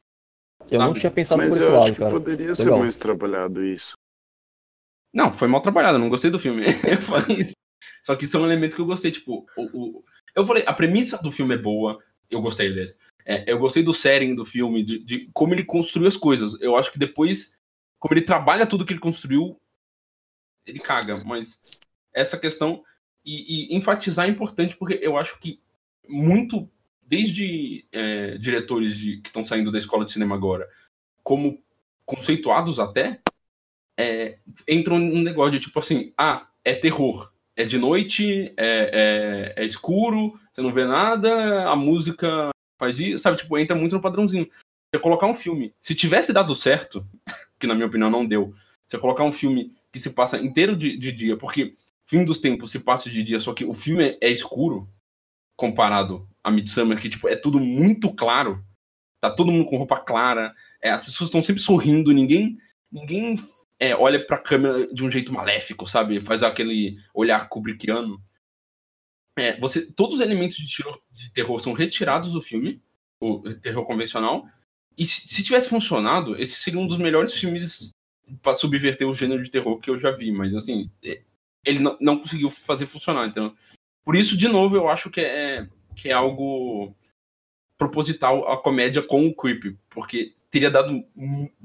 [0.71, 0.85] Eu sabe?
[0.85, 2.11] não tinha pensado Mas por lado, acho que cara.
[2.11, 2.57] poderia Legal.
[2.57, 3.97] ser mais trabalhado isso.
[5.15, 6.65] Não, foi mal trabalhado, eu não gostei do filme.
[6.87, 7.55] eu falei isso.
[8.05, 10.05] Só que isso é um elemento que eu gostei, tipo, o, o...
[10.37, 11.99] eu falei, a premissa do filme é boa,
[12.31, 12.99] eu gostei desse.
[13.25, 16.61] É, eu gostei do setting do filme, de, de, como ele construiu as coisas.
[16.61, 17.57] Eu acho que depois
[18.03, 19.61] como ele trabalha tudo que ele construiu,
[20.67, 21.15] ele caga.
[21.25, 21.61] Mas
[22.13, 22.83] essa questão.
[23.25, 25.61] E, e enfatizar é importante porque eu acho que
[26.09, 26.69] muito,
[27.01, 30.69] desde é, diretores de, que estão saindo da escola de cinema agora,
[31.23, 31.63] como
[32.05, 33.21] conceituados até,
[33.97, 37.33] é, entram num negócio de tipo assim: ah, é terror.
[37.55, 42.51] É de noite, é, é, é escuro, você não vê nada, a música
[42.81, 43.37] faz isso, sabe?
[43.37, 44.51] Tipo, entra muito no padrãozinho.
[44.93, 47.07] Você colocar um filme, se tivesse dado certo,
[47.63, 48.53] que na minha opinião não deu,
[48.89, 52.73] você colocar um filme que se passa inteiro de, de dia, porque fim dos tempos
[52.73, 54.89] se passa de dia, só que o filme é escuro
[55.57, 58.65] comparado a Midsummer, que tipo, é tudo muito claro,
[59.21, 60.53] tá todo mundo com roupa clara,
[60.83, 62.59] é, as pessoas estão sempre sorrindo, ninguém
[62.91, 63.37] ninguém
[63.79, 66.21] é, olha pra câmera de um jeito maléfico, sabe?
[66.21, 68.21] Faz aquele olhar kubrickiano.
[69.39, 70.67] É, você, todos os elementos de,
[71.13, 72.83] de terror são retirados do filme,
[73.21, 74.47] o terror convencional,
[74.97, 77.91] e se tivesse funcionado, esse seria um dos melhores filmes
[78.43, 81.23] para subverter o gênero de terror que eu já vi, mas assim, é,
[81.65, 83.27] ele não, não conseguiu fazer funcionar.
[83.27, 83.55] Então,
[84.05, 86.95] por isso, de novo, eu acho que é, que é algo
[87.79, 91.05] proposital a comédia com o creep, porque teria dado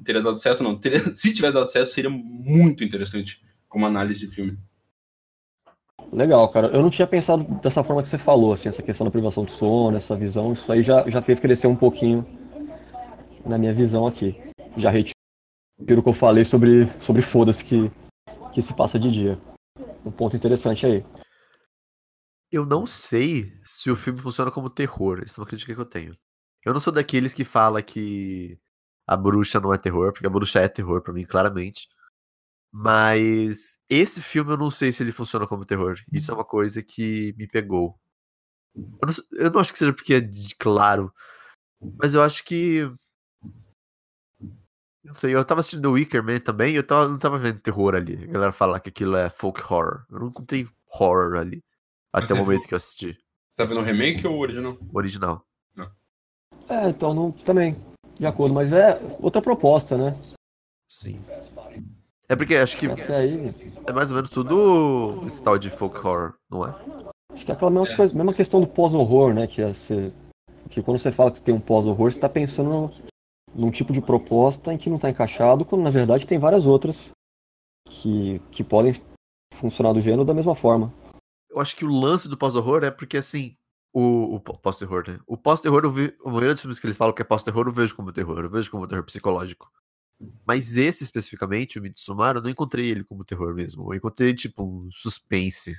[0.04, 4.34] teria dado certo não, teria, se tivesse dado certo seria muito interessante como análise de
[4.34, 4.58] filme.
[6.12, 6.68] Legal, cara.
[6.68, 9.52] Eu não tinha pensado dessa forma que você falou, assim, essa questão da privação de
[9.52, 12.26] sono, essa visão, isso aí já, já fez crescer um pouquinho
[13.48, 14.36] na minha visão aqui.
[14.78, 15.15] Já retiro
[15.80, 17.91] o que eu falei sobre, sobre foda-se que,
[18.53, 19.40] que se passa de dia.
[20.06, 21.06] Um ponto interessante aí.
[22.52, 25.22] Eu não sei se o filme funciona como terror.
[25.26, 26.14] Isso é uma crítica que eu tenho.
[26.64, 28.57] Eu não sou daqueles que fala que
[29.06, 31.88] a bruxa não é terror, porque a bruxa é terror para mim, claramente.
[32.72, 35.95] Mas esse filme eu não sei se ele funciona como terror.
[36.11, 37.98] Isso é uma coisa que me pegou.
[38.76, 39.14] Eu não,
[39.45, 41.11] eu não acho que seja porque é de claro,
[41.99, 42.90] mas eu acho que
[45.08, 47.96] não sei, eu tava assistindo The Wicker Man também eu tava, não tava vendo terror
[47.96, 48.22] ali.
[48.24, 50.06] A galera fala que aquilo é folk horror.
[50.12, 51.64] Eu não encontrei horror ali.
[52.12, 52.68] Até o momento viu?
[52.68, 53.18] que eu assisti.
[53.50, 54.78] Você tá vendo o remake ou o original?
[54.94, 55.46] O original.
[55.76, 55.90] Não.
[56.70, 57.78] É, então não, também.
[58.20, 60.18] De acordo, mas é outra proposta, né?
[60.90, 61.22] Sim.
[62.28, 63.56] É porque acho que aí...
[63.88, 66.76] é mais ou menos tudo esse tal de folk horror, não é?
[67.32, 67.96] Acho que é aquela mesma, é.
[67.96, 69.48] Coisa, mesma questão do pós-horror, né?
[69.48, 70.12] Que, é ser,
[70.70, 72.92] que quando você fala que tem um pós-horror, você tá pensando
[73.53, 77.11] num tipo de proposta em que não está encaixado, quando na verdade tem várias outras
[77.90, 79.02] que, que podem
[79.60, 80.94] funcionar do gênero da mesma forma.
[81.49, 83.56] Eu acho que o lance do pós-horror é porque assim.
[83.94, 85.19] O, o pós-terror, né?
[85.26, 88.11] O pós-terror, a maioria dos filmes que eles falam que é pós-terror, eu vejo como
[88.11, 89.72] terror, eu vejo como terror psicológico.
[90.45, 93.91] Mas esse especificamente, o Midsommar, eu não encontrei ele como terror mesmo.
[93.91, 95.76] Eu encontrei, tipo, um suspense.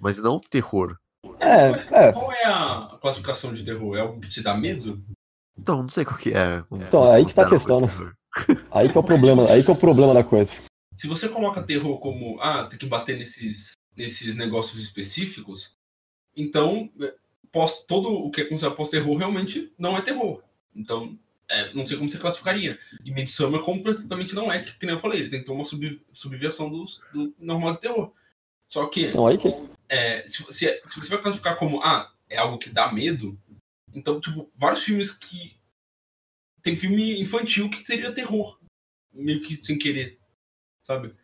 [0.00, 0.96] Mas não terror.
[1.40, 2.12] É, é.
[2.12, 3.96] Qual é a classificação de terror?
[3.96, 5.02] É algo que te dá medo?
[5.58, 6.62] Então, não sei qual que é.
[6.68, 8.12] como Então, aí que tá a questão, terror.
[8.70, 10.50] Aí que é o problema, aí que é o problema da coisa.
[10.96, 15.72] Se você coloca terror como, ah, tem que bater nesses, nesses negócios específicos,
[16.36, 17.14] então é,
[17.52, 20.42] pós, todo o que é considerado pós-terror realmente não é terror.
[20.74, 21.18] Então,
[21.48, 22.78] é, não sei como você classificaria.
[23.04, 26.00] E Midsummer completamente não é, que nem eu falei, ele tem que ter uma sub,
[26.12, 28.12] subversão do, do normal de terror.
[28.68, 29.48] Só que Então aí que.
[29.88, 33.38] é, se, se- se você vai classificar como, ah, é algo que dá medo,
[33.98, 35.56] então, tipo, vários filmes que.
[36.62, 38.58] Tem filme infantil que seria terror.
[39.12, 40.18] Meio que sem querer.
[40.84, 41.14] Sabe?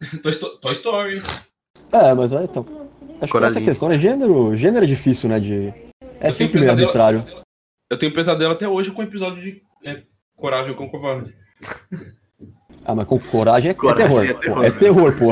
[0.22, 1.16] Toy, Sto- Toy Story.
[1.92, 2.64] É, mas aí então.
[3.20, 4.56] Acho que essa questão é gênero.
[4.56, 5.40] Gênero é difícil, né?
[5.40, 5.68] De.
[6.20, 7.24] É Eu sempre meio arbitrário.
[7.90, 10.02] Eu tenho pesadelo até hoje com o episódio de é,
[10.36, 11.34] Coragem com Covarde.
[12.84, 14.24] Ah, mas com coragem é, é Coragem terror.
[14.24, 15.28] é terror, pô, É terror, pô.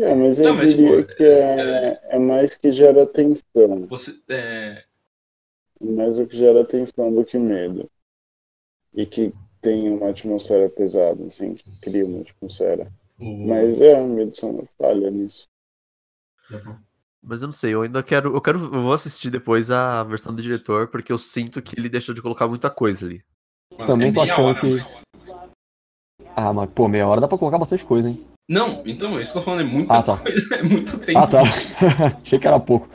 [0.00, 3.86] É, mas eu Não, mas, diria tipo, que é, é mais que gera tensão.
[3.88, 4.18] Você.
[4.28, 4.84] É,
[5.80, 7.88] Mais o que gera tensão do que medo.
[8.94, 12.90] E que tem uma atmosfera pesada, assim, que cria uma atmosfera.
[13.18, 15.46] o- Mas é, a Midsommar falha nisso.
[17.22, 18.34] Mas eu não sei, eu ainda quero.
[18.36, 18.58] Eu quero.
[18.58, 22.20] Eu vou assistir depois a versão do diretor, porque eu sinto que ele deixou de
[22.20, 23.24] colocar muita coisa ali.
[23.72, 27.58] Mano, Também tô meia achando hora, que- Ah, mas pô, meia hora dá pra colocar
[27.58, 28.24] bastante coisa, hein?
[28.48, 30.16] Não, então, isso que eu tô falando é muita Ah, tá.
[30.18, 31.18] coisa, é muito tempo.
[31.18, 31.40] Ah, tá.
[32.22, 32.88] Achei que era pouco.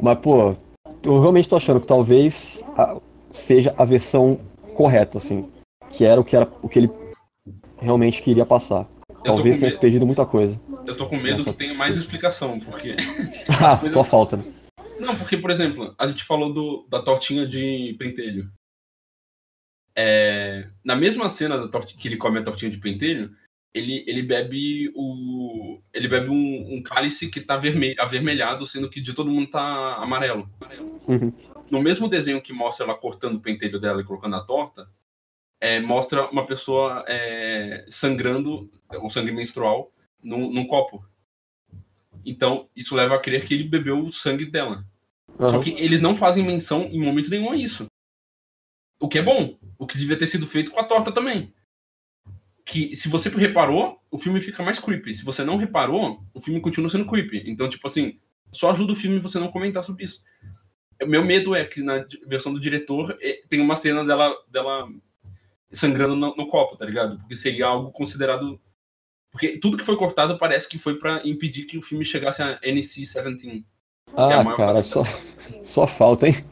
[0.00, 0.56] Mas, pô,
[1.02, 3.00] eu realmente tô achando que talvez a-
[3.30, 4.40] seja a versão
[4.74, 5.48] correta, assim.
[5.90, 6.90] Que era o que, era, o que ele
[7.78, 8.86] realmente queria passar.
[9.22, 10.58] Talvez tenha medo, perdido muita coisa.
[10.88, 11.52] eu tô com medo Nossa.
[11.52, 12.96] que tenha mais explicação, porque.
[13.48, 14.38] Ah, coisas- só falta.
[14.38, 14.44] né?
[14.98, 18.50] Não, porque, por exemplo, a gente falou do, da tortinha de pentelho.
[19.96, 23.30] É, na mesma cena da torti, que ele come a tortinha de pentelho,
[23.72, 25.80] ele, ele bebe o.
[25.92, 29.96] Ele bebe um, um cálice que tá vermelho, avermelhado, sendo que de todo mundo tá
[29.96, 30.50] amarelo.
[31.06, 31.32] Uhum.
[31.70, 34.88] No mesmo desenho que mostra ela cortando o pentelho dela e colocando a torta,
[35.60, 38.68] é, mostra uma pessoa é, sangrando,
[39.02, 39.92] o sangue menstrual,
[40.22, 41.04] num, num copo.
[42.24, 44.84] Então, isso leva a crer que ele bebeu o sangue dela.
[45.38, 45.60] Só Aham.
[45.62, 47.86] que eles não fazem menção em momento nenhum a isso.
[48.98, 49.56] O que é bom.
[49.78, 51.54] O que devia ter sido feito com a torta também.
[52.70, 55.12] Que se você reparou, o filme fica mais creepy.
[55.12, 57.42] Se você não reparou, o filme continua sendo creepy.
[57.46, 58.18] Então, tipo assim,
[58.52, 60.22] só ajuda o filme você não comentar sobre isso.
[61.06, 64.88] Meu medo é que na versão do diretor eh, tem uma cena dela, dela
[65.72, 67.18] sangrando no, no copo, tá ligado?
[67.18, 68.60] Porque seria algo considerado.
[69.32, 72.60] Porque tudo que foi cortado parece que foi pra impedir que o filme chegasse a
[72.60, 73.38] NC-17.
[73.40, 73.64] que é
[74.14, 75.04] Ah, maior cara, só,
[75.64, 76.44] só falta, hein?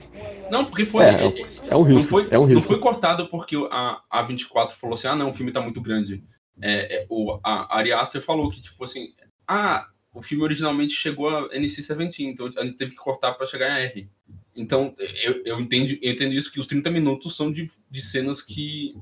[0.51, 1.05] Não, porque foi.
[1.05, 2.09] É, É um não risco.
[2.11, 2.69] foi, é um não risco.
[2.69, 6.23] foi cortado porque a, a 24 falou assim: ah, não, o filme tá muito grande.
[6.61, 9.15] É, é, o, a Ari Aster falou que, tipo assim,
[9.47, 13.71] ah, o filme originalmente chegou a NC-17, então a gente teve que cortar pra chegar
[13.73, 14.11] a R.
[14.57, 18.43] Então, eu, eu, entendo, eu entendo isso, que os 30 minutos são de, de cenas
[18.43, 18.97] que.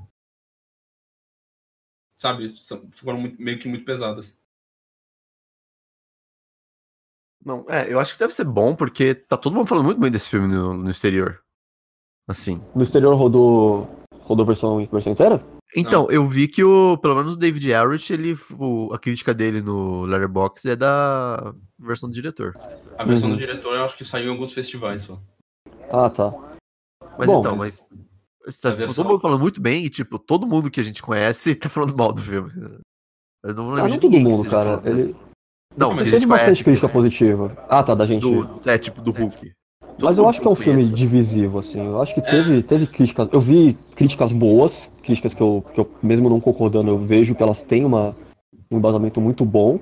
[2.19, 4.37] Sabe, são- foram muito- meio que muito pesadas.
[7.45, 10.11] Não, é, eu acho que deve ser bom, porque tá todo mundo falando muito bem
[10.11, 11.43] desse filme no, no exterior.
[12.29, 12.61] Assim.
[12.75, 13.89] No exterior rodou.
[14.23, 15.45] Rodou versão, versão inteira?
[15.77, 19.61] Então, eu vi que o, pelo menos o David Arrett, ele, o- a crítica dele
[19.61, 22.55] no Letterboxd é da versão do diretor.
[22.99, 23.35] A versão Uhum.
[23.37, 25.21] do diretor eu acho que saiu em alguns festivais só.
[25.93, 26.33] Ah, tá.
[27.19, 27.85] Mas Bom, então, mas.
[28.61, 31.03] Tá, a versão- Todo mundo falando muito bem e, tipo, todo mundo que a gente
[31.03, 32.51] conhece tá falando mal do filme.
[33.45, 34.79] Eu não lembro Ah, de não todo mundo, cara.
[34.81, 34.87] falando.
[34.87, 35.17] Ele,
[35.77, 36.65] Não, Não, que a mas gente conhece.
[36.65, 37.57] crítica positiva.
[37.69, 38.23] Ah, tá, da gente.
[38.23, 39.53] do, é, tipo, do Hulk.
[40.03, 41.79] Mas eu acho que é um filme divisivo, assim.
[41.79, 43.29] Eu acho que teve, teve críticas.
[43.33, 47.43] Eu vi críticas boas, críticas que eu, que eu, mesmo não concordando, eu vejo que
[47.43, 48.15] elas têm uma,
[48.71, 49.81] um embasamento muito bom.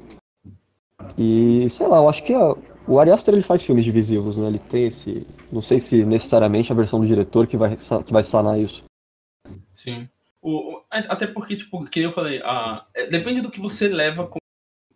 [1.19, 2.55] E, sei lá, eu acho que a-
[2.87, 4.47] o Ari Aster ele faz filmes divisivos, né?
[4.47, 5.27] Ele tem esse.
[5.51, 8.85] Não sei se necessariamente a versão do diretor que vai, que vai sanar isso.
[9.73, 10.09] Sim.
[10.41, 14.27] O, é, até porque, tipo, que eu falei, a, é, depende do que você leva
[14.27, 14.39] como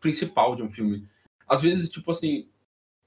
[0.00, 1.06] principal de um filme.
[1.48, 2.46] Às vezes, tipo assim,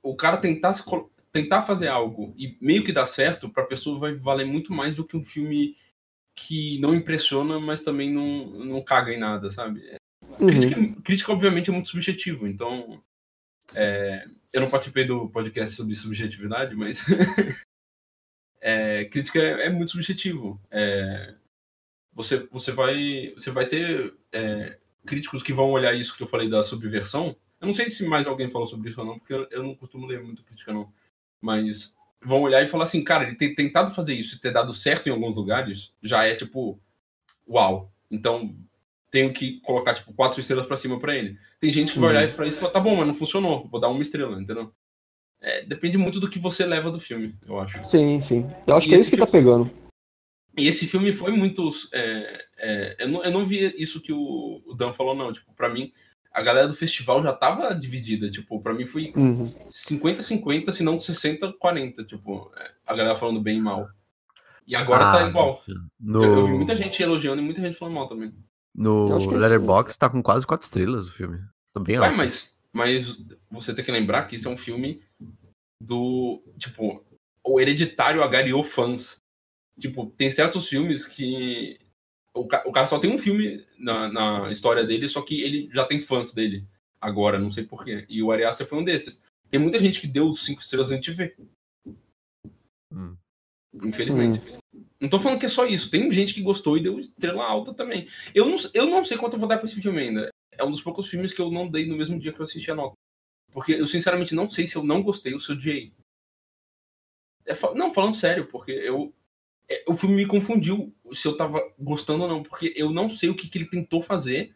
[0.04, 0.84] o cara tentar, se
[1.32, 5.06] tentar fazer algo e meio que dar certo, pra pessoa vai valer muito mais do
[5.06, 5.78] que um filme
[6.36, 9.86] que não impressiona, mas também não, não caga em nada, sabe?
[9.88, 10.02] É,
[10.40, 10.48] Uhum.
[10.48, 13.02] Crítica, crítica, obviamente, é muito subjetivo, então.
[13.76, 17.04] é, eu não participei do podcast sobre subjetividade, mas.
[18.60, 20.60] é, crítica é, é muito subjetivo.
[20.70, 21.36] É,
[22.14, 26.50] você, você, vai, você vai ter é, críticos que vão olhar isso que eu falei
[26.50, 27.36] da subversão.
[27.60, 29.76] Eu não sei se mais alguém falou sobre isso ou não, porque eu, eu não
[29.76, 30.92] costumo ler muito crítica, não.
[31.42, 31.94] Mas
[32.24, 35.08] vão olhar e falar assim, cara, ele tem tentado fazer isso e ter dado certo
[35.08, 36.80] em alguns lugares, já é tipo,
[37.50, 37.92] uau.
[38.10, 38.56] Então,
[39.10, 41.38] tenho que colocar, tipo, quatro estrelas para cima para ele.
[41.60, 43.82] Tem gente que vai olhar para isso e falar, tá bom, mas não funcionou, vou
[43.82, 44.72] dar uma estrela, entendeu?
[45.42, 47.84] É, depende muito do que você leva do filme, eu acho.
[47.90, 48.50] Sim, sim.
[48.68, 49.32] Eu acho e que é isso que tá filme...
[49.32, 49.82] tá pegando.
[50.58, 51.72] E esse filme foi muito.
[51.94, 55.34] É, é, eu, não, eu não vi isso que o, o Dan falou, não.
[55.34, 55.92] Tipo, pra mim,
[56.34, 58.32] a galera do festival já tava dividida.
[58.32, 60.72] Tipo, pra mim foi 50-50, uhum.
[60.72, 62.06] se não 60-40.
[62.06, 63.90] Tipo, é, a galera falando bem e mal.
[64.66, 65.64] E agora tá ah, tá igual.
[66.00, 66.24] No...
[66.24, 68.34] Eu, eu, vi muita gente elogiando e muita gente falando mal também.
[68.74, 71.40] No Letterboxd tá com quase 4 estrelas o filme.
[71.74, 72.16] Tá bem alto.
[72.16, 73.18] mas, mas
[73.50, 75.02] você tem que lembrar que isso é um filme
[75.82, 76.42] do.
[76.58, 77.04] Tipo,
[77.44, 79.18] o Hereditário agariou fãs.
[79.78, 81.78] Tipo, tem certos filmes que
[82.34, 85.86] o, o cara só tem um filme na, na história dele, só que ele já
[85.86, 86.66] tem fãs dele
[87.00, 88.06] agora, não sei porquê.
[88.08, 89.22] E o Ari Aster foi um desses.
[89.50, 91.38] Tem muita gente que deu cinco estrelas antes de ver.
[92.94, 93.18] Hum.
[93.84, 94.42] Infelizmente.
[94.74, 94.84] Hum.
[95.00, 95.90] Não tô falando que é só isso.
[95.90, 98.08] Tem gente que gostou e deu estrela alta também.
[98.34, 100.30] Eu não, eu não sei quanto eu vou dar pra esse filme ainda.
[100.52, 102.70] É um dos poucos filmes que eu não dei no mesmo dia que eu assisti
[102.72, 102.94] a nota.
[103.52, 105.92] Porque eu sinceramente não sei se eu não gostei ou se eu odiei.
[107.46, 109.14] É, não, falando sério, porque eu,
[109.68, 113.30] é, o filme me confundiu se eu tava gostando ou não, porque eu não sei
[113.30, 114.56] o que, que ele tentou fazer.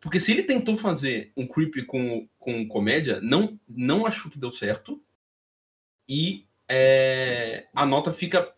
[0.00, 4.50] Porque se ele tentou fazer um creep com, com comédia, não, não acho que deu
[4.50, 5.02] certo.
[6.08, 8.52] E é, a nota fica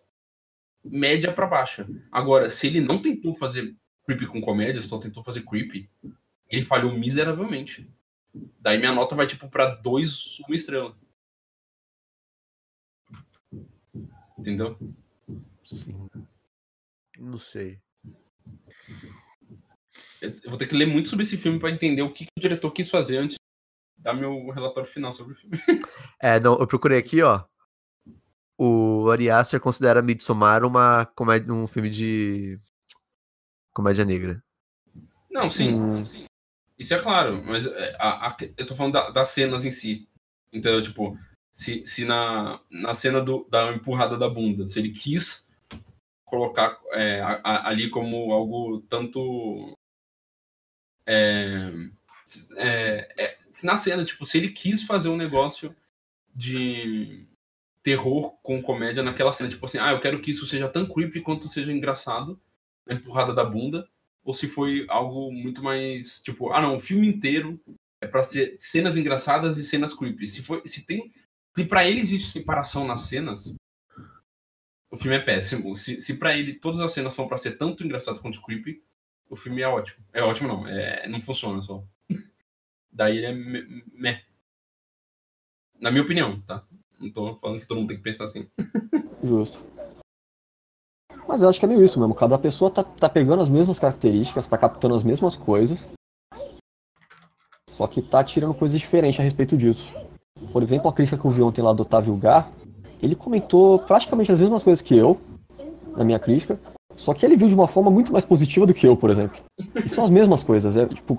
[0.84, 1.86] média para baixa.
[2.10, 3.74] Agora, se ele não tentou fazer
[4.06, 5.88] creep com comédia, só tentou fazer creep,
[6.48, 7.88] ele falhou miseravelmente.
[8.60, 10.96] Daí minha nota vai tipo para dois, uma estrela.
[14.38, 14.78] Entendeu?
[15.64, 16.08] Sim.
[17.18, 17.80] Não sei.
[20.20, 22.70] Eu vou ter que ler muito sobre esse filme para entender o que, o diretor
[22.70, 25.58] quis fazer antes de dar meu relatório final sobre o filme.
[26.20, 27.44] É, não, eu procurei aqui, ó.
[28.56, 32.58] O Ari Aster considera Midsommar uma comédia, um filme de
[33.72, 34.42] comédia negra.
[35.30, 36.04] Não, sim, hum.
[36.04, 36.24] sim.
[36.76, 40.08] Isso é claro, mas é, a, a, eu tô falando da, das cenas em si.
[40.52, 41.16] Então, tipo,
[41.52, 45.47] se, se na, na cena do, da empurrada da bunda, se ele quis
[46.28, 49.76] colocar é, a, a, ali como algo tanto.
[51.06, 51.72] É,
[52.56, 55.74] é, é, na cena, tipo, se ele quis fazer um negócio
[56.34, 57.26] de
[57.82, 61.22] terror com comédia naquela cena, tipo assim, ah, eu quero que isso seja tão creepy
[61.22, 62.38] quanto seja engraçado,
[62.86, 63.88] a empurrada da bunda,
[64.22, 67.58] ou se foi algo muito mais, tipo, ah, não, o filme inteiro
[68.00, 70.26] é para ser cenas engraçadas e cenas creepy.
[70.26, 71.12] Se foi, se tem,
[71.56, 73.56] se para ele existe separação nas cenas,
[74.90, 75.74] o filme é péssimo.
[75.76, 78.82] Se, se para ele todas as cenas são para ser tanto engraçado quanto creepy,
[79.28, 80.04] o filme é ótimo.
[80.12, 80.66] É ótimo, não.
[80.66, 81.82] É, não funciona só.
[82.90, 84.22] Daí ele é meh.
[85.80, 86.64] Na minha opinião, tá?
[86.98, 88.48] Não tô falando que todo mundo tem que pensar assim.
[89.22, 89.60] Justo.
[91.28, 92.14] Mas eu acho que é meio isso mesmo.
[92.14, 95.78] Cada pessoa tá, tá pegando as mesmas características, tá captando as mesmas coisas.
[97.68, 99.84] Só que tá tirando coisas diferentes a respeito disso.
[100.52, 102.50] Por exemplo, a crítica que eu vi ontem lá do Otávio Gar,
[103.02, 105.18] ele comentou praticamente as mesmas coisas que eu,
[105.96, 106.58] na minha crítica,
[106.96, 109.38] só que ele viu de uma forma muito mais positiva do que eu, por exemplo.
[109.84, 111.18] E são as mesmas coisas, é tipo,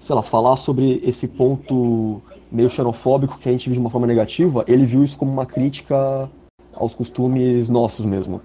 [0.00, 4.06] sei lá, falar sobre esse ponto meio xenofóbico que a gente viu de uma forma
[4.06, 6.28] negativa, ele viu isso como uma crítica
[6.72, 8.40] aos costumes nossos mesmo.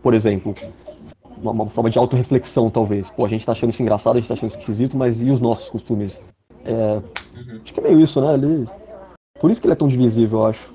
[0.00, 0.54] Por exemplo,
[1.36, 3.08] uma, uma forma de autorreflexão, talvez.
[3.10, 5.30] Pô, a gente tá achando isso engraçado, a gente tá achando isso esquisito, mas e
[5.30, 6.20] os nossos costumes?
[6.64, 7.60] É, uhum.
[7.62, 8.34] Acho que é meio isso, né?
[8.34, 8.68] Ele,
[9.40, 10.74] por isso que ele é tão divisível, eu acho.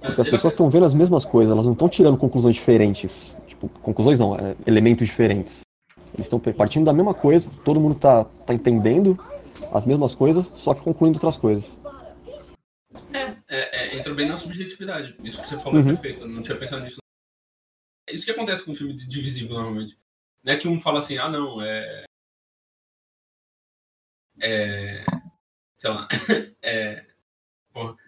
[0.00, 3.36] Porque as pessoas estão vendo as mesmas coisas, elas não estão tirando conclusões diferentes.
[3.46, 5.60] Tipo, conclusões não, é, elementos diferentes.
[6.14, 9.18] Eles estão partindo da mesma coisa, todo mundo está tá entendendo
[9.72, 11.68] as mesmas coisas, só que concluindo outras coisas.
[13.12, 15.16] É, é, é entra bem na subjetividade.
[15.22, 15.90] Isso que você falou é uhum.
[15.90, 16.98] é perfeito, eu não tinha pensado nisso.
[18.08, 19.98] É isso que acontece com um filme divisível normalmente.
[20.42, 22.04] Não é que um fala assim, ah não, é.
[24.40, 25.04] É.
[25.76, 26.08] Sei lá.
[26.60, 27.06] É.
[27.72, 28.07] Porra é,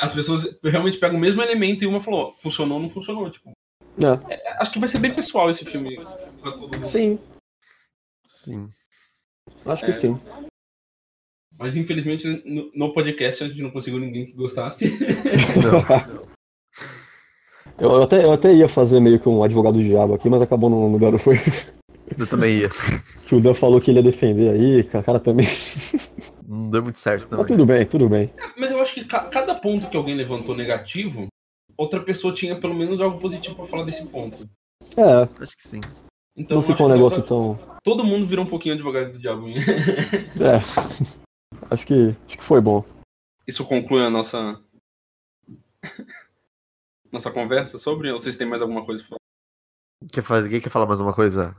[0.00, 3.52] as pessoas realmente pegam o mesmo elemento e uma falou, funcionou ou não funcionou, tipo.
[3.98, 4.34] É.
[4.34, 5.96] É, acho que vai ser bem pessoal esse filme
[6.40, 6.88] pra todo mundo.
[6.88, 7.18] Sim.
[8.28, 8.68] Sim.
[9.66, 9.94] Acho que é.
[9.94, 10.20] sim.
[11.58, 14.86] Mas infelizmente no, no, podcast a gente não conseguiu ninguém que gostasse.
[17.76, 20.40] eu, eu, até, eu até ia fazer meio que um advogado do diabo aqui, mas
[20.40, 21.34] acabou no lugar foi.
[22.16, 22.70] Eu também ia.
[23.26, 25.48] Que o Dan falou que ele ia defender aí, o cara também.
[26.48, 27.40] Não deu muito certo também.
[27.40, 28.32] Mas tudo bem, tudo bem.
[28.38, 31.26] É, mas eu acho que ca cada ponto que alguém levantou negativo,
[31.76, 34.48] outra pessoa tinha pelo menos algo positivo para falar desse ponto.
[34.96, 35.42] É.
[35.42, 35.80] Acho que sim.
[36.34, 37.58] Então, não ficou um negócio tão.
[37.84, 39.46] Todo mundo virou um pouquinho advogado do diabo.
[40.40, 40.62] é.
[41.70, 42.82] Acho que, acho que foi bom.
[43.46, 44.58] Isso conclui a nossa
[47.12, 48.10] nossa conversa sobre?
[48.10, 50.10] Ou vocês têm mais alguma coisa pra falar?
[50.10, 51.54] Quer, fazer, quer falar mais uma coisa?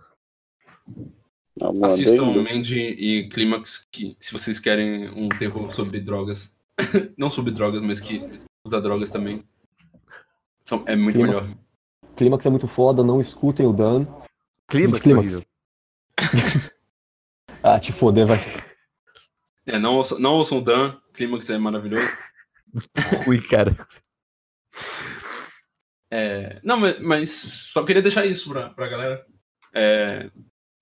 [1.84, 2.44] Assistam adendo?
[2.44, 6.54] Mandy e Clímax, que se vocês querem um terror sobre drogas.
[7.18, 8.22] Não sobre drogas, mas que
[8.66, 9.44] usa drogas também.
[10.64, 11.48] São- é muito melhor.
[12.16, 14.06] Clímax é muito foda, não escutem o Dan.
[14.68, 15.26] Clímax, Clímax.
[15.34, 15.46] horrível.
[17.62, 18.38] Ah, te foder, vai.
[19.66, 22.08] É, não, ouçam- não ouçam o Dan, Clímax é maravilhoso.
[23.26, 23.76] Ruim, cara.
[26.12, 29.26] É, não, mas, mas só queria deixar isso pra, pra galera.
[29.74, 30.30] É,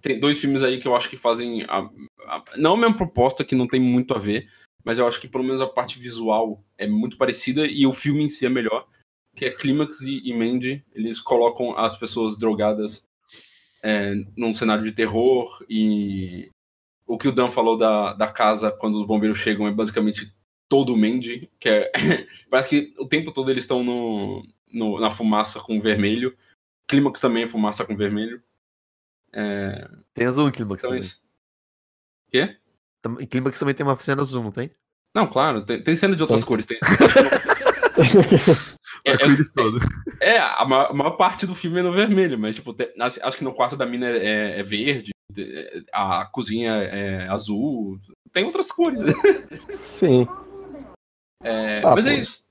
[0.02, 1.64] tem dois filmes aí que eu acho que fazem.
[1.64, 1.90] a-
[2.28, 4.50] a- não a mesma proposta, que não tem muito a ver,
[4.84, 8.24] mas eu acho que pelo menos a parte visual é muito parecida e o filme
[8.24, 8.88] em si é melhor.
[9.36, 10.84] Que é Clímax e, e Mandy.
[10.94, 13.06] Eles colocam as pessoas drogadas
[13.84, 16.50] é, num cenário de terror e.
[17.06, 20.34] O que o Dan falou da, da casa quando os bombeiros chegam é basicamente
[20.68, 21.92] todo o Mandy, que é.
[22.50, 26.36] parece que o tempo todo eles estão no, no- na fumaça com vermelho.
[26.88, 28.42] Clímax também é fumaça com vermelho.
[29.40, 31.08] É, Tem a Zoom em Clímax então é também.
[31.08, 31.22] isso.
[32.32, 32.58] Quê?
[33.02, 34.72] Tam- Em Clímax também tem uma cena Zoom, não tem?
[35.16, 36.48] Não, claro, tem, tem cena de outras Tem.
[36.48, 36.66] cores.
[36.66, 36.80] Tem,
[39.06, 39.80] é, arco-íris todo.
[40.22, 43.20] é, a maior, a maior parte do filme é no vermelho, mas tipo, tem- acho,
[43.24, 47.98] acho que no quarto da mina é, é verde, é- a cozinha é azul,
[48.32, 49.00] tem outras cores.
[49.00, 49.14] né?
[50.00, 50.28] Sim.
[51.44, 52.22] É, Ah, mas é pô.
[52.22, 52.46] isso.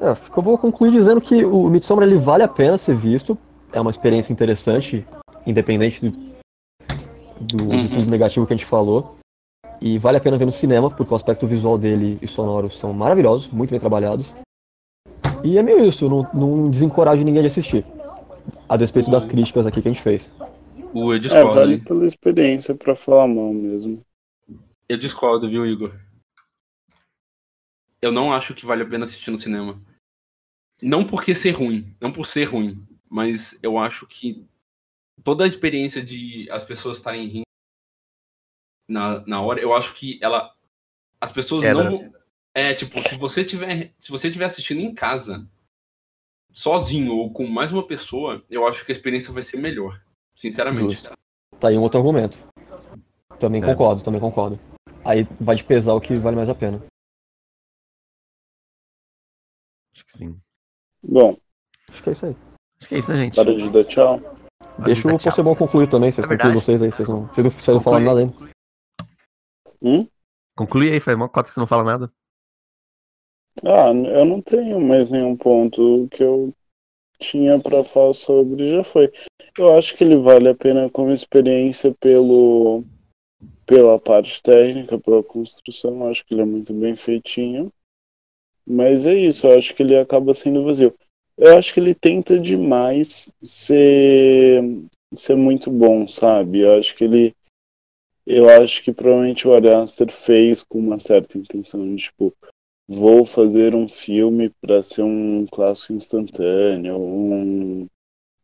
[0.00, 3.38] É, eu vou concluir dizendo que o Midsommar ele vale a pena ser visto.
[3.72, 5.06] É uma experiência interessante,
[5.46, 6.10] independente do,
[7.40, 7.88] do, Uhum.
[7.88, 9.16] tudo negativo que a gente falou.
[9.80, 12.92] E vale a pena ver no cinema, porque o aspecto visual dele e sonoro são
[12.92, 14.26] maravilhosos, muito bem trabalhados.
[15.44, 17.84] E é meio isso, não, não desencorajo ninguém de assistir.
[18.68, 20.26] A despeito das críticas aqui que a gente fez.
[20.92, 21.80] O eu É, discordo, vale hein?
[21.84, 24.00] pela experiência pra falar mal mesmo.
[24.88, 25.94] Eu discordo, viu, Igor?
[28.00, 29.80] Eu não acho que vale a pena assistir no cinema.
[30.82, 34.44] Não porque ser ruim, não por ser ruim, mas eu acho que
[35.22, 37.44] toda a experiência de as pessoas estarem rindo
[38.88, 40.54] na, na hora, eu acho que ela.
[41.20, 41.90] As pessoas Quebra.
[41.90, 42.12] não.
[42.54, 43.92] É, tipo, se você tiver.
[43.98, 45.48] Se você estiver assistindo em casa,
[46.52, 50.02] sozinho ou com mais uma pessoa, eu acho que a experiência vai ser melhor.
[50.34, 50.94] Sinceramente.
[50.94, 51.12] Justo.
[51.58, 52.36] Tá aí um outro argumento.
[53.40, 53.66] Também É.
[53.66, 54.58] concordo, também concordo.
[55.04, 56.84] Aí vai de pesar o que vale mais a pena.
[59.94, 60.40] Acho que sim.
[61.02, 61.36] Bom,
[61.88, 62.36] Acho que é isso aí.
[62.80, 63.34] Acho que é isso, né, gente?
[63.36, 64.20] para de dar tchau.
[64.78, 65.30] Deixa o Tchau.
[65.30, 66.54] Possebon concluir também, vocês É verdade.
[66.54, 68.34] vocês aí, vocês não, vocês não, vocês não falaram nada ainda.
[69.80, 70.08] Hum?
[70.56, 72.12] Conclui aí, faz mó cota que você não fala nada.
[73.64, 76.52] Ah, eu não tenho mais nenhum ponto O que eu
[77.20, 79.12] tinha pra falar sobre já foi.
[79.56, 82.82] Eu acho que ele vale a pena como experiência pelo
[83.66, 86.02] pela parte técnica, pela construção.
[86.02, 87.72] Eu acho que ele é muito bem feitinho.
[88.66, 90.94] Mas é isso, eu acho que ele acaba sendo vazio.
[91.36, 94.62] Eu acho que ele tenta demais ser
[95.14, 96.60] ser muito bom, sabe?
[96.60, 97.34] Eu acho que ele
[98.26, 102.32] eu acho que provavelmente o Ari Aster fez com uma certa intenção de tipo
[102.88, 107.86] vou fazer um filme para ser um clássico instantâneo, um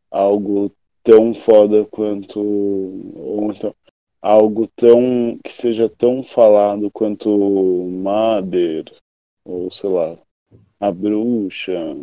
[0.09, 0.71] algo
[1.03, 3.73] tão foda quanto ou então
[4.21, 8.85] algo tão que seja tão falado quanto Mother
[9.43, 10.17] ou sei lá,
[10.79, 11.95] A Bruxa,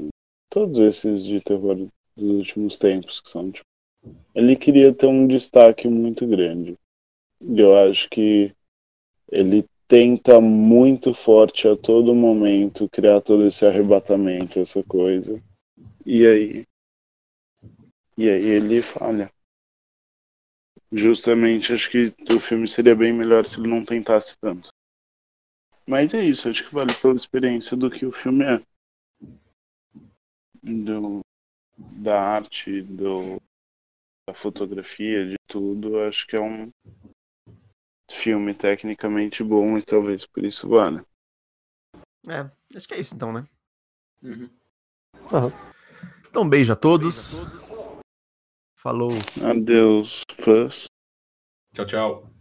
[0.50, 1.76] todos esses de terror
[2.16, 3.66] dos últimos tempos que são tipo,
[4.34, 6.76] ele queria ter um destaque muito grande.
[7.40, 8.52] Eu acho que
[9.30, 15.42] ele tenta muito forte a todo momento criar todo esse arrebatamento, essa coisa.
[16.04, 16.66] E aí.
[18.16, 19.30] E aí ele falha.
[20.90, 24.70] Justamente acho que o filme seria bem melhor se ele não tentasse tanto.
[25.86, 28.60] Mas é isso, acho que vale pela experiência do que o filme é.
[30.68, 31.20] Do,
[31.76, 33.40] da arte, do,
[34.28, 36.70] da fotografia, de tudo, acho que é um
[38.10, 41.04] filme tecnicamente bom e talvez por isso valha.
[42.28, 43.46] É, acho que é isso então, né?
[44.22, 44.50] Uhum.
[45.32, 45.52] Aham.
[46.28, 47.36] Então, um beijo a todos.
[48.76, 49.10] Falou.
[49.44, 50.84] Adeus, fãs.
[51.74, 52.37] Tchau, tchau.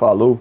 [0.00, 0.40] Falou!